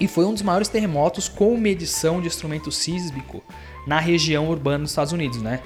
E 0.00 0.06
foi 0.06 0.24
um 0.24 0.32
dos 0.32 0.42
maiores 0.42 0.68
terremotos 0.68 1.28
com 1.28 1.56
medição 1.56 2.20
de 2.20 2.26
instrumento 2.26 2.70
sísmico 2.70 3.42
na 3.86 4.00
região 4.00 4.48
urbana 4.48 4.84
dos 4.84 4.90
Estados 4.90 5.12
Unidos, 5.12 5.40
né? 5.40 5.60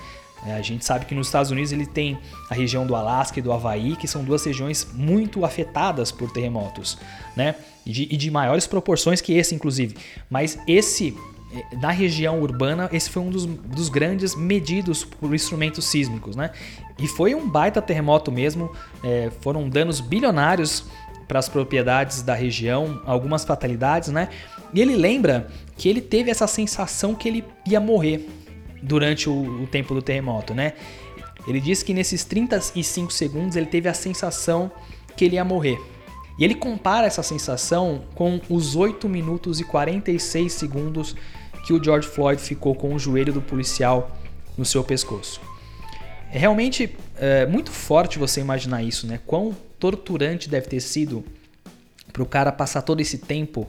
É, 0.46 0.54
a 0.54 0.62
gente 0.62 0.85
sabe 0.85 1.04
que 1.04 1.14
nos 1.14 1.26
Estados 1.26 1.50
Unidos 1.50 1.70
ele 1.70 1.87
tem 1.87 2.18
a 2.48 2.54
região 2.54 2.87
do 2.87 2.94
Alasca 2.94 3.38
e 3.38 3.42
do 3.42 3.52
Havaí, 3.52 3.94
que 3.96 4.09
são 4.09 4.24
duas 4.24 4.44
regiões 4.44 4.88
muito 4.94 5.44
afetadas 5.44 6.11
por 6.11 6.30
terremotos, 6.30 6.96
né? 7.37 7.54
E 7.85 7.92
de, 7.92 8.02
e 8.11 8.16
de 8.16 8.30
maiores 8.30 8.66
proporções 8.66 9.20
que 9.20 9.35
esse, 9.35 9.54
inclusive. 9.54 9.96
Mas 10.30 10.59
esse 10.66 11.14
na 11.80 11.90
região 11.90 12.40
urbana, 12.40 12.88
esse 12.92 13.11
foi 13.11 13.22
um 13.22 13.30
dos, 13.30 13.44
dos, 13.44 13.88
grandes 13.88 14.37
medidos 14.37 15.04
por 15.04 15.35
instrumentos 15.35 15.85
sísmicos, 15.85 16.37
né? 16.37 16.50
E 16.98 17.09
foi 17.09 17.35
um 17.35 17.48
baita 17.48 17.83
terremoto 17.83 18.30
mesmo, 18.30 18.70
é, 19.02 19.30
foram 19.40 19.68
danos 19.68 20.00
bilionários 20.00 20.85
para 21.26 21.38
as 21.38 21.48
propriedades 21.48 22.22
da 22.22 22.35
região, 22.35 23.02
algumas 23.04 23.44
fatalidades, 23.44 24.11
né? 24.11 24.28
E 24.72 24.80
ele 24.80 24.96
lembra 24.96 25.48
que 25.76 25.88
ele 25.88 26.00
teve 26.00 26.30
essa 26.30 26.46
sensação 26.46 27.14
que 27.14 27.28
ele 27.28 27.44
ia 27.66 27.80
morrer 27.80 28.28
durante 28.83 29.28
o, 29.28 29.62
o 29.62 29.66
tempo 29.66 29.94
do 29.94 30.02
terremoto, 30.02 30.54
né? 30.54 30.74
Ele 31.46 31.61
disse 31.61 31.85
que 31.85 31.94
nesses 31.94 32.24
35 32.24 33.12
segundos 33.12 33.56
ele 33.56 33.66
teve 33.66 33.88
a 33.88 33.94
sensação 33.94 34.70
que 35.16 35.24
ele 35.24 35.37
ia 35.37 35.44
morrer. 35.44 35.78
E 36.38 36.44
ele 36.44 36.54
compara 36.54 37.06
essa 37.06 37.22
sensação 37.22 38.02
com 38.14 38.40
os 38.48 38.76
8 38.76 39.09
minutos 39.09 39.61
e 39.61 39.64
46 39.64 40.52
segundos 40.52 41.16
que 41.66 41.72
o 41.72 41.83
George 41.83 42.09
Floyd 42.09 42.40
ficou 42.40 42.74
com 42.74 42.94
o 42.94 42.98
joelho 42.98 43.33
do 43.33 43.42
policial 43.42 44.16
no 44.56 44.64
seu 44.64 44.83
pescoço. 44.83 45.40
É 46.33 46.38
realmente 46.38 46.96
é, 47.16 47.44
muito 47.44 47.70
forte 47.70 48.18
você 48.18 48.40
imaginar 48.40 48.83
isso, 48.83 49.06
né? 49.06 49.20
Quão 49.26 49.54
torturante 49.78 50.48
deve 50.48 50.68
ter 50.68 50.80
sido 50.80 51.24
para 52.12 52.22
o 52.22 52.26
cara 52.26 52.52
passar 52.52 52.83
todo 52.83 53.00
esse 53.00 53.18
tempo 53.18 53.68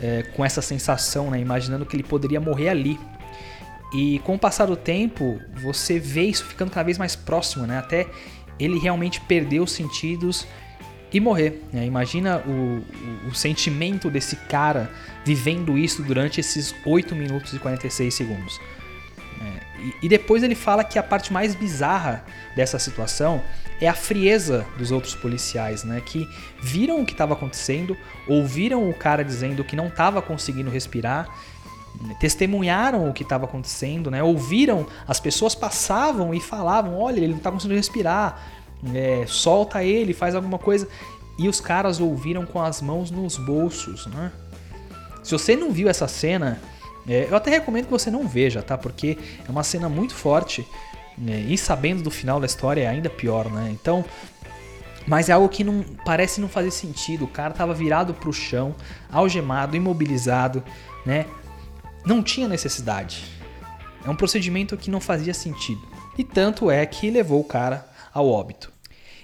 é, 0.00 0.22
com 0.34 0.44
essa 0.44 0.62
sensação, 0.62 1.30
né? 1.30 1.40
Imaginando 1.40 1.84
que 1.84 1.96
ele 1.96 2.02
poderia 2.02 2.40
morrer 2.40 2.68
ali. 2.68 2.98
E 3.92 4.20
com 4.20 4.36
o 4.36 4.38
passar 4.38 4.66
do 4.66 4.76
tempo, 4.76 5.40
você 5.62 5.98
vê 5.98 6.22
isso 6.22 6.44
ficando 6.44 6.70
cada 6.70 6.84
vez 6.84 6.96
mais 6.96 7.16
próximo, 7.16 7.66
né? 7.66 7.78
Até 7.78 8.06
ele 8.58 8.78
realmente 8.78 9.20
perder 9.22 9.60
os 9.60 9.72
sentidos 9.72 10.46
e 11.12 11.18
morrer. 11.18 11.62
Né? 11.72 11.86
Imagina 11.86 12.38
o, 12.46 12.50
o, 13.26 13.28
o, 13.28 13.34
sentimento 13.34 14.10
desse 14.10 14.36
cara 14.36 14.90
vivendo 15.24 15.76
isso 15.76 16.02
durante 16.02 16.40
esses 16.40 16.74
8 16.84 17.16
minutos 17.16 17.52
e 17.52 17.58
46 17.58 18.14
segundos. 18.14 18.60
É, 19.40 19.82
e, 19.82 19.94
e, 20.06 20.08
depois 20.08 20.42
ele 20.42 20.54
fala 20.54 20.84
que 20.84 20.98
a 20.98 21.02
parte 21.02 21.32
mais 21.32 21.54
bizarra 21.54 22.24
dessa 22.54 22.78
situação 22.78 23.42
é 23.80 23.88
a 23.88 23.94
frieza 23.94 24.66
dos 24.76 24.90
outros 24.90 25.14
policiais, 25.14 25.84
né? 25.84 26.02
que 26.04 26.28
viram 26.60 27.00
o 27.00 27.06
que 27.06 27.12
estava 27.12 27.34
acontecendo, 27.34 27.96
ouviram 28.28 28.88
o 28.88 28.94
cara 28.94 29.24
dizendo 29.24 29.64
que 29.64 29.74
não 29.74 29.88
estava 29.88 30.20
conseguindo 30.20 30.70
respirar 30.70 31.28
testemunharam 32.18 33.08
o 33.08 33.12
que 33.12 33.22
estava 33.22 33.44
acontecendo, 33.44 34.10
né? 34.10 34.22
ouviram, 34.22 34.86
as 35.06 35.20
pessoas 35.20 35.54
passavam 35.54 36.32
e 36.32 36.40
falavam: 36.40 36.98
olha, 36.98 37.18
ele 37.18 37.28
não 37.28 37.36
está 37.36 37.50
conseguindo 37.50 37.76
respirar, 37.76 38.40
é, 38.94 39.24
solta 39.26 39.84
ele, 39.84 40.14
faz 40.14 40.34
alguma 40.34 40.58
coisa. 40.58 40.88
E 41.38 41.48
os 41.48 41.60
caras 41.60 42.00
ouviram 42.00 42.44
com 42.44 42.60
as 42.60 42.80
mãos 42.80 43.10
nos 43.10 43.36
bolsos, 43.36 44.06
né? 44.06 44.30
Se 45.22 45.32
você 45.32 45.56
não 45.56 45.70
viu 45.70 45.88
essa 45.88 46.08
cena, 46.08 46.60
é, 47.08 47.26
eu 47.30 47.36
até 47.36 47.50
recomendo 47.50 47.86
que 47.86 47.90
você 47.90 48.10
não 48.10 48.26
veja, 48.26 48.62
tá? 48.62 48.76
Porque 48.76 49.18
é 49.46 49.50
uma 49.50 49.62
cena 49.62 49.88
muito 49.88 50.14
forte. 50.14 50.66
Né? 51.20 51.40
E 51.40 51.58
sabendo 51.58 52.02
do 52.02 52.10
final 52.10 52.40
da 52.40 52.46
história 52.46 52.82
é 52.82 52.86
ainda 52.86 53.10
pior, 53.10 53.50
né? 53.50 53.68
Então, 53.70 54.04
mas 55.06 55.28
é 55.28 55.32
algo 55.32 55.48
que 55.48 55.62
não 55.62 55.84
parece 56.04 56.40
não 56.40 56.48
fazer 56.48 56.70
sentido. 56.70 57.26
O 57.26 57.28
cara 57.28 57.52
tava 57.52 57.74
virado 57.74 58.14
pro 58.14 58.32
chão, 58.32 58.74
algemado, 59.12 59.76
imobilizado, 59.76 60.64
né? 61.04 61.26
Não 62.06 62.22
tinha 62.22 62.48
necessidade. 62.48 63.22
É 64.04 64.08
um 64.08 64.16
procedimento 64.16 64.76
que 64.76 64.90
não 64.90 65.00
fazia 65.00 65.34
sentido. 65.34 65.86
E 66.16 66.24
tanto 66.24 66.70
é 66.70 66.84
que 66.86 67.10
levou 67.10 67.40
o 67.40 67.44
cara 67.44 67.86
ao 68.12 68.28
óbito. 68.28 68.72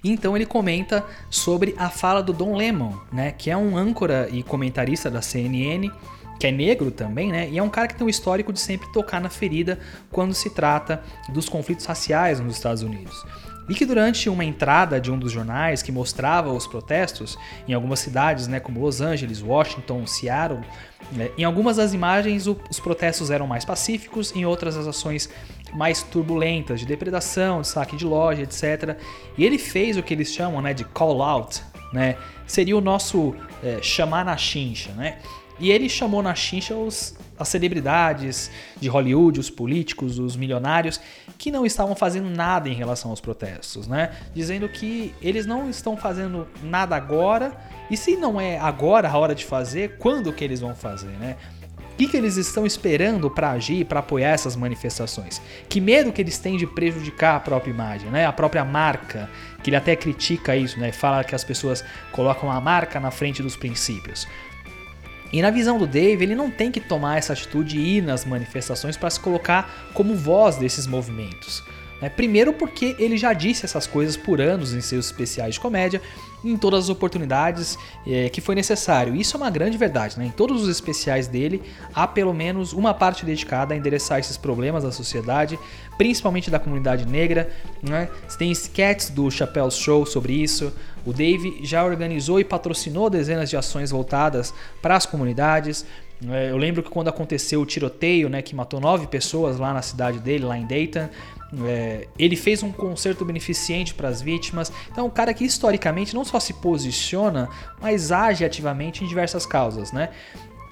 Então 0.05 0.37
ele 0.37 0.47
comenta 0.47 1.05
sobre 1.31 1.75
a 1.79 1.89
fala 1.89 2.23
do 2.23 2.33
Don 2.33 2.55
Lemon, 2.55 2.93
né, 3.13 3.33
que 3.33 3.51
é 3.51 3.57
um 3.57 3.77
âncora 3.77 4.29
e 4.31 4.43
comentarista 4.43 5.11
da 5.11 5.21
CNN, 5.21 5.91
que 6.39 6.47
é 6.47 6.53
negro 6.53 6.91
também, 6.91 7.31
né? 7.33 7.49
E 7.49 7.59
é 7.59 7.63
um 7.63 7.69
cara 7.69 7.89
que 7.89 7.95
tem 7.95 8.07
um 8.07 8.11
histórico 8.11 8.53
de 8.53 8.61
sempre 8.61 8.91
tocar 8.93 9.21
na 9.21 9.29
ferida 9.29 9.79
quando 10.11 10.35
se 10.35 10.51
trata 10.51 11.03
dos 11.29 11.49
conflitos 11.49 11.87
raciais 11.87 12.41
nos 12.41 12.57
Estados 12.57 12.83
Unidos. 12.83 13.25
E 13.69 13.75
que 13.75 13.85
durante 13.85 14.29
uma 14.29 14.45
entrada 14.45 15.01
de 15.01 15.11
um 15.11 15.19
dos 15.19 15.33
jornais 15.33 15.83
que 15.83 15.91
mostrava 15.91 16.53
os 16.53 16.67
protestos 16.67 17.37
em 17.67 17.75
algumas 17.75 17.99
cidades, 17.99 18.47
né, 18.47 18.61
como 18.61 18.81
Los 18.81 19.01
Angeles, 19.01 19.43
Washington, 19.43 20.07
Seattle, 20.07 20.61
né, 21.13 21.31
em 21.37 21.43
algumas 21.43 21.77
das 21.77 21.93
imagens 21.93 22.47
os 22.47 22.79
protestos 22.79 23.31
eram 23.31 23.47
mais 23.47 23.65
pacíficos, 23.65 24.35
em 24.37 24.45
outras 24.45 24.77
as 24.77 24.87
ações 24.87 25.29
mais 25.75 26.03
turbulentas, 26.03 26.79
de 26.79 26.87
depredação, 26.87 27.61
de 27.61 27.67
saque 27.67 27.97
de 27.97 28.05
loja, 28.05 28.43
etc. 28.43 28.97
E 29.37 29.45
ele 29.45 29.59
fez 29.59 29.97
o 29.97 30.03
que 30.03 30.15
eles 30.15 30.33
chamam 30.33 30.63
né, 30.63 30.73
de 30.73 30.85
call 30.85 31.21
out, 31.21 31.61
né? 31.93 32.17
Seria 32.47 32.77
o 32.77 32.81
nosso 32.81 33.35
é, 33.65 33.83
chamar 33.83 34.25
na 34.25 34.37
chincha, 34.37 34.93
né? 34.93 35.19
E 35.59 35.71
ele 35.71 35.89
chamou 35.89 36.23
na 36.23 36.35
chincha 36.35 36.75
os, 36.75 37.15
as 37.39 37.49
celebridades 37.49 38.51
de 38.79 38.89
Hollywood, 38.89 39.41
os 39.41 39.51
políticos, 39.51 40.19
os 40.19 40.37
milionários, 40.37 41.01
que 41.39 41.51
não 41.51 41.65
estavam 41.65 41.95
fazendo 41.95 42.29
nada 42.29 42.69
em 42.69 42.75
relação 42.75 43.11
aos 43.11 43.21
protestos, 43.21 43.87
né? 43.87 44.11
Dizendo 44.35 44.69
que 44.69 45.15
eles 45.23 45.47
não 45.47 45.71
estão 45.71 45.97
fazendo 45.97 46.47
nada 46.63 46.95
agora, 46.95 47.57
e 47.91 47.97
se 47.97 48.17
não 48.17 48.41
é 48.41 48.59
agora 48.59 49.09
a 49.09 49.17
hora 49.17 49.35
de 49.35 49.45
fazer, 49.45 49.97
quando 49.99 50.33
que 50.33 50.45
eles 50.45 50.61
vão 50.61 50.75
fazer, 50.75 51.13
né? 51.19 51.37
O 51.93 51.97
que, 51.97 52.09
que 52.09 52.17
eles 52.19 52.37
estão 52.37 52.67
esperando 52.67 53.31
para 53.31 53.53
agir, 53.53 53.87
para 53.87 54.01
apoiar 54.01 54.29
essas 54.29 54.55
manifestações? 54.55 55.41
Que 55.67 55.81
medo 55.81 56.13
que 56.13 56.21
eles 56.21 56.37
têm 56.37 56.59
de 56.59 56.67
prejudicar 56.67 57.37
a 57.37 57.41
própria 57.41 57.71
imagem, 57.71 58.11
né? 58.11 58.27
a 58.27 58.33
própria 58.35 58.63
marca, 58.67 59.31
que 59.63 59.71
ele 59.71 59.77
até 59.77 59.97
critica 59.97 60.55
isso, 60.55 60.79
né? 60.79 60.93
fala 60.93 61.25
que 61.25 61.35
as 61.35 61.43
pessoas 61.43 61.83
colocam 62.13 62.53
a 62.53 62.61
marca 62.61 63.01
na 63.01 63.11
frente 63.11 63.43
dos 63.43 63.57
princípios. 63.57 64.29
E 65.37 65.43
na 65.43 65.51
visão 65.51 65.77
do 65.77 65.87
Dave, 65.87 66.25
ele 66.25 66.35
não 66.35 66.51
tem 66.51 66.73
que 66.73 66.81
tomar 66.81 67.19
essa 67.19 67.35
atitude 67.35 67.79
e 67.79 67.99
ir 67.99 68.01
nas 68.01 68.25
manifestações 68.25 68.97
para 68.97 69.11
se 69.11 69.21
colocar 69.21 69.91
como 69.93 70.15
voz 70.15 70.57
desses 70.57 70.87
movimentos. 70.87 71.63
Né? 72.01 72.09
Primeiro, 72.09 72.53
porque 72.53 72.97
ele 72.99 73.17
já 73.17 73.33
disse 73.33 73.65
essas 73.65 73.87
coisas 73.87 74.17
por 74.17 74.41
anos 74.41 74.75
em 74.75 74.81
seus 74.81 75.07
especiais 75.07 75.55
de 75.55 75.61
comédia, 75.61 76.01
em 76.45 76.57
todas 76.57 76.85
as 76.85 76.91
oportunidades 76.91 77.79
é, 78.07 78.29
que 78.29 78.41
foi 78.41 78.55
necessário. 78.55 79.15
Isso 79.15 79.37
é 79.37 79.41
uma 79.41 79.51
grande 79.51 79.77
verdade. 79.77 80.19
Né? 80.19 80.27
Em 80.27 80.31
todos 80.31 80.63
os 80.63 80.69
especiais 80.69 81.27
dele, 81.27 81.63
há 81.95 82.07
pelo 82.07 82.33
menos 82.33 82.73
uma 82.73 82.95
parte 82.95 83.25
dedicada 83.25 83.75
a 83.75 83.77
endereçar 83.77 84.19
esses 84.19 84.37
problemas 84.37 84.85
da 84.85 84.93
sociedade, 84.93 85.59
principalmente 85.99 86.51
da 86.51 86.59
comunidade 86.59 87.07
negra. 87.07 87.51
Né? 87.83 88.09
Tem 88.39 88.51
sketches 88.53 89.11
do 89.11 89.31
Chappelle 89.31 89.71
Show 89.71 90.07
sobre 90.07 90.35
isso. 90.35 90.73
O 91.05 91.13
Dave 91.13 91.61
já 91.63 91.85
organizou 91.85 92.39
e 92.39 92.45
patrocinou 92.45 93.09
dezenas 93.09 93.49
de 93.49 93.57
ações 93.57 93.91
voltadas 93.91 94.53
para 94.83 94.97
as 94.97 95.07
comunidades. 95.07 95.85
É, 96.31 96.51
eu 96.51 96.57
lembro 96.57 96.83
que 96.83 96.91
quando 96.91 97.09
aconteceu 97.09 97.61
o 97.61 97.67
tiroteio, 97.67 98.29
né, 98.29 98.41
que 98.41 98.55
matou 98.55 98.81
nove 98.81 99.07
pessoas 99.07 99.59
lá 99.59 99.75
na 99.75 99.83
cidade 99.83 100.19
dele, 100.19 100.45
lá 100.45 100.57
em 100.57 100.67
Dayton, 100.67 101.09
é, 101.65 102.09
ele 102.19 102.37
fez 102.37 102.63
um 102.63 102.73
concerto 102.73 103.25
beneficente 103.25 103.95
para 103.95 104.09
as 104.09 104.21
vítimas. 104.21 104.73
Então, 104.91 105.07
um 105.07 105.11
cara 105.11 105.33
que 105.33 105.45
historicamente 105.45 106.15
não 106.15 106.25
só 106.25 106.41
se 106.41 106.55
posiciona, 106.55 107.49
mas 107.81 108.11
age 108.11 108.45
ativamente 108.45 109.05
em 109.05 109.07
diversas 109.07 109.47
causas, 109.47 109.93
né? 109.93 110.11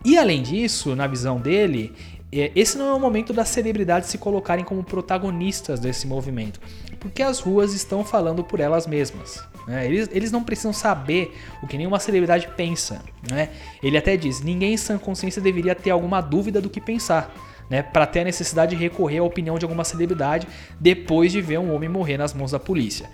E 0.05 0.19
além 0.19 0.43
disso, 0.43 0.95
na 0.95 1.07
visão 1.07 1.41
dele, 1.41 1.95
é, 2.33 2.51
esse 2.55 2.77
não 2.77 2.89
é 2.89 2.95
o 2.95 3.01
momento 3.01 3.33
das 3.33 3.49
celebridades 3.49 4.11
se 4.11 4.19
colocarem 4.19 4.65
como 4.65 4.83
protagonistas 4.83 5.81
desse 5.81 6.07
movimento, 6.07 6.61
porque 6.99 7.23
as 7.23 7.39
ruas 7.39 7.73
estão 7.73 8.05
falando 8.05 8.43
por 8.43 8.61
elas 8.61 8.87
mesmas. 8.87 9.43
Né? 9.67 9.87
Eles, 9.87 10.11
eles 10.13 10.33
não 10.33 10.43
precisam 10.43 10.73
saber 10.73 11.35
o 11.63 11.67
que 11.67 11.79
nenhuma 11.79 11.99
celebridade 11.99 12.49
pensa. 12.57 13.01
Né? 13.31 13.51
Ele 13.83 13.97
até 13.97 14.17
diz: 14.17 14.41
ninguém 14.43 14.75
em 14.75 14.77
sã 14.77 14.99
consciência 14.99 15.41
deveria 15.41 15.75
ter 15.75 15.91
alguma 15.91 16.21
dúvida 16.21 16.61
do 16.61 16.69
que 16.69 16.81
pensar. 16.81 17.35
Né, 17.71 17.83
para 17.83 18.07
ter 18.07 18.21
a 18.21 18.25
necessidade 18.25 18.77
de 18.77 18.83
recorrer 18.83 19.19
à 19.19 19.25
opinião 19.25 19.59
de 19.59 19.65
alguma 19.65 19.85
celebridade 19.85 20.47
depois 20.79 21.33
de 21.33 21.41
ver 21.41 21.59
um 21.59 21.75
homem 21.75 21.89
morrer 21.89 22.19
nas 22.19 22.35
mãos 22.35 22.51
da 22.51 22.59
polícia. 22.59 23.09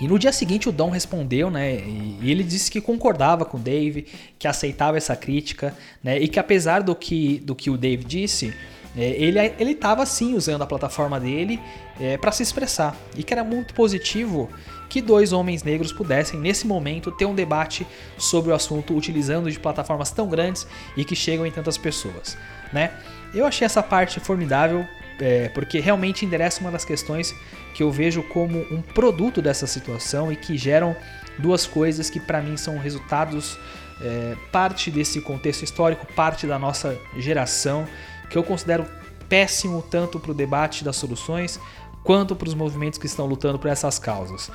E 0.00 0.08
no 0.08 0.18
dia 0.18 0.32
seguinte 0.32 0.68
o 0.68 0.72
Dom 0.72 0.90
respondeu, 0.90 1.50
né? 1.50 1.76
E 1.76 2.30
ele 2.30 2.42
disse 2.42 2.68
que 2.68 2.80
concordava 2.80 3.44
com 3.44 3.56
o 3.56 3.60
Dave, 3.60 4.06
que 4.38 4.48
aceitava 4.48 4.96
essa 4.96 5.14
crítica, 5.14 5.72
né? 6.02 6.18
E 6.18 6.26
que 6.26 6.40
apesar 6.40 6.82
do 6.82 6.96
que, 6.96 7.38
do 7.38 7.54
que 7.54 7.70
o 7.70 7.78
Dave 7.78 8.02
disse, 8.02 8.52
é, 8.96 9.04
ele 9.10 9.38
ele 9.58 9.72
estava 9.72 10.04
sim 10.06 10.34
usando 10.34 10.62
a 10.62 10.66
plataforma 10.66 11.18
dele 11.18 11.60
é, 12.00 12.16
para 12.16 12.30
se 12.30 12.42
expressar 12.42 12.96
e 13.16 13.22
que 13.22 13.32
era 13.32 13.42
muito 13.42 13.74
positivo 13.74 14.48
que 14.88 15.00
dois 15.02 15.32
homens 15.32 15.64
negros 15.64 15.92
pudessem 15.92 16.38
nesse 16.38 16.66
momento 16.66 17.10
ter 17.10 17.24
um 17.24 17.34
debate 17.34 17.84
sobre 18.16 18.52
o 18.52 18.54
assunto 18.54 18.96
utilizando 18.96 19.50
de 19.50 19.58
plataformas 19.58 20.12
tão 20.12 20.28
grandes 20.28 20.66
e 20.96 21.04
que 21.04 21.16
chegam 21.16 21.44
em 21.44 21.50
tantas 21.50 21.76
pessoas, 21.76 22.36
né? 22.72 22.92
Eu 23.34 23.46
achei 23.46 23.64
essa 23.64 23.82
parte 23.82 24.20
formidável 24.20 24.86
é, 25.20 25.48
porque 25.48 25.80
realmente 25.80 26.24
endereça 26.24 26.60
uma 26.60 26.70
das 26.70 26.84
questões 26.84 27.34
que 27.74 27.82
eu 27.82 27.90
vejo 27.90 28.22
como 28.22 28.58
um 28.70 28.80
produto 28.80 29.42
dessa 29.42 29.66
situação 29.66 30.32
e 30.32 30.36
que 30.36 30.56
geram 30.56 30.96
duas 31.38 31.66
coisas 31.66 32.08
que 32.08 32.20
para 32.20 32.40
mim 32.40 32.56
são 32.56 32.78
resultados 32.78 33.58
é, 34.00 34.36
parte 34.52 34.90
desse 34.90 35.20
contexto 35.20 35.62
histórico, 35.62 36.06
parte 36.14 36.46
da 36.46 36.58
nossa 36.58 36.96
geração, 37.16 37.86
que 38.30 38.38
eu 38.38 38.42
considero 38.42 38.86
péssimo 39.28 39.82
tanto 39.82 40.20
para 40.20 40.30
o 40.30 40.34
debate 40.34 40.84
das 40.84 40.96
soluções 40.96 41.58
quanto 42.02 42.36
para 42.36 42.48
os 42.48 42.54
movimentos 42.54 42.98
que 42.98 43.06
estão 43.06 43.26
lutando 43.26 43.58
por 43.58 43.68
essas 43.68 43.98
causas. 43.98 44.50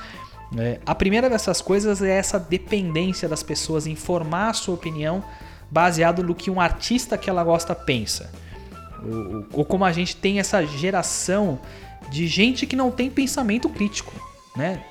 É, 0.56 0.80
a 0.84 0.94
primeira 0.94 1.28
dessas 1.28 1.60
coisas 1.60 2.02
é 2.02 2.16
essa 2.16 2.38
dependência 2.38 3.28
das 3.28 3.42
pessoas 3.42 3.86
em 3.86 3.94
formar 3.94 4.50
a 4.50 4.54
sua 4.54 4.74
opinião 4.74 5.22
baseado 5.70 6.22
no 6.22 6.34
que 6.34 6.50
um 6.50 6.60
artista 6.60 7.16
que 7.16 7.30
ela 7.30 7.44
gosta 7.44 7.74
pensa. 7.74 8.30
Ou, 9.52 9.64
como 9.64 9.84
a 9.84 9.92
gente 9.92 10.16
tem 10.16 10.38
essa 10.38 10.64
geração 10.64 11.58
de 12.10 12.26
gente 12.26 12.66
que 12.66 12.76
não 12.76 12.90
tem 12.90 13.10
pensamento 13.10 13.68
crítico, 13.68 14.12
né? 14.56 14.82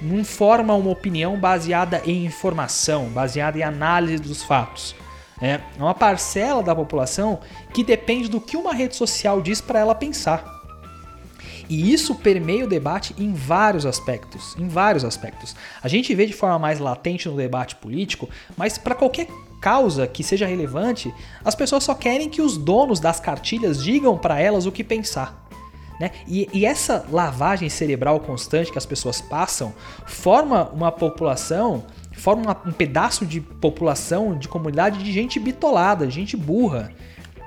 Não 0.00 0.24
forma 0.24 0.74
uma 0.74 0.90
opinião 0.90 1.38
baseada 1.38 2.02
em 2.06 2.24
informação, 2.24 3.06
baseada 3.06 3.58
em 3.58 3.62
análise 3.62 4.22
dos 4.22 4.42
fatos. 4.42 4.94
É 5.42 5.60
uma 5.78 5.94
parcela 5.94 6.62
da 6.62 6.74
população 6.74 7.40
que 7.72 7.82
depende 7.82 8.28
do 8.28 8.40
que 8.40 8.56
uma 8.56 8.74
rede 8.74 8.94
social 8.94 9.40
diz 9.40 9.60
para 9.60 9.78
ela 9.78 9.94
pensar. 9.94 10.60
E 11.68 11.92
isso 11.92 12.16
permeia 12.16 12.64
o 12.64 12.68
debate 12.68 13.14
em 13.16 13.32
vários 13.32 13.86
aspectos, 13.86 14.56
em 14.58 14.66
vários 14.66 15.04
aspectos. 15.04 15.54
A 15.82 15.86
gente 15.86 16.12
vê 16.14 16.26
de 16.26 16.32
forma 16.32 16.58
mais 16.58 16.80
latente 16.80 17.28
no 17.28 17.36
debate 17.36 17.76
político, 17.76 18.28
mas 18.56 18.76
para 18.76 18.94
qualquer 18.94 19.28
causa 19.60 20.06
que 20.06 20.24
seja 20.24 20.46
relevante, 20.46 21.14
as 21.44 21.54
pessoas 21.54 21.84
só 21.84 21.94
querem 21.94 22.28
que 22.28 22.40
os 22.40 22.56
donos 22.56 22.98
das 22.98 23.20
cartilhas 23.20 23.82
digam 23.82 24.16
para 24.16 24.40
elas 24.40 24.66
o 24.66 24.72
que 24.72 24.82
pensar. 24.82 25.46
Né? 26.00 26.12
E, 26.26 26.48
e, 26.50 26.64
essa 26.64 27.04
lavagem 27.10 27.68
cerebral 27.68 28.18
constante 28.20 28.72
que 28.72 28.78
as 28.78 28.86
pessoas 28.86 29.20
passam 29.20 29.74
forma 30.06 30.70
uma 30.72 30.90
população, 30.90 31.84
forma 32.12 32.42
uma, 32.42 32.56
um 32.64 32.72
pedaço 32.72 33.26
de 33.26 33.38
população, 33.38 34.36
de 34.38 34.48
comunidade 34.48 35.04
de 35.04 35.12
gente 35.12 35.38
bitolada, 35.38 36.06
de 36.06 36.14
gente 36.14 36.38
burra. 36.38 36.90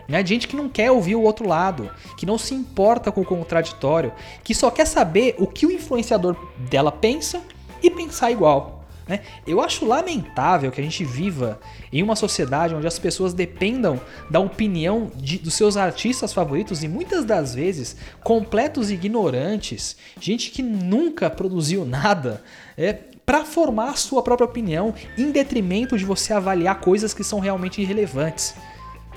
Né? 0.07 0.23
Gente 0.23 0.47
que 0.47 0.55
não 0.55 0.69
quer 0.69 0.91
ouvir 0.91 1.15
o 1.15 1.23
outro 1.23 1.47
lado, 1.47 1.89
que 2.15 2.27
não 2.27 2.37
se 2.37 2.53
importa 2.53 3.11
com 3.11 3.21
o 3.21 3.25
contraditório, 3.25 4.13
que 4.43 4.53
só 4.53 4.69
quer 4.69 4.85
saber 4.85 5.35
o 5.39 5.47
que 5.47 5.65
o 5.65 5.71
influenciador 5.71 6.35
dela 6.69 6.91
pensa 6.91 7.41
e 7.81 7.89
pensar 7.89 8.29
igual. 8.29 8.82
Né? 9.07 9.19
Eu 9.45 9.61
acho 9.61 9.85
lamentável 9.85 10.71
que 10.71 10.79
a 10.79 10.83
gente 10.83 11.03
viva 11.03 11.59
em 11.91 12.01
uma 12.01 12.15
sociedade 12.15 12.73
onde 12.73 12.87
as 12.87 12.97
pessoas 12.97 13.33
dependam 13.33 13.99
da 14.29 14.39
opinião 14.39 15.11
de, 15.15 15.37
dos 15.37 15.53
seus 15.53 15.75
artistas 15.75 16.31
favoritos 16.31 16.83
e 16.83 16.87
muitas 16.87 17.25
das 17.25 17.53
vezes 17.53 17.97
completos 18.23 18.91
ignorantes, 18.91 19.97
gente 20.19 20.51
que 20.51 20.61
nunca 20.61 21.29
produziu 21.29 21.85
nada, 21.85 22.43
é, 22.77 22.93
para 23.25 23.45
formar 23.45 23.91
a 23.91 23.95
sua 23.95 24.21
própria 24.21 24.45
opinião 24.45 24.93
em 25.17 25.31
detrimento 25.31 25.97
de 25.97 26.05
você 26.05 26.33
avaliar 26.33 26.79
coisas 26.79 27.13
que 27.13 27.23
são 27.23 27.39
realmente 27.39 27.81
irrelevantes, 27.81 28.53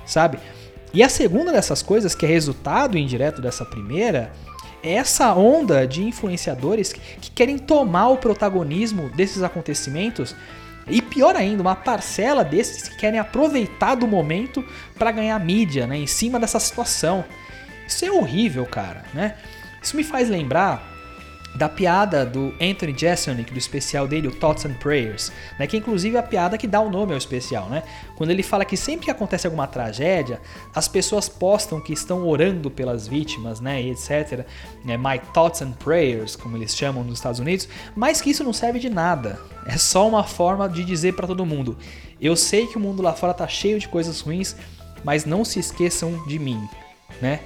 sabe? 0.05 0.39
E 0.95 1.03
a 1.03 1.09
segunda 1.09 1.53
dessas 1.53 1.83
coisas, 1.83 2.15
que 2.15 2.25
é 2.25 2.29
resultado 2.29 2.97
indireto 2.97 3.43
dessa 3.43 3.65
primeira, 3.65 4.33
essa 4.87 5.35
onda 5.35 5.87
de 5.87 6.03
influenciadores 6.03 6.93
que 6.93 7.31
querem 7.31 7.59
tomar 7.59 8.09
o 8.09 8.19
protagonismo 8.19 9.11
desses 9.11 9.43
acontecimentos 9.43 10.35
e 10.89 11.03
pior 11.03 11.35
ainda, 11.35 11.63
uma 11.63 11.75
parcela 11.75 12.45
desses 12.45 12.89
que 12.89 12.97
querem 12.97 13.19
aproveitar 13.19 13.97
do 13.97 14.07
momento 14.07 14.65
para 14.97 15.11
ganhar 15.11 15.39
mídia, 15.41 15.87
né, 15.87 15.97
em 15.97 16.07
cima 16.07 16.39
dessa 16.39 16.61
situação. 16.61 17.25
Isso 17.87 18.05
é 18.05 18.11
horrível, 18.11 18.65
cara, 18.67 19.05
né? 19.13 19.37
Isso 19.83 19.97
me 19.97 20.05
faz 20.05 20.29
lembrar 20.29 20.96
da 21.57 21.69
piada 21.69 22.25
do 22.25 22.55
Anthony 22.61 22.97
Jeselnik, 22.97 23.53
do 23.53 23.59
especial 23.59 24.07
dele, 24.07 24.29
o 24.29 24.35
Thoughts 24.35 24.67
and 24.67 24.75
Prayers, 24.75 25.33
né, 25.59 25.67
que 25.67 25.77
inclusive 25.77 26.17
é 26.17 26.19
a 26.19 26.23
piada 26.23 26.59
que 26.59 26.67
dá 26.67 26.81
o 26.81 26.91
nome 26.91 27.13
ao 27.13 27.19
especial, 27.19 27.69
né? 27.69 27.83
Quando 28.17 28.31
ele 28.31 28.43
fala 28.43 28.65
que 28.65 28.77
sempre 28.77 29.07
que 29.07 29.11
acontece 29.11 29.47
alguma 29.47 29.67
tragédia, 29.67 30.41
as 30.75 30.89
pessoas 30.89 31.29
postam 31.29 31.81
que 31.81 31.93
estão 31.93 32.27
orando 32.27 32.71
pelas 32.71 33.09
vítimas, 33.09 33.61
né, 33.61 33.83
e 33.83 33.91
etc, 33.91 34.47
né, 34.85 34.97
My 34.97 35.19
Thoughts 35.33 35.63
and 35.63 35.73
Prayers, 35.73 36.37
como 36.37 36.57
eles 36.57 36.77
chamam 36.77 37.03
nos 37.03 37.19
Estados 37.19 37.41
Unidos, 37.41 37.69
mas 37.95 38.21
que 38.21 38.31
isso 38.31 38.45
não 38.45 38.53
serve 38.53 38.79
de 38.79 38.91
nada. 38.91 39.39
É 39.67 39.77
só 39.77 40.07
uma 40.07 40.25
forma 40.25 40.69
de 40.69 40.85
dizer 40.85 41.15
para 41.15 41.27
todo 41.27 41.45
mundo: 41.45 41.77
eu 42.21 42.37
sei 42.37 42.67
que 42.67 42.77
o 42.77 42.81
mundo 42.81 43.03
lá 43.03 43.13
fora 43.13 43.35
tá 43.35 43.49
cheio 43.49 43.79
de 43.79 43.89
coisas 43.89 44.21
ruins, 44.21 44.57
mas 45.05 45.25
não 45.25 45.45
se 45.45 45.59
esqueçam 45.59 46.25
de 46.27 46.39
mim, 46.39 46.69
né? 47.21 47.41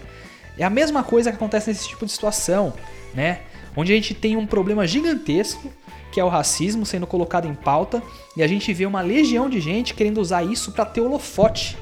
É 0.58 0.64
a 0.64 0.70
mesma 0.70 1.02
coisa 1.02 1.30
que 1.30 1.36
acontece 1.36 1.70
nesse 1.70 1.88
tipo 1.88 2.04
de 2.04 2.12
situação, 2.12 2.72
né? 3.14 3.40
Onde 3.76 3.92
a 3.92 3.94
gente 3.94 4.14
tem 4.14 4.36
um 4.36 4.46
problema 4.46 4.86
gigantesco, 4.86 5.70
que 6.12 6.20
é 6.20 6.24
o 6.24 6.28
racismo 6.28 6.84
sendo 6.84 7.06
colocado 7.06 7.46
em 7.46 7.54
pauta, 7.54 8.02
e 8.36 8.42
a 8.42 8.46
gente 8.46 8.72
vê 8.72 8.84
uma 8.86 9.00
legião 9.00 9.48
de 9.48 9.60
gente 9.60 9.94
querendo 9.94 10.18
usar 10.18 10.42
isso 10.42 10.72
para 10.72 10.84
ter 10.84 11.00
holofote, 11.00 11.76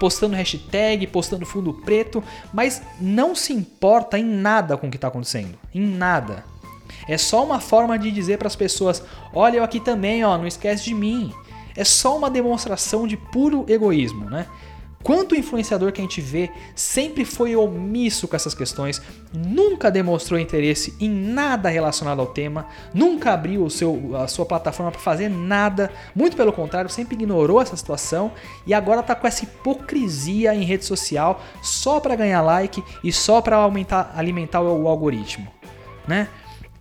postando 0.00 0.36
hashtag, 0.36 1.06
postando 1.06 1.44
fundo 1.44 1.72
preto, 1.72 2.22
mas 2.52 2.80
não 3.00 3.34
se 3.34 3.52
importa 3.52 4.18
em 4.18 4.24
nada 4.24 4.76
com 4.76 4.86
o 4.86 4.90
que 4.90 4.96
está 4.96 5.08
acontecendo, 5.08 5.58
em 5.74 5.86
nada. 5.86 6.44
É 7.06 7.18
só 7.18 7.44
uma 7.44 7.60
forma 7.60 7.98
de 7.98 8.10
dizer 8.10 8.38
para 8.38 8.48
as 8.48 8.56
pessoas: 8.56 9.02
olha 9.34 9.58
eu 9.58 9.64
aqui 9.64 9.80
também, 9.80 10.24
ó, 10.24 10.38
não 10.38 10.46
esquece 10.46 10.84
de 10.84 10.94
mim. 10.94 11.32
É 11.76 11.84
só 11.84 12.16
uma 12.16 12.30
demonstração 12.30 13.06
de 13.06 13.16
puro 13.16 13.64
egoísmo, 13.68 14.28
né? 14.28 14.46
Quanto 15.02 15.36
influenciador 15.36 15.92
que 15.92 16.00
a 16.00 16.04
gente 16.04 16.20
vê 16.20 16.50
sempre 16.74 17.24
foi 17.24 17.54
omisso 17.54 18.26
com 18.26 18.34
essas 18.34 18.52
questões, 18.52 19.00
nunca 19.32 19.90
demonstrou 19.90 20.38
interesse 20.40 20.94
em 21.00 21.08
nada 21.08 21.68
relacionado 21.68 22.20
ao 22.20 22.26
tema, 22.26 22.66
nunca 22.92 23.32
abriu 23.32 23.64
o 23.64 23.70
seu, 23.70 24.16
a 24.16 24.26
sua 24.26 24.44
plataforma 24.44 24.90
para 24.90 25.00
fazer 25.00 25.28
nada, 25.28 25.90
muito 26.14 26.36
pelo 26.36 26.52
contrário, 26.52 26.90
sempre 26.90 27.14
ignorou 27.14 27.62
essa 27.62 27.76
situação 27.76 28.32
e 28.66 28.74
agora 28.74 29.00
está 29.00 29.14
com 29.14 29.26
essa 29.26 29.44
hipocrisia 29.44 30.54
em 30.54 30.64
rede 30.64 30.84
social 30.84 31.42
só 31.62 32.00
para 32.00 32.16
ganhar 32.16 32.42
like 32.42 32.82
e 33.04 33.12
só 33.12 33.40
para 33.40 33.56
aumentar, 33.56 34.12
alimentar 34.16 34.60
o, 34.60 34.82
o 34.82 34.88
algoritmo, 34.88 35.46
né? 36.06 36.28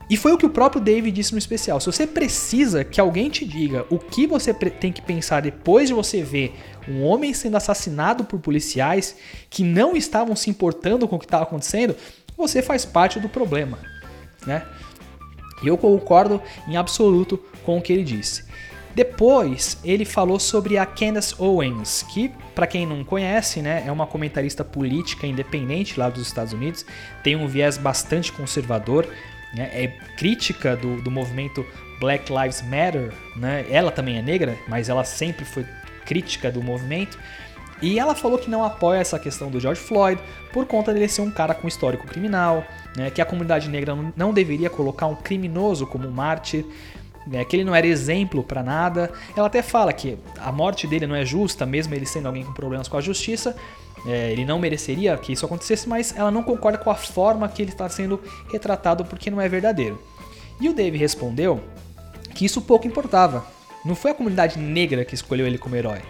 E 0.10 0.16
foi 0.16 0.32
o 0.32 0.38
que 0.38 0.46
o 0.46 0.50
próprio 0.50 0.82
David 0.82 1.14
disse 1.14 1.34
no 1.34 1.38
especial. 1.38 1.82
Se 1.82 1.86
você 1.88 2.08
precisa 2.08 2.84
que 2.84 3.00
alguém 3.00 3.30
te 3.30 3.44
diga 3.44 3.86
o 3.90 4.00
que 4.00 4.26
você 4.26 4.54
tem 4.54 4.92
que 4.92 5.02
pensar 5.02 5.42
depois 5.42 5.90
de 5.90 5.94
você 5.94 6.24
ver 6.24 6.56
um 6.88 7.04
homem 7.04 7.34
sendo 7.34 7.58
assassinado 7.58 8.24
por 8.24 8.40
policiais 8.40 9.16
que 9.50 9.64
não 9.64 9.96
estavam 9.96 10.36
se 10.36 10.50
importando 10.50 11.08
com 11.08 11.16
o 11.16 11.20
que 11.20 11.26
estava 11.26 11.44
acontecendo, 11.44 11.96
você 12.36 12.62
faz 12.62 12.86
parte 12.86 13.20
do 13.20 13.28
problema, 13.28 13.80
né? 14.46 14.66
E 15.64 15.68
eu 15.68 15.78
concordo 15.78 16.42
em 16.68 16.78
absoluto 16.78 17.38
com 17.66 17.78
o 17.78 17.82
que 17.82 17.92
ele 17.92 18.04
disse. 18.04 18.46
Depois, 18.98 19.78
ele 19.84 20.06
falou 20.06 20.40
sobre 20.40 20.76
a 20.76 20.84
Candace 20.84 21.36
Owens, 21.38 22.04
que, 22.12 22.32
para 22.56 22.66
quem 22.66 22.84
não 22.84 23.04
conhece, 23.04 23.62
né, 23.62 23.84
é 23.86 23.92
uma 23.92 24.08
comentarista 24.08 24.64
política 24.64 25.28
independente 25.28 26.00
lá 26.00 26.10
dos 26.10 26.26
Estados 26.26 26.52
Unidos, 26.52 26.84
tem 27.24 27.36
um 27.36 27.48
viés 27.48 27.78
bastante 27.78 28.32
conservador, 28.32 29.08
né? 29.54 29.70
é 29.72 29.88
crítica 30.18 30.76
do, 30.76 31.00
do 31.00 31.12
movimento 31.12 31.64
Black 32.00 32.32
Lives 32.34 32.64
Matter, 32.64 33.14
né? 33.36 33.68
ela 33.70 33.92
também 33.92 34.18
é 34.18 34.22
negra, 34.24 34.58
mas 34.68 34.90
ela 34.90 35.04
sempre 35.04 35.46
foi 35.46 35.64
crítica 36.08 36.52
do 36.52 36.64
movimento. 36.64 37.20
E 37.82 38.00
ela 38.00 38.16
falou 38.16 38.40
que 38.40 38.50
não 38.50 38.64
apoia 38.64 39.00
essa 39.00 39.20
questão 39.20 39.52
do 39.52 39.60
George 39.60 39.80
Floyd 39.80 40.20
por 40.52 40.66
conta 40.66 40.92
dele 40.92 41.08
ser 41.08 41.22
um 41.22 41.30
cara 41.30 41.54
com 41.54 41.68
histórico 41.68 42.08
criminal, 42.08 42.66
né? 42.96 43.12
que 43.12 43.22
a 43.22 43.26
comunidade 43.26 43.70
negra 43.70 43.96
não 44.16 44.34
deveria 44.34 44.70
colocar 44.70 45.06
um 45.06 45.16
criminoso 45.16 45.86
como 45.86 46.10
mártir, 46.10 46.66
né? 47.28 47.46
que 47.46 47.56
ele 47.56 47.64
não 47.64 47.76
era 47.76 47.86
exemplo 47.86 48.42
para 48.42 48.64
nada. 48.64 49.12
Ela 49.36 49.46
até 49.46 49.62
fala 49.62 49.94
que 49.94 50.18
a 50.40 50.52
morte 50.52 50.88
dele 50.88 51.06
não 51.06 51.16
é 51.16 51.24
justa, 51.24 51.68
mesmo 51.68 51.94
ele 51.94 52.08
sendo 52.08 52.26
alguém 52.26 52.44
com 52.44 52.54
problemas 52.54 52.88
com 52.88 52.98
a 52.98 53.02
justiça, 53.02 53.56
é, 54.08 54.32
ele 54.32 54.46
não 54.46 54.58
mereceria 54.58 55.16
que 55.18 55.34
isso 55.34 55.46
acontecesse, 55.46 55.88
mas 55.88 56.16
ela 56.16 56.32
não 56.32 56.42
concorda 56.42 56.78
com 56.78 56.90
a 56.90 56.96
forma 56.96 57.48
que 57.48 57.62
ele 57.62 57.72
está 57.72 57.88
sendo 57.90 58.20
retratado 58.52 59.06
porque 59.06 59.30
não 59.30 59.40
é 59.40 59.48
verdadeiro. 59.48 60.02
E 60.60 60.68
o 60.68 60.74
Dave 60.74 60.98
respondeu 60.98 61.62
que 62.34 62.46
isso 62.46 62.62
pouco 62.62 62.88
importava. 62.88 63.46
Não 63.88 63.96
foi 63.96 64.12
a 64.12 64.14
comunidade 64.14 64.60
negra 64.60 65.06
que 65.06 65.16
escolheu 65.16 65.48
ele 65.48 65.58
como 65.58 65.76
herói. 65.76 66.02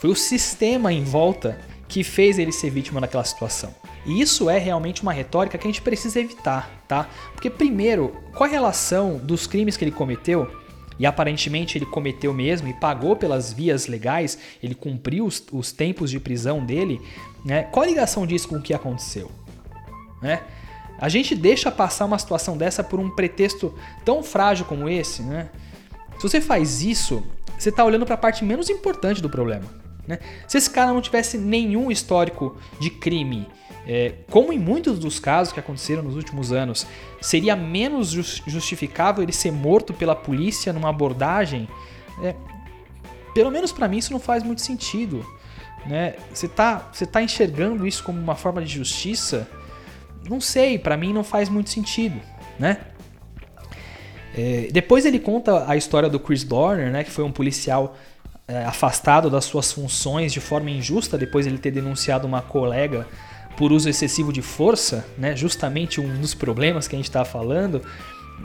Foi 0.00 0.08
o 0.08 0.16
sistema 0.16 0.90
em 0.90 1.04
volta 1.04 1.60
que 1.86 2.02
fez 2.02 2.38
ele 2.38 2.50
ser 2.50 2.70
vítima 2.70 2.98
daquela 2.98 3.24
situação. 3.24 3.74
E 4.06 4.22
isso 4.22 4.48
é 4.48 4.58
realmente 4.58 5.02
uma 5.02 5.12
retórica 5.12 5.58
que 5.58 5.66
a 5.66 5.70
gente 5.70 5.82
precisa 5.82 6.18
evitar, 6.18 6.70
tá? 6.88 7.10
Porque 7.34 7.50
primeiro, 7.50 8.16
qual 8.34 8.48
a 8.48 8.52
relação 8.52 9.18
dos 9.18 9.46
crimes 9.46 9.76
que 9.76 9.84
ele 9.84 9.90
cometeu 9.90 10.50
e 10.98 11.04
aparentemente 11.04 11.76
ele 11.76 11.84
cometeu 11.84 12.32
mesmo 12.32 12.68
e 12.68 12.72
pagou 12.72 13.14
pelas 13.14 13.52
vias 13.52 13.86
legais, 13.86 14.38
ele 14.62 14.74
cumpriu 14.74 15.26
os, 15.26 15.42
os 15.52 15.72
tempos 15.72 16.10
de 16.10 16.18
prisão 16.18 16.64
dele, 16.64 17.02
né? 17.44 17.64
Qual 17.64 17.84
a 17.84 17.86
ligação 17.86 18.26
disso 18.26 18.48
com 18.48 18.56
o 18.56 18.62
que 18.62 18.72
aconteceu? 18.72 19.30
Né? 20.22 20.40
A 20.98 21.08
gente 21.10 21.34
deixa 21.34 21.70
passar 21.70 22.06
uma 22.06 22.18
situação 22.18 22.56
dessa 22.56 22.82
por 22.82 22.98
um 22.98 23.10
pretexto 23.10 23.74
tão 24.06 24.22
frágil 24.22 24.64
como 24.64 24.88
esse, 24.88 25.22
né? 25.22 25.50
Se 26.20 26.28
você 26.28 26.38
faz 26.38 26.82
isso, 26.82 27.24
você 27.58 27.70
está 27.70 27.82
olhando 27.82 28.04
para 28.04 28.14
a 28.14 28.18
parte 28.18 28.44
menos 28.44 28.68
importante 28.68 29.22
do 29.22 29.30
problema. 29.30 29.64
Né? 30.06 30.18
Se 30.46 30.58
esse 30.58 30.68
cara 30.68 30.92
não 30.92 31.00
tivesse 31.00 31.38
nenhum 31.38 31.90
histórico 31.90 32.58
de 32.78 32.90
crime, 32.90 33.48
é, 33.86 34.16
como 34.30 34.52
em 34.52 34.58
muitos 34.58 34.98
dos 34.98 35.18
casos 35.18 35.50
que 35.50 35.58
aconteceram 35.58 36.02
nos 36.02 36.16
últimos 36.16 36.52
anos, 36.52 36.86
seria 37.22 37.56
menos 37.56 38.10
justificável 38.10 39.22
ele 39.22 39.32
ser 39.32 39.50
morto 39.50 39.94
pela 39.94 40.14
polícia 40.14 40.74
numa 40.74 40.90
abordagem? 40.90 41.66
É, 42.22 42.34
pelo 43.32 43.50
menos 43.50 43.72
para 43.72 43.88
mim 43.88 43.96
isso 43.96 44.12
não 44.12 44.20
faz 44.20 44.42
muito 44.42 44.60
sentido. 44.60 45.24
Né? 45.86 46.16
Você 46.34 46.44
está 46.44 46.90
você 46.92 47.06
tá 47.06 47.22
enxergando 47.22 47.86
isso 47.86 48.04
como 48.04 48.20
uma 48.20 48.34
forma 48.34 48.60
de 48.60 48.70
justiça? 48.70 49.48
Não 50.28 50.38
sei, 50.38 50.78
para 50.78 50.98
mim 50.98 51.14
não 51.14 51.24
faz 51.24 51.48
muito 51.48 51.70
sentido, 51.70 52.20
né? 52.58 52.89
É, 54.40 54.68
depois 54.72 55.04
ele 55.04 55.18
conta 55.18 55.68
a 55.68 55.76
história 55.76 56.08
do 56.08 56.18
Chris 56.18 56.42
Dorner, 56.42 56.90
né, 56.90 57.04
que 57.04 57.10
foi 57.10 57.24
um 57.24 57.30
policial 57.30 57.94
é, 58.48 58.64
afastado 58.64 59.28
das 59.28 59.44
suas 59.44 59.70
funções 59.70 60.32
de 60.32 60.40
forma 60.40 60.70
injusta 60.70 61.18
depois 61.18 61.44
de 61.44 61.52
ele 61.52 61.58
ter 61.58 61.70
denunciado 61.70 62.26
uma 62.26 62.40
colega 62.40 63.06
por 63.58 63.70
uso 63.70 63.90
excessivo 63.90 64.32
de 64.32 64.40
força, 64.40 65.04
né? 65.18 65.36
justamente 65.36 66.00
um 66.00 66.18
dos 66.18 66.32
problemas 66.32 66.88
que 66.88 66.96
a 66.96 66.98
gente 66.98 67.08
está 67.08 67.24
falando. 67.26 67.82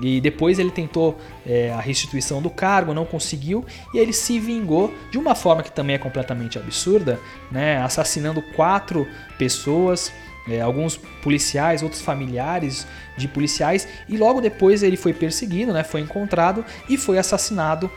E 0.01 0.19
depois 0.19 0.59
ele 0.59 0.71
tentou 0.71 1.17
é, 1.45 1.71
a 1.71 1.79
restituição 1.79 2.41
do 2.41 2.49
cargo, 2.49 2.93
não 2.93 3.05
conseguiu, 3.05 3.65
e 3.93 3.97
ele 3.97 4.11
se 4.11 4.37
vingou 4.37 4.93
de 5.09 5.17
uma 5.17 5.33
forma 5.33 5.63
que 5.63 5.71
também 5.71 5.95
é 5.95 5.99
completamente 5.99 6.59
absurda, 6.59 7.17
né? 7.49 7.77
assassinando 7.77 8.41
quatro 8.41 9.07
pessoas, 9.37 10.11
é, 10.47 10.61
alguns 10.61 10.97
policiais, 11.21 11.81
outros 11.81 12.01
familiares 12.01 12.87
de 13.17 13.27
policiais, 13.27 13.87
e 14.07 14.17
logo 14.17 14.41
depois 14.41 14.83
ele 14.83 14.97
foi 14.97 15.13
perseguido, 15.13 15.73
né? 15.73 15.83
foi 15.83 16.01
encontrado 16.01 16.63
e 16.89 16.97
foi 16.97 17.17
assassinado 17.17 17.89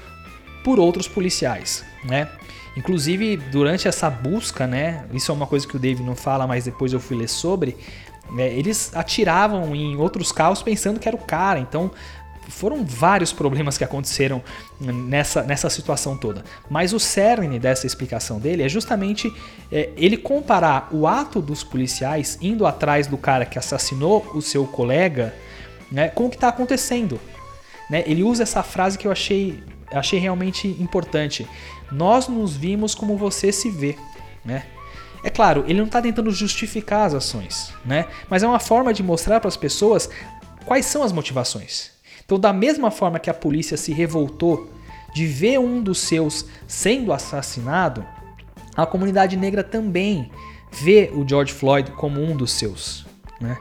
por 0.65 0.79
outros 0.79 1.09
policiais. 1.09 1.85
Né? 2.05 2.29
Inclusive, 2.77 3.37
durante 3.37 3.89
essa 3.89 4.09
busca, 4.09 4.67
né? 4.67 5.05
Isso 5.13 5.33
é 5.33 5.35
uma 5.35 5.49
coisa 5.49 5.67
que 5.67 5.75
o 5.75 5.81
Dave 5.81 6.01
não 6.03 6.15
fala, 6.15 6.47
mas 6.47 6.65
depois 6.65 6.93
eu 6.93 7.01
fui 7.01 7.17
ler 7.17 7.29
sobre. 7.29 7.77
Né, 8.31 8.53
eles 8.53 8.95
atiravam 8.95 9.75
em 9.75 9.97
outros 9.97 10.31
carros 10.31 10.63
pensando 10.63 11.01
que 11.01 11.09
era 11.09 11.17
o 11.17 11.21
cara. 11.21 11.59
Então, 11.59 11.91
foram 12.49 12.85
vários 12.85 13.33
problemas 13.33 13.79
que 13.79 13.85
aconteceram 13.85 14.43
nessa, 14.81 15.43
nessa 15.43 15.71
situação 15.71 16.17
toda. 16.17 16.45
Mas 16.69 16.93
o 16.93 16.99
cerne 16.99 17.59
dessa 17.59 17.87
explicação 17.87 18.39
dele 18.39 18.63
é 18.63 18.69
justamente 18.69 19.33
é, 19.71 19.91
ele 19.97 20.17
comparar 20.17 20.89
o 20.91 21.07
ato 21.07 21.41
dos 21.41 21.63
policiais 21.63 22.39
indo 22.41 22.67
atrás 22.67 23.07
do 23.07 23.17
cara 23.17 23.45
que 23.45 23.59
assassinou 23.59 24.27
o 24.35 24.43
seu 24.43 24.67
colega 24.67 25.35
né, 25.91 26.09
com 26.09 26.27
o 26.27 26.31
que 26.31 26.37
está 26.37 26.49
acontecendo. 26.49 27.21
Né? 27.89 28.03
Ele 28.07 28.23
usa 28.23 28.43
essa 28.43 28.63
frase 28.63 28.99
que 28.99 29.07
eu 29.07 29.13
achei, 29.13 29.63
achei 29.93 30.19
realmente 30.19 30.69
importante 30.81 31.47
nós 31.91 32.29
nos 32.29 32.57
vimos 32.57 32.95
como 32.95 33.17
você 33.17 33.51
se 33.51 33.71
vê, 33.71 33.97
né? 34.45 34.65
É 35.25 35.31
claro, 35.31 35.65
ele 35.67 35.79
não 35.79 35.87
está 35.87 36.01
tentando 36.01 36.31
justificar 36.31 37.07
as 37.07 37.15
ações, 37.15 37.73
né? 37.85 38.07
Mas 38.29 38.43
é 38.43 38.47
uma 38.47 38.61
forma 38.61 38.93
de 38.93 39.03
mostrar 39.03 39.41
para 39.41 39.49
as 39.49 39.57
pessoas 39.57 40.09
quais 40.65 40.87
são 40.87 41.03
as 41.03 41.13
motivações. 41.13 41.91
Então, 42.29 42.39
da 42.39 42.53
mesma 42.53 42.91
forma 42.91 43.19
que 43.19 43.31
a 43.31 43.35
polícia 43.35 43.75
se 43.79 43.91
revoltou 43.91 44.71
de 45.15 45.27
ver 45.27 45.59
um 45.59 45.83
dos 45.83 46.01
seus 46.01 46.45
sendo 46.67 47.11
assassinado, 47.11 48.05
a 48.77 48.85
comunidade 48.85 49.35
negra 49.35 49.65
também 49.65 50.31
vê 50.71 51.11
o 51.15 51.27
George 51.27 51.55
Floyd 51.55 51.91
como 51.93 52.23
um 52.23 52.37
dos 52.37 52.53
seus, 52.53 53.07
né? 53.41 53.57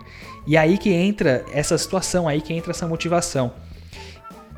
E 0.46 0.58
aí 0.58 0.78
que 0.78 0.92
entra 0.92 1.46
essa 1.54 1.78
situação, 1.78 2.28
aí 2.28 2.42
que 2.42 2.54
entra 2.54 2.72
essa 2.72 2.86
motivação. 2.86 3.54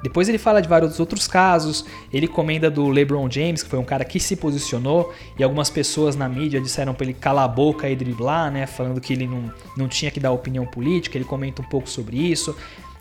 Depois 0.01 0.28
ele 0.28 0.39
fala 0.39 0.60
de 0.60 0.68
vários 0.68 0.99
outros 0.99 1.28
casos, 1.28 1.86
ele 2.12 2.28
comenta 2.28 2.68
do 2.72 2.88
LeBron 2.88 3.30
James, 3.30 3.62
que 3.62 3.70
foi 3.70 3.78
um 3.78 3.86
cara 3.86 4.03
que 4.03 4.20
se 4.20 4.36
posicionou, 4.36 5.14
e 5.38 5.43
algumas 5.43 5.70
pessoas 5.70 6.16
na 6.16 6.28
mídia 6.28 6.60
disseram 6.60 6.95
para 6.95 7.03
ele 7.03 7.14
calar 7.14 7.45
a 7.45 7.47
boca 7.47 7.88
e 7.88 7.95
driblar, 7.95 8.51
né, 8.51 8.66
falando 8.66 8.99
que 8.99 9.14
ele 9.14 9.28
não, 9.28 9.53
não 9.78 9.88
tinha 9.88 10.10
que 10.10 10.20
dar 10.20 10.32
opinião 10.32 10.66
política, 10.66 11.16
ele 11.16 11.26
comenta 11.26 11.62
um 11.62 11.66
pouco 11.66 11.88
sobre 11.88 12.18
isso. 12.18 12.55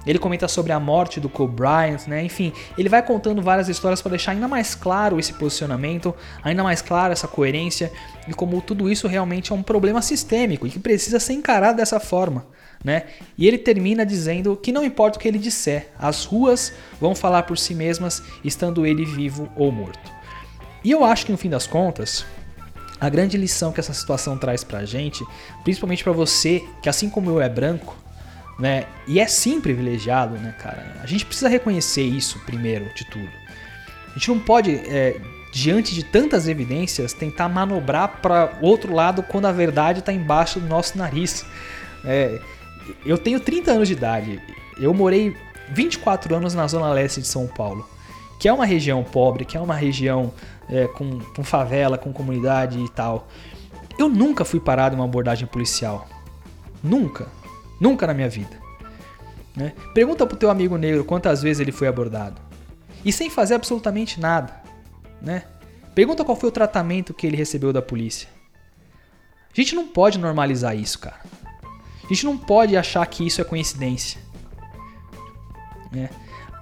Ele 0.06 0.18
comenta 0.18 0.48
sobre 0.48 0.72
a 0.72 0.80
morte 0.80 1.20
do 1.20 1.28
Kobe 1.28 1.54
Bryant, 1.54 2.06
né? 2.06 2.22
Enfim, 2.24 2.52
ele 2.76 2.88
vai 2.88 3.02
contando 3.02 3.42
várias 3.42 3.68
histórias 3.68 4.00
para 4.00 4.10
deixar 4.10 4.32
ainda 4.32 4.48
mais 4.48 4.74
claro 4.74 5.18
esse 5.18 5.32
posicionamento, 5.34 6.14
ainda 6.42 6.62
mais 6.62 6.80
claro 6.80 7.12
essa 7.12 7.28
coerência 7.28 7.92
e 8.26 8.32
como 8.32 8.60
tudo 8.62 8.90
isso 8.90 9.08
realmente 9.08 9.52
é 9.52 9.54
um 9.54 9.62
problema 9.62 10.00
sistêmico 10.00 10.66
e 10.66 10.70
que 10.70 10.78
precisa 10.78 11.20
ser 11.20 11.34
encarado 11.34 11.76
dessa 11.76 12.00
forma. 12.00 12.46
Né? 12.82 13.06
E 13.36 13.46
ele 13.46 13.58
termina 13.58 14.06
dizendo 14.06 14.56
que 14.56 14.70
não 14.70 14.84
importa 14.84 15.18
o 15.18 15.20
que 15.20 15.26
ele 15.26 15.38
disser, 15.38 15.88
as 15.98 16.24
ruas 16.24 16.72
vão 17.00 17.14
falar 17.14 17.42
por 17.42 17.58
si 17.58 17.74
mesmas, 17.74 18.22
estando 18.44 18.86
ele 18.86 19.04
vivo 19.04 19.50
ou 19.56 19.72
morto. 19.72 20.12
E 20.84 20.90
eu 20.92 21.04
acho 21.04 21.26
que 21.26 21.32
no 21.32 21.38
fim 21.38 21.50
das 21.50 21.66
contas, 21.66 22.24
a 23.00 23.08
grande 23.08 23.36
lição 23.36 23.72
que 23.72 23.80
essa 23.80 23.92
situação 23.92 24.38
traz 24.38 24.62
pra 24.62 24.84
gente, 24.84 25.26
principalmente 25.64 26.04
para 26.04 26.12
você 26.12 26.64
que 26.80 26.88
assim 26.88 27.10
como 27.10 27.30
eu 27.30 27.40
é 27.40 27.48
branco, 27.48 27.96
né? 28.58 28.86
E 29.06 29.20
é 29.20 29.26
sim 29.26 29.60
privilegiado, 29.60 30.36
né, 30.36 30.54
cara? 30.58 30.96
A 31.02 31.06
gente 31.06 31.24
precisa 31.24 31.48
reconhecer 31.48 32.02
isso 32.02 32.38
primeiro 32.40 32.92
de 32.94 33.04
tudo. 33.04 33.30
A 34.08 34.18
gente 34.18 34.28
não 34.28 34.40
pode, 34.40 34.74
é, 34.74 35.20
diante 35.52 35.94
de 35.94 36.02
tantas 36.02 36.48
evidências, 36.48 37.12
tentar 37.12 37.48
manobrar 37.48 38.20
para 38.20 38.58
outro 38.60 38.92
lado 38.92 39.22
quando 39.22 39.46
a 39.46 39.52
verdade 39.52 40.00
está 40.00 40.12
embaixo 40.12 40.58
do 40.58 40.66
nosso 40.66 40.98
nariz. 40.98 41.46
É, 42.04 42.40
eu 43.06 43.16
tenho 43.16 43.38
30 43.38 43.72
anos 43.72 43.88
de 43.88 43.94
idade. 43.94 44.42
Eu 44.76 44.92
morei 44.92 45.36
24 45.70 46.34
anos 46.34 46.54
na 46.54 46.66
zona 46.66 46.90
leste 46.90 47.20
de 47.20 47.26
São 47.28 47.46
Paulo, 47.46 47.88
que 48.40 48.48
é 48.48 48.52
uma 48.52 48.66
região 48.66 49.04
pobre, 49.04 49.44
que 49.44 49.56
é 49.56 49.60
uma 49.60 49.74
região 49.74 50.32
é, 50.68 50.86
com, 50.88 51.20
com 51.20 51.44
favela, 51.44 51.96
com 51.96 52.12
comunidade 52.12 52.78
e 52.78 52.88
tal. 52.88 53.28
Eu 53.98 54.08
nunca 54.08 54.44
fui 54.44 54.60
parado 54.60 54.94
em 54.94 54.98
uma 54.98 55.04
abordagem 55.04 55.46
policial. 55.46 56.08
Nunca. 56.82 57.26
Nunca 57.80 58.06
na 58.06 58.14
minha 58.14 58.28
vida. 58.28 58.56
Né? 59.54 59.72
Pergunta 59.92 60.26
pro 60.26 60.36
teu 60.36 60.50
amigo 60.50 60.76
negro 60.76 61.04
quantas 61.04 61.42
vezes 61.42 61.60
ele 61.60 61.72
foi 61.72 61.88
abordado. 61.88 62.40
E 63.04 63.12
sem 63.12 63.30
fazer 63.30 63.54
absolutamente 63.54 64.20
nada. 64.20 64.54
Né? 65.20 65.44
Pergunta 65.94 66.24
qual 66.24 66.36
foi 66.36 66.48
o 66.48 66.52
tratamento 66.52 67.12
que 67.12 67.26
ele 67.26 67.36
recebeu 67.36 67.72
da 67.72 67.82
polícia. 67.82 68.28
A 69.52 69.60
gente 69.60 69.74
não 69.74 69.88
pode 69.88 70.18
normalizar 70.18 70.76
isso, 70.76 70.98
cara. 70.98 71.20
A 72.04 72.08
gente 72.08 72.24
não 72.24 72.38
pode 72.38 72.76
achar 72.76 73.04
que 73.06 73.26
isso 73.26 73.40
é 73.40 73.44
coincidência. 73.44 74.20
Né? 75.90 76.08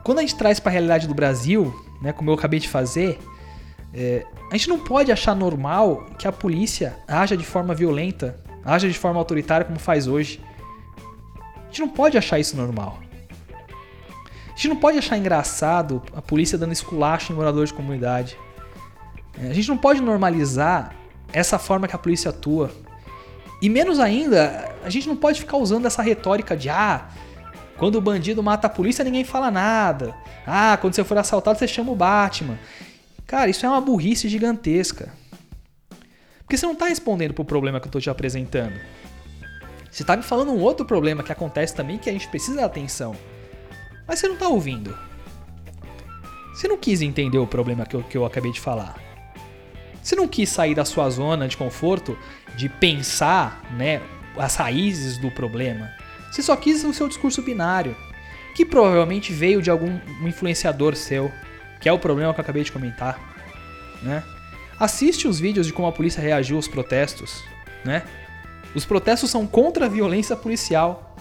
Quando 0.02 0.18
a 0.18 0.22
gente 0.22 0.36
traz 0.36 0.58
para 0.58 0.70
a 0.70 0.72
realidade 0.72 1.06
do 1.06 1.14
Brasil, 1.14 1.74
né, 2.00 2.12
como 2.12 2.30
eu 2.30 2.34
acabei 2.34 2.60
de 2.60 2.68
fazer, 2.68 3.18
é, 3.92 4.24
a 4.50 4.56
gente 4.56 4.68
não 4.68 4.78
pode 4.78 5.10
achar 5.10 5.34
normal 5.34 6.06
que 6.18 6.26
a 6.26 6.32
polícia 6.32 6.96
haja 7.06 7.36
de 7.36 7.44
forma 7.44 7.74
violenta, 7.74 8.40
haja 8.64 8.88
de 8.88 8.98
forma 8.98 9.18
autoritária 9.18 9.66
como 9.66 9.78
faz 9.78 10.06
hoje 10.06 10.40
gente 11.76 11.80
não 11.80 11.88
pode 11.88 12.16
achar 12.16 12.38
isso 12.38 12.56
normal. 12.56 12.98
A 14.46 14.56
gente 14.56 14.68
não 14.68 14.76
pode 14.76 14.96
achar 14.96 15.18
engraçado 15.18 16.02
a 16.14 16.22
polícia 16.22 16.56
dando 16.56 16.72
esculacho 16.72 17.32
em 17.32 17.36
moradores 17.36 17.68
de 17.68 17.74
comunidade. 17.74 18.38
É, 19.38 19.50
a 19.50 19.52
gente 19.52 19.68
não 19.68 19.76
pode 19.76 20.00
normalizar 20.00 20.94
essa 21.30 21.58
forma 21.58 21.86
que 21.86 21.94
a 21.94 21.98
polícia 21.98 22.30
atua. 22.30 22.72
E 23.60 23.68
menos 23.68 24.00
ainda, 24.00 24.74
a 24.82 24.88
gente 24.88 25.06
não 25.06 25.16
pode 25.16 25.40
ficar 25.40 25.58
usando 25.58 25.84
essa 25.84 26.00
retórica 26.00 26.56
de 26.56 26.70
ah, 26.70 27.08
quando 27.76 27.96
o 27.96 28.00
bandido 28.00 28.42
mata 28.42 28.66
a 28.66 28.70
polícia 28.70 29.04
ninguém 29.04 29.24
fala 29.24 29.50
nada. 29.50 30.14
Ah, 30.46 30.78
quando 30.80 30.94
você 30.94 31.04
for 31.04 31.18
assaltado 31.18 31.58
você 31.58 31.68
chama 31.68 31.92
o 31.92 31.96
Batman. 31.96 32.58
Cara, 33.26 33.50
isso 33.50 33.66
é 33.66 33.68
uma 33.68 33.80
burrice 33.80 34.28
gigantesca. 34.28 35.12
Porque 36.40 36.56
você 36.56 36.64
não 36.64 36.72
está 36.72 36.86
respondendo 36.86 37.34
pro 37.34 37.44
problema 37.44 37.78
que 37.80 37.86
eu 37.86 37.90
estou 37.90 38.00
te 38.00 38.08
apresentando. 38.08 38.80
Você 39.97 40.03
está 40.03 40.14
me 40.14 40.22
falando 40.22 40.53
um 40.53 40.61
outro 40.61 40.84
problema 40.84 41.22
que 41.22 41.32
acontece 41.32 41.74
também 41.74 41.97
que 41.97 42.11
a 42.11 42.12
gente 42.12 42.28
precisa 42.28 42.59
da 42.59 42.66
atenção. 42.66 43.16
Mas 44.07 44.18
você 44.18 44.28
não 44.28 44.34
está 44.34 44.47
ouvindo. 44.47 44.94
Você 46.53 46.68
não 46.68 46.76
quis 46.76 47.01
entender 47.01 47.38
o 47.38 47.47
problema 47.47 47.86
que 47.86 47.97
eu, 47.97 48.03
que 48.03 48.18
eu 48.18 48.26
acabei 48.26 48.53
de 48.53 48.61
falar. 48.61 48.94
Você 50.03 50.14
não 50.14 50.28
quis 50.28 50.51
sair 50.51 50.74
da 50.74 50.84
sua 50.84 51.09
zona 51.09 51.49
de 51.49 51.57
conforto 51.57 52.14
de 52.59 52.68
pensar 52.68 53.64
né, 53.72 54.03
as 54.36 54.57
raízes 54.57 55.16
do 55.16 55.30
problema. 55.30 55.90
Você 56.30 56.42
só 56.42 56.55
quis 56.57 56.84
o 56.84 56.92
seu 56.92 57.09
discurso 57.09 57.40
binário, 57.40 57.97
que 58.55 58.66
provavelmente 58.66 59.32
veio 59.32 59.62
de 59.62 59.70
algum 59.70 59.99
influenciador 60.20 60.94
seu, 60.94 61.32
que 61.80 61.88
é 61.88 61.92
o 61.92 61.99
problema 61.99 62.34
que 62.34 62.40
eu 62.40 62.44
acabei 62.44 62.64
de 62.64 62.70
comentar. 62.70 63.18
Né? 64.03 64.22
Assiste 64.78 65.26
os 65.26 65.40
vídeos 65.40 65.66
de 65.66 65.72
como 65.72 65.88
a 65.88 65.92
polícia 65.92 66.20
reagiu 66.20 66.57
aos 66.57 66.68
protestos. 66.68 67.42
Né? 67.82 68.03
Os 68.76 68.84
protestos 68.84 69.30
são 69.30 69.46
contra 69.46 69.86
a 69.86 69.88
violência 69.88 70.36
policial. 70.36 71.16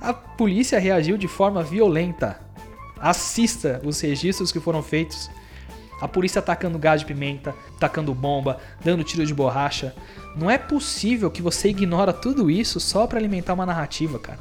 A 0.00 0.14
polícia 0.14 0.78
reagiu 0.78 1.18
de 1.18 1.28
forma 1.28 1.62
violenta. 1.62 2.40
Assista 2.98 3.78
os 3.84 4.00
registros 4.00 4.50
que 4.50 4.58
foram 4.58 4.82
feitos. 4.82 5.30
A 6.00 6.08
polícia 6.08 6.38
atacando 6.38 6.78
gás 6.78 7.02
de 7.02 7.06
pimenta, 7.06 7.54
atacando 7.76 8.14
bomba, 8.14 8.58
dando 8.82 9.04
tiro 9.04 9.26
de 9.26 9.34
borracha. 9.34 9.94
Não 10.34 10.50
é 10.50 10.56
possível 10.56 11.30
que 11.30 11.42
você 11.42 11.68
ignora 11.68 12.10
tudo 12.10 12.50
isso 12.50 12.80
só 12.80 13.06
para 13.06 13.18
alimentar 13.18 13.52
uma 13.52 13.66
narrativa, 13.66 14.18
cara. 14.18 14.40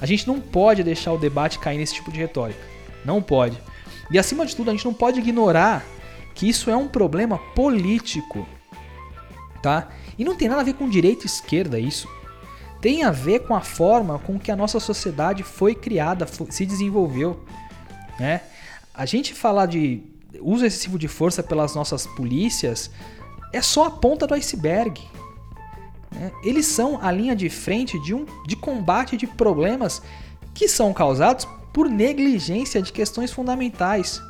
A 0.00 0.06
gente 0.06 0.26
não 0.26 0.40
pode 0.40 0.82
deixar 0.82 1.12
o 1.12 1.18
debate 1.18 1.60
cair 1.60 1.78
nesse 1.78 1.94
tipo 1.94 2.10
de 2.10 2.18
retórica. 2.18 2.60
Não 3.04 3.22
pode. 3.22 3.56
E 4.10 4.18
acima 4.18 4.44
de 4.44 4.56
tudo, 4.56 4.70
a 4.70 4.72
gente 4.72 4.84
não 4.84 4.94
pode 4.94 5.20
ignorar 5.20 5.86
que 6.34 6.48
isso 6.48 6.68
é 6.68 6.76
um 6.76 6.88
problema 6.88 7.38
político. 7.54 8.44
Tá? 9.62 9.86
E 10.18 10.24
não 10.24 10.34
tem 10.34 10.48
nada 10.48 10.62
a 10.62 10.64
ver 10.64 10.74
com 10.74 10.88
direita 10.88 11.24
e 11.24 11.26
esquerda 11.26 11.78
isso. 11.78 12.08
Tem 12.80 13.04
a 13.04 13.10
ver 13.10 13.40
com 13.40 13.54
a 13.54 13.60
forma 13.60 14.18
com 14.18 14.38
que 14.38 14.50
a 14.50 14.56
nossa 14.56 14.80
sociedade 14.80 15.42
foi 15.42 15.74
criada, 15.74 16.26
se 16.50 16.66
desenvolveu. 16.66 17.44
Né? 18.18 18.40
A 18.94 19.06
gente 19.06 19.34
falar 19.34 19.66
de 19.66 20.02
uso 20.40 20.66
excessivo 20.66 20.98
de 20.98 21.08
força 21.08 21.42
pelas 21.42 21.74
nossas 21.74 22.06
polícias 22.06 22.90
é 23.52 23.62
só 23.62 23.86
a 23.86 23.90
ponta 23.90 24.26
do 24.26 24.34
iceberg. 24.34 25.00
Né? 26.12 26.32
Eles 26.42 26.66
são 26.66 27.00
a 27.02 27.10
linha 27.10 27.34
de 27.34 27.48
frente 27.48 28.00
de, 28.02 28.14
um, 28.14 28.26
de 28.46 28.56
combate 28.56 29.16
de 29.16 29.26
problemas 29.26 30.02
que 30.54 30.68
são 30.68 30.92
causados 30.92 31.46
por 31.72 31.88
negligência 31.88 32.82
de 32.82 32.92
questões 32.92 33.32
fundamentais. 33.32 34.20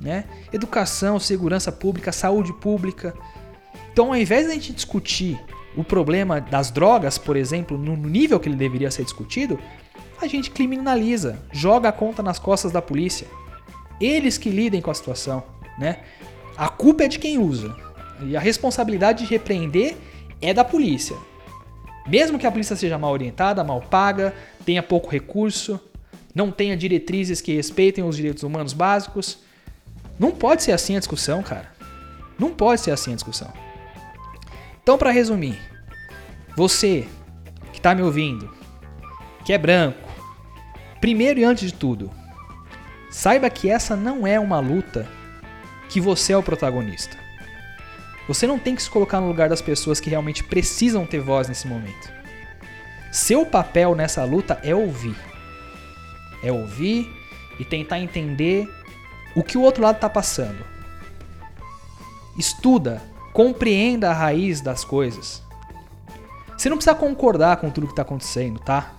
Né? 0.00 0.24
Educação, 0.52 1.18
segurança 1.18 1.72
pública, 1.72 2.12
saúde 2.12 2.52
pública. 2.52 3.14
Então, 3.94 4.08
ao 4.08 4.16
invés 4.16 4.46
de 4.46 4.50
a 4.50 4.54
gente 4.54 4.72
discutir 4.72 5.40
o 5.76 5.84
problema 5.84 6.40
das 6.40 6.68
drogas, 6.68 7.16
por 7.16 7.36
exemplo, 7.36 7.78
no 7.78 7.96
nível 7.96 8.40
que 8.40 8.48
ele 8.48 8.56
deveria 8.56 8.90
ser 8.90 9.04
discutido, 9.04 9.56
a 10.20 10.26
gente 10.26 10.50
criminaliza, 10.50 11.38
joga 11.52 11.90
a 11.90 11.92
conta 11.92 12.20
nas 12.20 12.36
costas 12.36 12.72
da 12.72 12.82
polícia. 12.82 13.28
Eles 14.00 14.36
que 14.36 14.50
lidem 14.50 14.80
com 14.80 14.90
a 14.90 14.94
situação, 14.94 15.44
né? 15.78 16.00
A 16.56 16.68
culpa 16.68 17.04
é 17.04 17.08
de 17.08 17.20
quem 17.20 17.38
usa. 17.38 17.72
E 18.20 18.36
a 18.36 18.40
responsabilidade 18.40 19.22
de 19.22 19.30
repreender 19.30 19.96
é 20.42 20.52
da 20.52 20.64
polícia. 20.64 21.16
Mesmo 22.04 22.36
que 22.36 22.48
a 22.48 22.50
polícia 22.50 22.74
seja 22.74 22.98
mal 22.98 23.12
orientada, 23.12 23.62
mal 23.62 23.80
paga, 23.80 24.34
tenha 24.66 24.82
pouco 24.82 25.08
recurso, 25.08 25.78
não 26.34 26.50
tenha 26.50 26.76
diretrizes 26.76 27.40
que 27.40 27.54
respeitem 27.54 28.02
os 28.02 28.16
direitos 28.16 28.42
humanos 28.42 28.72
básicos, 28.72 29.38
não 30.18 30.32
pode 30.32 30.64
ser 30.64 30.72
assim 30.72 30.96
a 30.96 30.98
discussão, 30.98 31.44
cara. 31.44 31.72
Não 32.36 32.52
pode 32.52 32.80
ser 32.80 32.90
assim 32.90 33.12
a 33.12 33.14
discussão. 33.14 33.52
Então, 34.84 34.98
para 34.98 35.10
resumir, 35.10 35.58
você 36.54 37.08
que 37.72 37.78
está 37.78 37.94
me 37.94 38.02
ouvindo, 38.02 38.50
que 39.42 39.50
é 39.50 39.56
branco, 39.56 40.06
primeiro 41.00 41.40
e 41.40 41.44
antes 41.44 41.72
de 41.72 41.74
tudo, 41.74 42.10
saiba 43.10 43.48
que 43.48 43.70
essa 43.70 43.96
não 43.96 44.26
é 44.26 44.38
uma 44.38 44.60
luta 44.60 45.08
que 45.88 45.98
você 46.02 46.34
é 46.34 46.36
o 46.36 46.42
protagonista. 46.42 47.16
Você 48.28 48.46
não 48.46 48.58
tem 48.58 48.74
que 48.74 48.82
se 48.82 48.90
colocar 48.90 49.22
no 49.22 49.28
lugar 49.28 49.48
das 49.48 49.62
pessoas 49.62 50.00
que 50.00 50.10
realmente 50.10 50.44
precisam 50.44 51.06
ter 51.06 51.18
voz 51.18 51.48
nesse 51.48 51.66
momento. 51.66 52.12
Seu 53.10 53.46
papel 53.46 53.94
nessa 53.94 54.22
luta 54.24 54.60
é 54.62 54.74
ouvir. 54.74 55.16
É 56.42 56.52
ouvir 56.52 57.10
e 57.58 57.64
tentar 57.64 58.00
entender 58.00 58.68
o 59.34 59.42
que 59.42 59.56
o 59.56 59.62
outro 59.62 59.82
lado 59.82 59.94
está 59.94 60.10
passando. 60.10 60.62
Estuda 62.38 63.13
Compreenda 63.34 64.10
a 64.10 64.14
raiz 64.14 64.60
das 64.60 64.84
coisas. 64.84 65.42
Você 66.56 66.70
não 66.70 66.76
precisa 66.76 66.94
concordar 66.94 67.56
com 67.56 67.68
tudo 67.68 67.88
que 67.88 67.92
está 67.92 68.02
acontecendo, 68.02 68.60
tá? 68.60 68.92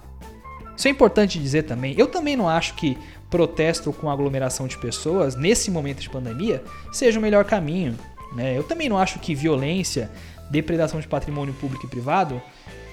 Isso 0.76 0.90
é 0.90 0.92
importante 0.92 1.40
dizer 1.40 1.64
também. 1.64 1.96
Eu 1.98 2.08
também 2.08 2.36
não 2.36 2.50
acho 2.50 2.76
que 2.76 2.98
protesto 3.30 3.94
com 3.94 4.10
aglomeração 4.10 4.68
de 4.68 4.78
pessoas 4.78 5.36
nesse 5.36 5.72
momento 5.72 6.02
de 6.02 6.10
pandemia 6.10 6.62
seja 6.92 7.18
o 7.18 7.22
melhor 7.22 7.46
caminho. 7.46 7.98
Né? 8.36 8.58
Eu 8.58 8.64
também 8.64 8.90
não 8.90 8.98
acho 8.98 9.20
que 9.20 9.34
violência, 9.34 10.12
depredação 10.52 11.00
de 11.00 11.08
patrimônio 11.08 11.54
público 11.54 11.86
e 11.86 11.90
privado 11.90 12.42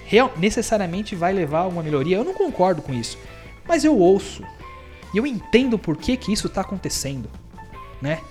real, 0.05 0.31
necessariamente 0.37 1.13
vai 1.13 1.33
levar 1.33 1.63
a 1.63 1.67
uma 1.67 1.83
melhoria. 1.83 2.15
Eu 2.15 2.23
não 2.23 2.33
concordo 2.33 2.81
com 2.81 2.93
isso. 2.93 3.17
Mas 3.67 3.83
eu 3.83 3.97
ouço. 3.97 4.43
E 5.13 5.17
eu 5.17 5.27
entendo 5.27 5.77
por 5.77 5.97
que, 5.97 6.15
que 6.15 6.31
isso 6.31 6.47
está 6.47 6.61
acontecendo. 6.61 7.29
Né? 8.01 8.21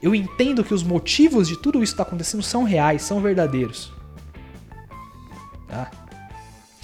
Eu 0.00 0.14
entendo 0.14 0.62
que 0.62 0.72
os 0.72 0.82
motivos 0.82 1.48
de 1.48 1.56
tudo 1.56 1.82
isso 1.82 1.92
que 1.92 2.00
está 2.00 2.04
acontecendo 2.04 2.42
são 2.42 2.62
reais, 2.62 3.02
são 3.02 3.20
verdadeiros. 3.20 3.92
Tá? 5.66 5.90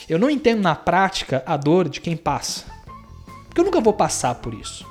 Eu 0.09 0.19
não 0.19 0.29
entendo 0.29 0.61
na 0.61 0.75
prática 0.75 1.43
a 1.47 1.57
dor 1.57 1.89
de 1.89 2.01
quem 2.01 2.17
passa. 2.17 2.65
Porque 3.45 3.61
eu 3.61 3.65
nunca 3.65 3.81
vou 3.81 3.93
passar 3.93 4.35
por 4.37 4.53
isso. 4.53 4.87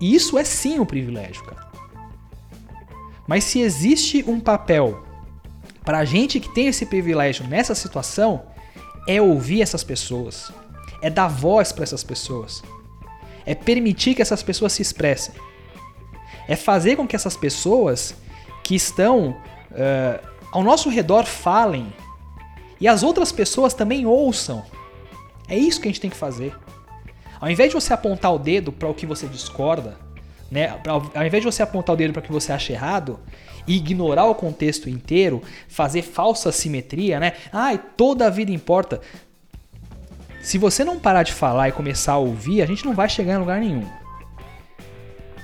E 0.00 0.14
isso 0.14 0.38
é 0.38 0.44
sim 0.44 0.78
um 0.78 0.86
privilégio, 0.86 1.44
cara. 1.44 1.64
Mas 3.26 3.44
se 3.44 3.60
existe 3.60 4.24
um 4.26 4.38
papel 4.38 5.04
para 5.84 5.98
a 5.98 6.04
gente 6.04 6.40
que 6.40 6.48
tem 6.48 6.66
esse 6.68 6.86
privilégio 6.86 7.46
nessa 7.46 7.74
situação, 7.74 8.46
é 9.06 9.20
ouvir 9.20 9.62
essas 9.62 9.84
pessoas, 9.84 10.52
é 11.02 11.10
dar 11.10 11.28
voz 11.28 11.72
para 11.72 11.84
essas 11.84 12.02
pessoas, 12.02 12.62
é 13.44 13.54
permitir 13.54 14.14
que 14.14 14.22
essas 14.22 14.42
pessoas 14.42 14.72
se 14.72 14.82
expressem, 14.82 15.34
é 16.48 16.56
fazer 16.56 16.96
com 16.96 17.06
que 17.06 17.16
essas 17.16 17.36
pessoas 17.36 18.14
que 18.62 18.74
estão 18.74 19.30
uh, 19.30 20.26
ao 20.50 20.62
nosso 20.62 20.88
redor 20.88 21.24
falem 21.24 21.92
e 22.80 22.88
as 22.88 23.02
outras 23.02 23.32
pessoas 23.32 23.74
também 23.74 24.06
ouçam. 24.06 24.64
É 25.48 25.56
isso 25.56 25.80
que 25.80 25.88
a 25.88 25.90
gente 25.90 26.00
tem 26.00 26.10
que 26.10 26.16
fazer. 26.16 26.54
Ao 27.40 27.50
invés 27.50 27.70
de 27.70 27.74
você 27.74 27.92
apontar 27.92 28.34
o 28.34 28.38
dedo 28.38 28.72
para 28.72 28.88
o 28.88 28.94
que 28.94 29.04
você 29.04 29.26
discorda, 29.26 29.98
né? 30.50 30.78
Ao 30.86 31.26
invés 31.26 31.42
de 31.42 31.50
você 31.50 31.62
apontar 31.62 31.94
o 31.94 31.96
dedo 31.96 32.12
para 32.12 32.20
o 32.20 32.22
que 32.22 32.32
você 32.32 32.52
acha 32.52 32.72
errado 32.72 33.18
e 33.66 33.76
ignorar 33.76 34.24
o 34.26 34.34
contexto 34.34 34.88
inteiro, 34.88 35.42
fazer 35.68 36.02
falsa 36.02 36.52
simetria, 36.52 37.18
né? 37.18 37.32
Ai, 37.52 37.80
toda 37.96 38.26
a 38.26 38.30
vida 38.30 38.52
importa. 38.52 39.00
Se 40.42 40.58
você 40.58 40.84
não 40.84 40.98
parar 40.98 41.22
de 41.22 41.32
falar 41.32 41.68
e 41.68 41.72
começar 41.72 42.12
a 42.12 42.18
ouvir, 42.18 42.62
a 42.62 42.66
gente 42.66 42.84
não 42.84 42.94
vai 42.94 43.08
chegar 43.08 43.34
em 43.34 43.38
lugar 43.38 43.60
nenhum. 43.60 43.86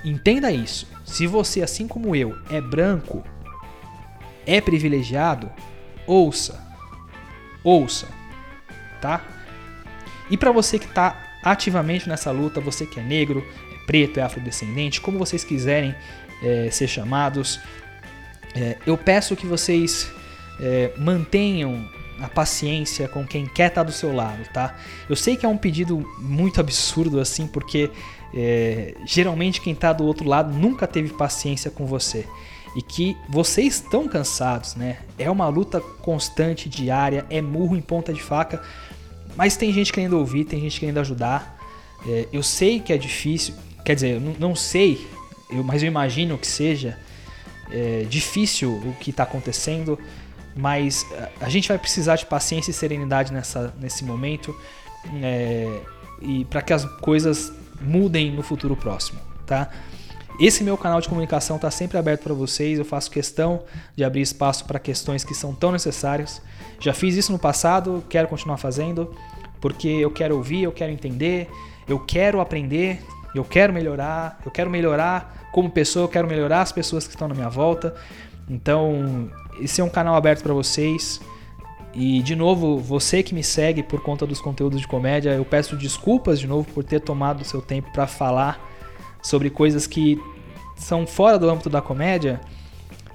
Entenda 0.05 0.51
isso. 0.51 0.87
Se 1.05 1.27
você, 1.27 1.63
assim 1.63 1.87
como 1.87 2.17
eu, 2.17 2.37
é 2.51 2.61
branco, 2.61 3.25
é 4.47 4.61
privilegiado, 4.61 5.51
ouça. 6.07 6.61
Ouça. 7.63 8.09
Tá? 9.01 9.23
E 10.31 10.37
para 10.37 10.53
você 10.53 10.79
que 10.79 10.87
está 10.87 11.17
ativamente 11.43 12.09
nessa 12.09 12.31
luta, 12.31 12.61
você 12.61 12.87
que 12.87 13.01
é 13.01 13.03
negro, 13.03 13.45
é 13.73 13.87
preto, 13.87 14.21
é 14.21 14.23
afrodescendente, 14.23 15.01
como 15.01 15.19
vocês 15.19 15.45
quiserem 15.45 15.95
é, 16.43 16.71
ser 16.71 16.87
chamados, 16.87 17.61
é, 18.55 18.77
eu 18.87 18.97
peço 18.97 19.37
que 19.37 19.47
vocês 19.47 20.11
é, 20.61 20.93
mantenham 20.97 21.89
a 22.21 22.29
paciência 22.29 23.09
com 23.09 23.27
quem 23.27 23.47
quer 23.47 23.69
estar 23.69 23.81
tá 23.81 23.87
do 23.87 23.93
seu 23.93 24.15
lado, 24.15 24.47
tá? 24.53 24.77
Eu 25.09 25.17
sei 25.17 25.37
que 25.37 25.47
é 25.47 25.49
um 25.49 25.57
pedido 25.57 26.07
muito 26.19 26.61
absurdo 26.61 27.19
assim, 27.19 27.47
porque 27.47 27.91
é, 28.35 28.95
geralmente 29.05 29.61
quem 29.61 29.73
está 29.73 29.93
do 29.93 30.05
outro 30.05 30.29
lado 30.29 30.53
nunca 30.53 30.87
teve 30.87 31.11
paciência 31.11 31.71
com 31.71 31.87
você 31.87 32.27
e 32.77 32.83
que 32.83 33.17
vocês 33.29 33.77
estão 33.77 34.07
cansados, 34.07 34.77
né? 34.77 34.99
É 35.19 35.31
uma 35.31 35.49
luta 35.49 35.81
constante, 35.81 36.69
diária, 36.69 37.27
é 37.29 37.43
murro 37.43 37.77
em 37.77 37.81
ponta 37.81 38.13
de 38.13 38.23
faca, 38.23 38.63
mas 39.37 39.57
tem 39.57 39.73
gente 39.73 39.93
querendo 39.93 40.19
ouvir, 40.19 40.45
tem 40.45 40.61
gente 40.61 40.79
querendo 40.79 40.99
ajudar. 40.99 41.59
É, 42.07 42.29
eu 42.33 42.43
sei 42.43 42.79
que 42.79 42.93
é 42.93 42.97
difícil, 42.97 43.55
quer 43.85 43.95
dizer, 43.95 44.15
eu 44.15 44.21
não, 44.39 44.55
sei, 44.55 45.05
eu, 45.51 45.65
mas 45.65 45.83
eu 45.83 45.89
imagino 45.89 46.39
que 46.39 46.47
seja 46.47 46.97
é, 47.73 48.07
difícil 48.09 48.71
o 48.73 48.95
que 49.01 49.11
está 49.11 49.25
acontecendo, 49.25 49.99
mas 50.55 51.05
a 51.41 51.49
gente 51.49 51.69
vai 51.69 51.79
precisar 51.79 52.17
de 52.17 52.27
paciência 52.27 52.71
e 52.71 52.75
serenidade 52.75 53.33
nessa, 53.33 53.75
nesse 53.81 54.05
momento 54.05 54.55
é, 55.23 55.81
e 56.21 56.45
para 56.45 56.63
que 56.63 56.73
as 56.73 56.85
coisas 57.01 57.53
mudem 57.81 58.31
no 58.33 58.43
futuro 58.43 58.77
próximo, 58.77 59.21
tá? 59.47 59.71
Esse 60.41 60.65
meu 60.65 60.77
canal 60.79 61.01
de 61.03 61.09
comunicação 61.09 61.57
está 61.57 61.71
sempre 61.71 61.99
aberto 61.99 62.23
para 62.23 62.33
vocês. 62.33 62.79
Eu 62.79 62.85
faço 62.85 63.11
questão 63.11 63.63
de 63.95 64.03
abrir 64.03 64.23
espaço 64.23 64.65
para 64.65 64.79
questões 64.79 65.23
que 65.23 65.35
são 65.35 65.55
tão 65.55 65.71
necessárias. 65.71 66.41
Já 66.79 66.95
fiz 66.95 67.15
isso 67.15 67.31
no 67.31 67.39
passado, 67.39 68.03
quero 68.09 68.27
continuar 68.27 68.57
fazendo, 68.57 69.15
porque 69.61 69.87
eu 69.87 70.11
quero 70.11 70.35
ouvir, 70.37 70.63
eu 70.63 70.73
quero 70.73 70.91
entender, 70.91 71.47
eu 71.87 71.99
quero 71.99 72.41
aprender, 72.41 73.03
eu 73.35 73.45
quero 73.45 73.71
melhorar, 73.71 74.41
eu 74.45 74.51
quero 74.51 74.71
melhorar 74.71 75.51
como 75.53 75.71
pessoa, 75.71 76.05
eu 76.05 76.09
quero 76.09 76.27
melhorar 76.27 76.63
as 76.63 76.73
pessoas 76.73 77.07
que 77.07 77.13
estão 77.13 77.29
na 77.29 77.35
minha 77.35 77.51
volta. 77.51 77.95
Então, 78.49 79.31
esse 79.61 79.83
é 79.83 79.85
um 79.85 79.91
canal 79.91 80.15
aberto 80.15 80.43
para 80.43 80.55
vocês. 80.55 81.21
E 81.93 82.23
de 82.23 82.37
novo, 82.37 82.79
você 82.79 83.23
que 83.23 83.35
me 83.35 83.43
segue 83.43 83.83
por 83.83 84.01
conta 84.03 84.27
dos 84.27 84.41
conteúdos 84.41 84.81
de 84.81 84.87
comédia, 84.87 85.31
eu 85.31 85.45
peço 85.45 85.77
desculpas 85.77 86.39
de 86.39 86.47
novo 86.47 86.69
por 86.73 86.85
ter 86.85 87.01
tomado 87.01 87.41
o 87.41 87.45
seu 87.45 87.61
tempo 87.61 87.91
para 87.93 88.07
falar 88.07 88.65
sobre 89.23 89.51
coisas 89.51 89.87
que 89.87 90.19
são 90.77 91.07
fora 91.07 91.39
do 91.39 91.51
âmbito 91.51 91.69
da 91.69 91.83
comédia, 91.83 92.41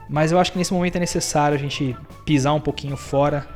mas 0.09 0.32
eu 0.32 0.39
acho 0.39 0.51
que 0.51 0.57
nesse 0.57 0.73
momento 0.73 0.97
é 0.97 0.99
necessário 0.99 1.55
a 1.55 1.59
gente 1.59 1.95
pisar 2.26 2.53
um 2.53 2.59
pouquinho 2.59 2.95
fora. 2.95 3.47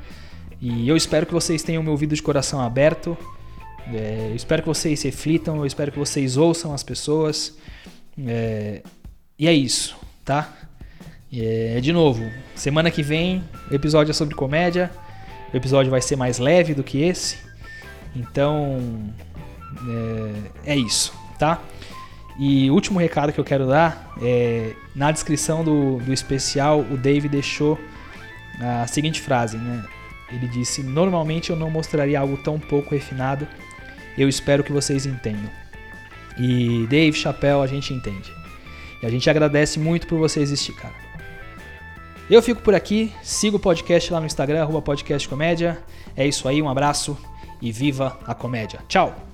E 0.62 0.88
eu 0.88 0.98
espero 0.98 1.26
que 1.26 1.34
vocês 1.34 1.62
tenham 1.62 1.84
meu 1.84 1.92
ouvido 1.92 2.16
de 2.16 2.22
coração 2.22 2.60
aberto. 2.60 3.18
É, 3.94 4.28
eu 4.32 4.36
espero 4.36 4.62
que 4.62 4.68
vocês 4.68 5.02
reflitam, 5.04 5.58
eu 5.58 5.66
espero 5.66 5.92
que 5.92 6.00
vocês 6.00 6.38
ouçam 6.38 6.74
as 6.74 6.82
pessoas. 6.82 7.56
É, 8.26 8.82
e 9.38 9.48
é 9.48 9.54
isso, 9.54 9.96
tá? 10.26 10.54
É, 11.32 11.80
de 11.80 11.94
novo, 11.94 12.24
semana 12.56 12.90
que 12.90 13.04
vem 13.04 13.44
o 13.70 13.76
episódio 13.76 14.12
é 14.12 14.14
sobre 14.14 14.34
comédia. 14.34 14.92
O 15.54 15.58
episódio 15.58 15.90
vai 15.90 16.02
ser 16.02 16.16
mais 16.16 16.38
leve 16.38 16.74
do 16.74 16.84
que 16.84 17.02
esse. 17.02 17.38
Então, 18.16 18.80
é, 20.66 20.74
é 20.74 20.76
isso, 20.76 21.14
tá? 21.38 21.62
E 22.40 22.72
último 22.72 23.00
recado 23.00 23.34
que 23.34 23.40
eu 23.40 23.44
quero 23.44 23.68
dar 23.68 24.14
é 24.22 24.74
na 24.96 25.12
descrição 25.12 25.64
do, 25.64 25.98
do 25.98 26.14
especial 26.14 26.80
o 26.80 26.96
Dave 26.96 27.28
deixou 27.28 27.78
a 28.62 28.88
seguinte 28.88 29.22
frase, 29.22 29.58
né? 29.58 29.84
Ele 30.32 30.48
disse: 30.48 30.84
Normalmente 30.84 31.50
eu 31.50 31.56
não 31.56 31.70
mostraria 31.70 32.20
algo 32.20 32.38
tão 32.38 32.60
pouco 32.60 32.94
refinado. 32.94 33.48
Eu 34.18 34.30
espero 34.30 34.64
que 34.64 34.72
vocês 34.72 35.06
entendam. 35.06 35.50
E 36.38 36.88
Dave, 36.90 37.18
Chapéu, 37.18 37.62
a 37.62 37.68
gente 37.68 37.94
entende. 37.94 38.34
E 39.02 39.06
a 39.06 39.10
gente 39.10 39.30
agradece 39.30 39.80
muito 39.80 40.08
por 40.08 40.18
você 40.18 40.40
existir, 40.40 40.74
cara. 40.74 41.09
Eu 42.30 42.44
fico 42.44 42.62
por 42.62 42.76
aqui, 42.76 43.12
siga 43.24 43.58
o 43.58 43.60
podcast 43.60 44.14
lá 44.14 44.20
no 44.20 44.28
Instagram, 44.28 44.62
arroba. 44.62 44.84
É 46.16 46.28
isso 46.28 46.48
aí, 46.48 46.62
um 46.62 46.70
abraço 46.70 47.18
e 47.60 47.72
viva 47.72 48.20
a 48.28 48.36
comédia. 48.36 48.80
Tchau! 48.88 49.29